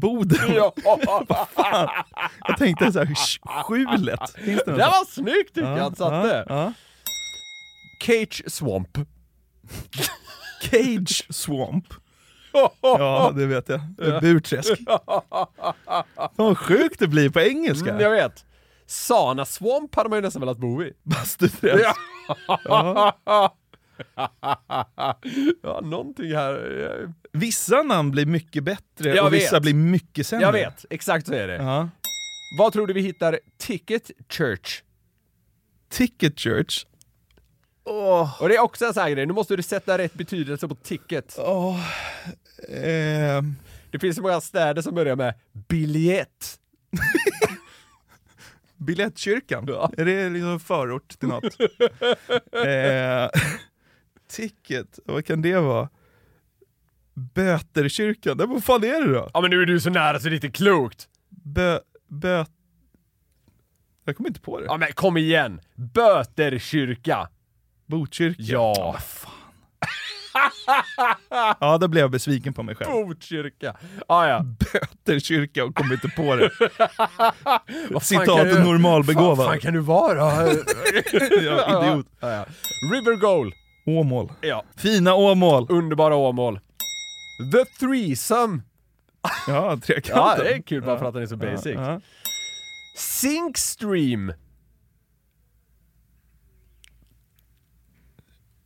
Boden. 0.00 0.54
Ja. 0.54 0.72
Jag 2.48 2.58
tänkte 2.58 2.92
såhär, 2.92 3.06
sk- 3.06 3.62
skjulet. 3.62 4.30
Finns 4.34 4.62
det 4.66 4.72
Det 4.72 4.78
var 4.78 5.04
snyggt 5.10 5.54
tycker 5.54 5.68
Ja, 5.70 5.76
jag 5.78 5.86
att 5.92 5.98
satte. 5.98 6.44
ja, 6.48 6.54
ja. 6.56 6.72
Cage 8.06 8.42
Swamp. 8.46 8.98
Cage 10.70 11.26
Swamp. 11.34 11.86
Ja, 12.82 13.32
det 13.36 13.46
vet 13.46 13.68
jag. 13.68 13.80
Burträsk. 14.20 14.72
Fan 14.86 16.30
vad 16.36 16.58
sjukt 16.58 16.98
det 16.98 17.08
blir 17.08 17.30
på 17.30 17.40
engelska. 17.40 17.90
Mm, 17.90 18.00
jag 18.02 18.10
vet. 18.10 18.44
Sana 18.86 19.44
Swamp 19.44 19.94
hade 19.94 20.08
man 20.08 20.16
ju 20.18 20.22
nästan 20.22 20.40
velat 20.40 20.58
bo 20.58 20.82
i. 20.82 20.92
Bastuträsk. 21.02 21.84
Ja. 22.64 23.54
ja, 25.62 25.80
någonting 25.82 26.34
här. 26.34 26.82
eh, 27.02 27.10
Vissa 27.32 27.82
namn 27.82 28.10
blir 28.10 28.26
mycket 28.26 28.64
bättre 28.64 29.14
Jag 29.14 29.26
och 29.26 29.34
vissa 29.34 29.56
vet. 29.56 29.62
blir 29.62 29.74
mycket 29.74 30.26
sämre. 30.26 30.46
Jag 30.46 30.52
vet, 30.52 30.84
exakt 30.90 31.26
så 31.26 31.32
är 31.34 31.48
det. 31.48 31.54
Ja. 31.56 31.88
Vad 32.58 32.72
tror 32.72 32.86
du 32.86 32.92
vi 32.94 33.00
hittar 33.00 33.40
Ticket 33.58 34.10
Church? 34.28 34.82
Ticket 35.88 36.38
Church. 36.40 36.84
Och 38.40 38.48
det 38.48 38.54
är 38.56 38.60
också 38.60 38.84
en 38.84 38.94
sån 38.94 39.02
här 39.02 39.10
grej, 39.10 39.26
nu 39.26 39.32
måste 39.32 39.56
du 39.56 39.62
sätta 39.62 39.98
rätt 39.98 40.14
betydelse 40.14 40.68
på 40.68 40.74
ticket. 40.74 41.36
Åh, 41.38 41.80
eh, 42.68 43.42
Det 43.90 43.98
finns 44.00 44.16
så 44.16 44.22
många 44.22 44.40
städer 44.40 44.82
som 44.82 44.94
börjar 44.94 45.16
med 45.16 45.34
biljett. 45.68 46.58
Biljettkyrkan. 48.76 49.68
Är 49.96 50.04
det 50.04 50.28
liksom 50.30 50.60
förort 50.60 51.18
till 51.18 51.28
något? 51.28 51.44
eh, 52.64 53.30
ticket, 54.30 54.98
vad 55.04 55.26
kan 55.26 55.42
det 55.42 55.60
vara? 55.60 55.88
Böterkyrkan, 57.14 58.36
Nej, 58.36 58.46
vad 58.46 58.64
fan 58.64 58.84
är 58.84 59.06
det 59.06 59.12
då? 59.12 59.30
Ja 59.34 59.40
men 59.40 59.50
nu 59.50 59.62
är 59.62 59.66
du 59.66 59.80
så 59.80 59.90
nära 59.90 60.18
så 60.20 60.24
det 60.28 60.32
är 60.32 60.34
inte 60.34 60.50
klokt. 60.50 61.08
Bö... 61.28 61.78
Bö... 62.08 62.44
Jag 64.04 64.16
kommer 64.16 64.28
inte 64.30 64.40
på 64.40 64.60
det. 64.60 64.66
Ja 64.66 64.76
men 64.76 64.92
kom 64.92 65.16
igen! 65.16 65.60
Böterkyrka. 65.74 67.28
Botkyrka. 67.86 68.42
Ja. 68.42 68.96
Ja, 71.60 71.78
då 71.78 71.88
blev 71.88 72.00
jag 72.02 72.10
besviken 72.10 72.52
på 72.52 72.62
mig 72.62 72.74
själv. 72.74 72.90
Botkyrka. 72.90 73.76
Ah, 74.06 74.26
ja. 74.26 74.44
Böterkyrka 75.04 75.64
och 75.64 75.74
kom 75.74 75.92
inte 75.92 76.08
på 76.08 76.36
det. 76.36 76.50
Fan 77.92 78.00
Citat 78.00 78.44
du- 78.44 78.58
normalbegåvad. 78.64 79.36
Vad 79.36 79.46
fan 79.46 79.60
kan 79.60 79.72
du 79.74 79.80
vara? 79.80 80.16
Ja, 81.42 81.84
idiot. 81.86 82.06
Ja, 82.20 82.30
ja. 82.30 82.46
River 82.92 83.20
goal. 83.20 83.52
Åmål. 83.98 84.32
Ja. 84.40 84.64
Fina 84.76 85.14
Åmål. 85.14 85.66
Underbara 85.68 86.16
Åmål. 86.16 86.60
The 87.52 87.64
threesome. 87.86 88.62
Ja, 89.48 89.76
trekanten. 89.82 90.22
Ja, 90.22 90.36
det 90.38 90.54
är 90.54 90.62
kul 90.62 90.82
bara 90.82 90.98
för 90.98 91.06
att 91.06 91.14
den 91.14 91.22
är 91.22 91.26
så 91.26 91.34
Ja, 91.34 91.50
basic. 91.52 91.74
ja. 91.74 92.00
Sinkstream. 92.96 94.32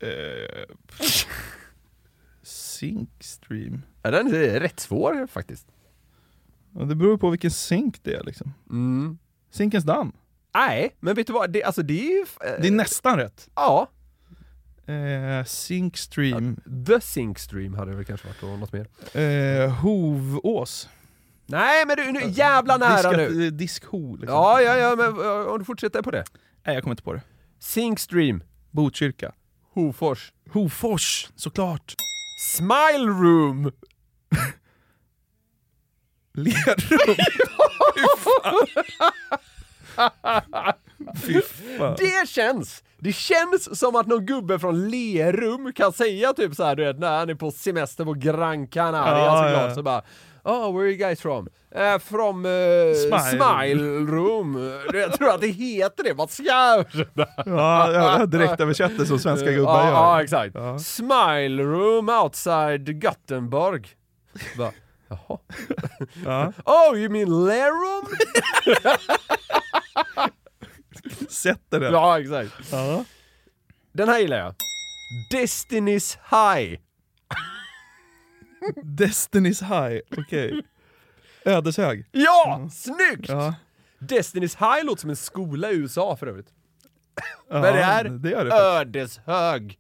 Eh, 0.00 0.64
Syncstream. 2.42 3.82
Ja, 4.02 4.10
den 4.10 4.26
är 4.34 4.60
rätt 4.60 4.80
svår 4.80 5.26
faktiskt. 5.26 5.66
Ja, 6.74 6.84
det 6.84 6.94
beror 6.94 7.16
på 7.18 7.30
vilken 7.30 7.50
synk 7.50 8.00
det 8.02 8.14
är 8.14 8.24
liksom. 8.24 8.54
Mm. 8.70 9.18
Zinkens 9.50 9.84
damm. 9.84 10.12
Nej, 10.54 10.96
men 11.00 11.14
vet 11.14 11.26
du 11.26 11.32
vad? 11.32 11.50
Det, 11.52 11.62
alltså 11.64 11.82
det 11.82 12.00
är 12.00 12.10
ju... 12.10 12.20
eh, 12.20 12.60
Det 12.62 12.68
är 12.68 12.72
nästan 12.72 13.16
rätt. 13.18 13.48
Ja. 13.54 13.88
Eh, 14.87 15.45
Syncstream. 15.45 16.57
The 16.87 17.01
Sinkstream 17.01 17.74
hade 17.74 17.91
det 17.91 17.97
väl 17.97 18.05
kanske 18.05 18.26
varit 18.26 18.43
och 18.43 18.59
något 18.59 18.72
mer. 18.72 18.87
Eh, 19.20 19.70
Hovås. 19.70 20.89
Nej 21.47 21.87
men 21.87 21.97
du, 21.97 22.12
nu 22.12 22.20
jävla 22.30 22.76
nära 22.76 22.97
Diskat, 22.97 23.16
nu! 23.16 23.47
eh, 23.47 23.53
Diskho 23.53 24.16
liksom. 24.16 24.35
Ja, 24.37 24.61
ja, 24.61 24.76
ja, 24.76 24.97
men 24.97 25.07
eh, 25.07 25.47
om 25.47 25.59
du 25.59 25.64
fortsätter 25.64 26.03
på 26.03 26.11
det. 26.11 26.24
Nej, 26.66 26.74
jag 26.74 26.82
kommer 26.82 26.93
inte 26.93 27.03
på 27.03 27.12
det. 27.12 27.22
Sinkstream. 27.59 28.43
Botkyrka. 28.70 29.32
Hofors. 29.74 30.32
Hofors, 30.51 31.28
såklart. 31.37 31.95
Smile 32.57 33.07
Room! 33.11 33.72
Lerum. 36.35 37.16
Fy 41.22 41.40
fan. 41.78 41.96
Det 41.98 42.28
känns! 42.28 42.84
Det 42.98 43.12
känns 43.12 43.78
som 43.78 43.96
att 43.96 44.06
någon 44.06 44.26
gubbe 44.26 44.58
från 44.58 44.88
Lerum 44.88 45.72
kan 45.72 45.92
säga 45.92 46.32
typ 46.32 46.54
så 46.54 46.64
här, 46.64 46.76
du 46.76 46.84
vet, 46.84 46.98
när 46.98 47.18
han 47.18 47.30
är 47.30 47.34
på 47.34 47.50
semester 47.50 48.04
på 48.04 48.12
Gran 48.12 48.66
Canaria 48.66 49.24
Ja, 49.24 49.36
såklart, 49.36 49.68
ja. 49.68 49.74
så 49.74 49.82
bara 49.82 50.02
Oh, 50.46 50.72
where 50.72 50.84
are 50.84 50.90
you 50.90 50.96
guys 50.96 51.20
from? 51.20 51.48
Uh, 51.76 51.98
from 51.98 52.46
eh, 52.46 52.94
Smile. 52.94 53.30
Smile. 53.30 53.82
Room. 54.12 54.80
Jag 54.94 55.12
tror 55.12 55.30
att 55.30 55.40
det 55.40 55.46
heter 55.46 56.04
det, 56.04 56.12
vad 56.12 56.30
ska 56.30 56.42
jag 56.42 56.86
Ja, 57.46 57.92
jag 57.92 58.30
direkt 58.30 58.60
översätter 58.60 59.04
som 59.04 59.18
svenska 59.18 59.50
gubbar 59.50 59.80
ja, 59.80 59.86
gör. 59.86 59.92
Ja, 59.92 60.22
exakt. 60.22 60.54
Ja. 60.54 60.78
Smile 60.78 61.62
Room 61.62 62.08
outside 62.08 63.02
Gothenburg. 63.02 63.88
Bara, 64.58 64.72
Jaha. 65.08 65.38
Ja. 66.24 66.52
Oh, 66.64 66.98
you 66.98 67.08
mean 67.08 67.44
Lerum? 67.44 68.06
Sätter 71.45 71.80
den. 71.80 71.92
Ja, 71.92 72.20
exakt. 72.20 72.72
Ja. 72.72 73.05
Den 73.92 74.09
här 74.09 74.18
gillar 74.18 74.36
jag. 74.38 74.55
Destiny's 75.32 76.16
High. 76.30 76.78
Destiny's 78.82 79.62
High, 79.62 80.01
okej. 80.18 80.62
Ödeshög. 81.45 82.07
Ja! 82.12 82.68
Snyggt! 82.72 83.28
Ja. 83.28 83.55
Destiny's 83.99 84.74
High 84.74 84.84
låter 84.86 85.01
som 85.01 85.11
en 85.11 85.16
skola 85.16 85.70
i 85.70 85.74
USA 85.74 86.16
för 86.16 86.26
övrigt. 86.26 86.49
Ja, 87.49 87.61
Men 87.61 87.62
det 87.62 87.82
är 87.82 88.05
det 88.05 88.30
gör 88.30 88.45
det. 88.45 88.55
Ödeshög. 88.55 89.78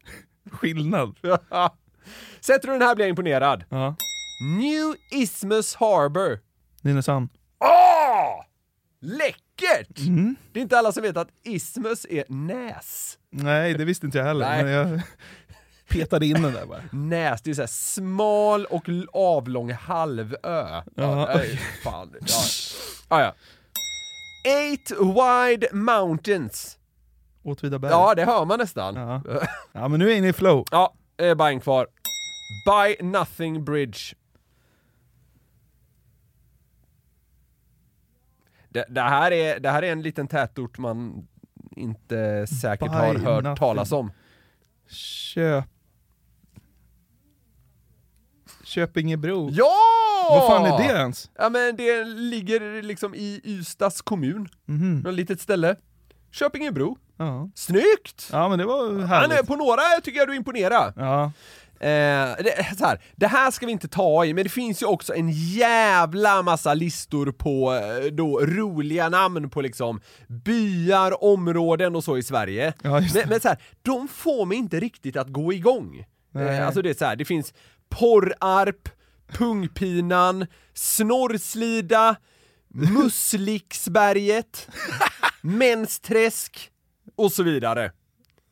Skillnad. 0.50 1.18
Sätter 2.40 2.68
du 2.68 2.72
den 2.72 2.82
här 2.82 2.94
blir 2.94 3.04
jag 3.04 3.10
imponerad. 3.10 3.64
Ja. 3.68 3.96
New 4.58 4.94
Isthmus 5.22 5.74
Harbor. 5.74 6.40
Nynäshamn. 6.82 7.28
Åh! 7.60 8.44
Mm. 9.98 10.36
Det 10.52 10.60
är 10.60 10.62
inte 10.62 10.78
alla 10.78 10.92
som 10.92 11.02
vet 11.02 11.16
att 11.16 11.28
isthmus 11.44 12.06
är 12.10 12.24
näs. 12.28 13.18
Nej, 13.30 13.74
det 13.74 13.84
visste 13.84 14.06
inte 14.06 14.18
jag 14.18 14.24
heller. 14.24 14.48
Nej. 14.48 14.64
Men 14.64 14.72
jag 14.72 15.00
petade 15.88 16.26
in 16.26 16.42
den 16.42 16.52
där 16.52 16.66
bara. 16.66 16.82
Näs, 16.92 17.42
det 17.42 17.50
är 17.50 17.54
så 17.54 17.62
här 17.62 17.66
smal 17.66 18.64
och 18.66 18.88
avlång 19.12 19.72
halvö. 19.72 20.36
Ja, 20.42 20.84
Ja. 20.96 21.26
nej, 21.34 21.60
fan. 21.84 22.14
Ja. 22.20 22.36
Ah, 23.08 23.20
ja. 23.20 23.34
Eight 24.46 24.90
wide 24.90 25.68
mountains. 25.72 26.78
Åtvidaberg. 27.44 27.90
Ja, 27.90 28.14
det 28.14 28.24
hör 28.24 28.44
man 28.44 28.58
nästan. 28.58 28.94
Ja. 28.96 29.22
ja, 29.72 29.88
men 29.88 29.98
nu 29.98 30.04
är 30.04 30.08
jag 30.08 30.18
inne 30.18 30.28
i 30.28 30.32
flow. 30.32 30.64
Ja, 30.70 30.94
det 31.16 31.24
är 31.26 31.34
bara 31.34 31.48
en 31.48 31.60
kvar. 31.60 31.86
By 32.66 33.06
Nothing 33.06 33.64
Bridge. 33.64 33.98
Det, 38.74 38.84
det, 38.88 39.00
här 39.00 39.30
är, 39.32 39.60
det 39.60 39.70
här 39.70 39.82
är 39.82 39.92
en 39.92 40.02
liten 40.02 40.28
tätort 40.28 40.78
man 40.78 41.26
inte 41.76 42.46
säkert 42.46 42.90
By 42.90 42.96
har 42.96 43.14
hört 43.14 43.44
nothing. 43.44 43.56
talas 43.56 43.92
om. 43.92 44.12
Köp... 44.88 45.64
Köpingebro. 48.64 49.48
Ja! 49.52 49.72
Vad 50.30 50.46
fan 50.46 50.66
är 50.72 50.78
det 50.88 50.94
ens? 50.98 51.30
Ja 51.38 51.48
men 51.48 51.76
det 51.76 52.04
ligger 52.04 52.82
liksom 52.82 53.14
i 53.14 53.40
Ystads 53.44 54.02
kommun. 54.02 54.48
Mhm. 54.66 55.00
Något 55.00 55.14
litet 55.14 55.40
ställe. 55.40 55.76
Köpingebro. 56.30 56.98
Ja. 57.16 57.50
Snyggt! 57.54 58.28
ja, 58.32 58.48
men 58.48 58.58
det 58.58 58.64
var 58.64 58.88
Han 58.90 59.00
är, 59.00 59.06
härligt. 59.06 59.46
på 59.46 59.56
några 59.56 59.82
tycker 60.02 60.18
jag 60.18 60.28
du 60.28 60.36
imponerar. 60.36 60.92
Ja. 60.96 61.32
Eh, 61.84 62.36
det, 62.44 62.76
så 62.78 62.86
här, 62.86 63.00
det 63.16 63.26
här 63.26 63.50
ska 63.50 63.66
vi 63.66 63.72
inte 63.72 63.88
ta 63.88 64.24
i, 64.24 64.34
men 64.34 64.44
det 64.44 64.50
finns 64.50 64.82
ju 64.82 64.86
också 64.86 65.14
en 65.14 65.30
jävla 65.30 66.42
massa 66.42 66.74
listor 66.74 67.32
på 67.32 67.74
eh, 67.74 68.04
då, 68.12 68.40
roliga 68.40 69.08
namn 69.08 69.50
på 69.50 69.60
liksom 69.60 70.00
byar, 70.28 71.24
områden 71.24 71.96
och 71.96 72.04
så 72.04 72.18
i 72.18 72.22
Sverige. 72.22 72.72
Ja, 72.82 73.00
men 73.14 73.28
men 73.28 73.40
så 73.40 73.48
här, 73.48 73.58
de 73.82 74.08
får 74.08 74.46
mig 74.46 74.58
inte 74.58 74.80
riktigt 74.80 75.16
att 75.16 75.28
gå 75.28 75.52
igång. 75.52 76.04
Nej. 76.30 76.58
Eh, 76.58 76.66
alltså 76.66 76.82
det 76.82 76.90
är 76.90 76.94
så 76.94 77.04
här, 77.04 77.16
det 77.16 77.24
finns 77.24 77.54
Porrarp, 77.88 78.88
Pungpinan, 79.32 80.46
Snorrslida, 80.74 82.16
Musliksberget, 82.68 84.68
Mensträsk 85.42 86.70
och 87.16 87.32
så 87.32 87.42
vidare. 87.42 87.92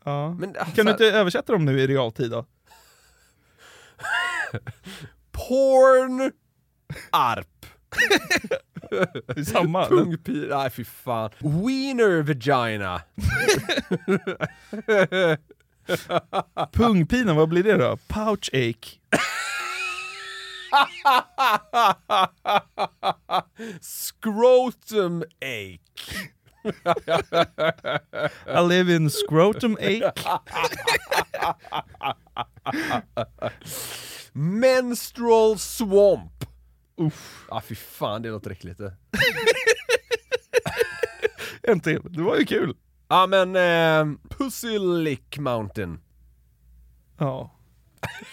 ja. 0.04 0.34
Men, 0.38 0.56
alltså, 0.58 0.74
Kan 0.74 0.86
du 0.86 0.92
inte 0.92 1.06
översätta 1.06 1.52
dem 1.52 1.64
nu 1.64 1.80
i 1.80 1.86
realtid 1.86 2.30
då? 2.30 2.46
Porn 5.32 6.32
Arp. 7.10 7.66
Samma. 9.46 9.86
Pungpir, 9.86 10.48
nej 10.48 10.70
fy 10.70 10.84
fan. 10.84 11.30
Wiener 11.40 12.22
vagina. 12.22 13.02
Pungpinan, 16.72 17.36
vad 17.36 17.48
blir 17.48 17.62
det 17.62 17.76
då? 17.76 17.96
Pouch 17.96 18.50
ache. 18.52 18.98
Scrotum 23.80 25.22
ache. 25.40 26.28
I 28.46 28.60
live 28.68 28.96
in 28.96 29.10
scrotum 29.10 29.76
ache. 29.80 30.12
Menstrual 34.32 35.58
swamp. 35.58 36.44
Uff. 36.96 37.46
Ah, 37.48 37.60
fy 37.60 37.74
fan, 37.74 38.22
det 38.22 38.30
låter 38.30 38.50
äckligt 38.50 38.78
det. 38.78 38.92
En 41.62 41.80
till. 41.80 42.00
Det 42.04 42.22
var 42.22 42.36
ju 42.36 42.44
kul. 42.44 42.76
Ja 43.08 43.26
men, 43.26 43.56
eh, 43.56 44.06
Pussy 44.30 44.78
Lick 44.78 45.38
Mountain. 45.38 46.00
Ja. 47.18 47.50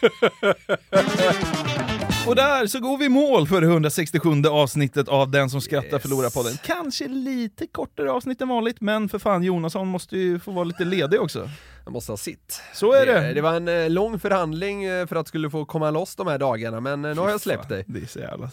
Och 2.30 2.36
där 2.36 2.68
så 2.68 2.80
går 2.80 2.98
vi 2.98 3.06
i 3.06 3.10
mål 3.10 3.48
för 3.48 3.62
det 3.62 3.68
167 3.68 4.30
avsnittet 4.50 5.08
av 5.08 5.32
Den 5.32 5.50
som 5.50 5.62
skrattar 5.62 5.90
Yes. 5.94 6.02
förlorar 6.02 6.30
podden. 6.30 6.54
Kanske 6.66 7.08
lite 7.08 7.68
kortare 7.68 8.12
avsnitt 8.12 8.42
än 8.42 8.48
vanligt, 8.48 8.82
men 8.82 9.10
för 9.10 9.20
fan 9.20 9.44
Jonasson 9.44 9.88
måste 9.88 10.18
ju 10.18 10.40
få 10.40 10.52
vara 10.52 10.64
lite 10.64 10.86
ledig 10.86 11.22
också. 11.22 11.50
Jag 11.90 11.94
måste 11.94 12.12
ha 12.12 12.18
sitt. 12.18 12.62
Så 12.74 12.94
är 12.94 13.06
det. 13.06 13.34
Det 13.34 13.42
var 13.42 13.54
en 13.54 13.68
eh, 13.68 13.90
lång 13.90 14.20
förhandling 14.20 14.84
eh, 14.84 15.08
för 15.08 15.16
att 15.16 15.28
skulle 15.28 15.50
få 15.50 15.66
komma 15.66 15.92
loss 15.92 16.16
de 16.16 16.28
här 16.28 16.38
dagarna, 16.38 16.80
men 16.80 17.06
eh, 17.06 17.16
nu 17.16 17.22
har 17.22 17.30
jag 17.30 17.42
släppt 17.42 17.70
dig. 17.70 17.84
Det 17.88 18.00
är 18.00 18.06
så 18.06 18.20
jävla 18.20 18.50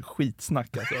skitsnack 0.00 0.76
alltså. 0.76 0.94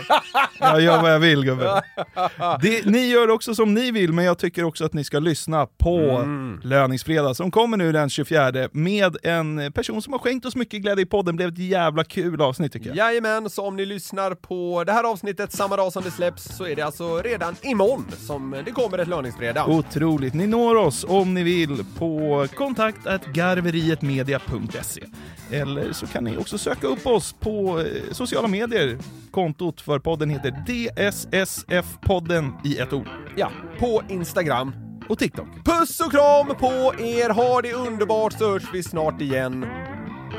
Jag 0.60 0.80
gör 0.80 1.02
vad 1.02 1.12
jag 1.12 1.18
vill 1.18 1.44
gubben. 1.44 1.80
Det, 2.62 2.86
ni 2.86 3.08
gör 3.08 3.30
också 3.30 3.54
som 3.54 3.74
ni 3.74 3.90
vill, 3.90 4.12
men 4.12 4.24
jag 4.24 4.38
tycker 4.38 4.64
också 4.64 4.84
att 4.84 4.92
ni 4.92 5.04
ska 5.04 5.18
lyssna 5.18 5.66
på 5.66 5.98
Mm. 6.00 6.60
Löningsfredag 6.62 7.36
som 7.36 7.50
kommer 7.50 7.76
nu 7.76 7.92
den 7.92 8.10
24 8.10 8.68
med 8.72 9.16
en 9.22 9.72
person 9.72 10.02
som 10.02 10.12
har 10.12 10.20
skänkt 10.20 10.46
oss 10.46 10.56
mycket 10.56 10.82
glädje 10.82 11.02
i 11.02 11.06
podden. 11.06 11.36
Det 11.36 11.36
blev 11.36 11.48
ett 11.48 11.70
jävla 11.70 12.04
kul 12.04 12.40
avsnitt 12.42 12.72
tycker 12.72 12.88
jag. 12.88 12.96
Jajamän, 12.96 13.50
så 13.50 13.66
om 13.66 13.76
ni 13.76 13.86
lyssnar 13.86 14.34
på 14.34 14.84
det 14.84 14.92
här 14.92 15.04
avsnittet 15.04 15.52
samma 15.52 15.76
dag 15.76 15.92
som 15.92 16.02
det 16.02 16.10
släpps 16.10 16.56
så 16.56 16.66
är 16.66 16.76
det 16.76 16.82
alltså 16.82 17.22
redan 17.22 17.56
imorgon 17.62 18.06
som 18.26 18.56
det 18.64 18.70
kommer 18.70 18.98
ett 18.98 19.08
löningsfredag. 19.08 19.68
Otroligt. 19.68 20.34
Ni 20.34 20.46
når 20.46 20.74
oss 20.74 21.04
om 21.08 21.34
ni 21.34 21.42
vill 21.42 21.79
mejl 21.80 21.84
på 21.98 22.46
kontakt@garverietmedia.se. 22.54 25.02
Eller 25.50 25.92
så 25.92 26.06
kan 26.06 26.24
ni 26.24 26.36
också 26.36 26.58
söka 26.58 26.86
upp 26.86 27.06
oss 27.06 27.32
på 27.32 27.80
eh, 27.80 27.86
sociala 28.12 28.48
medier. 28.48 28.98
Kontot 29.30 29.80
för 29.80 29.98
podden 29.98 30.30
heter 30.30 30.50
DSSF-podden 30.66 32.52
i 32.64 32.78
ett 32.78 32.92
ord. 32.92 33.08
Ja, 33.36 33.50
på 33.78 34.02
Instagram. 34.08 34.72
Och 35.08 35.18
TikTok. 35.18 35.48
Puss 35.64 36.00
och 36.00 36.10
kram 36.10 36.46
på 36.46 36.94
er, 36.98 37.30
ha 37.30 37.62
det 37.62 37.72
underbart 37.72 38.32
så 38.32 38.52
hörs 38.52 38.62
vi 38.72 38.82
snart 38.82 39.20
igen. 39.20 39.66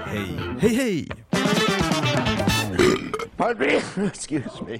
Hej. 0.06 0.39
Hej 0.60 0.76
hej! 0.76 1.10
Excuse 4.08 4.50
me. 4.68 4.80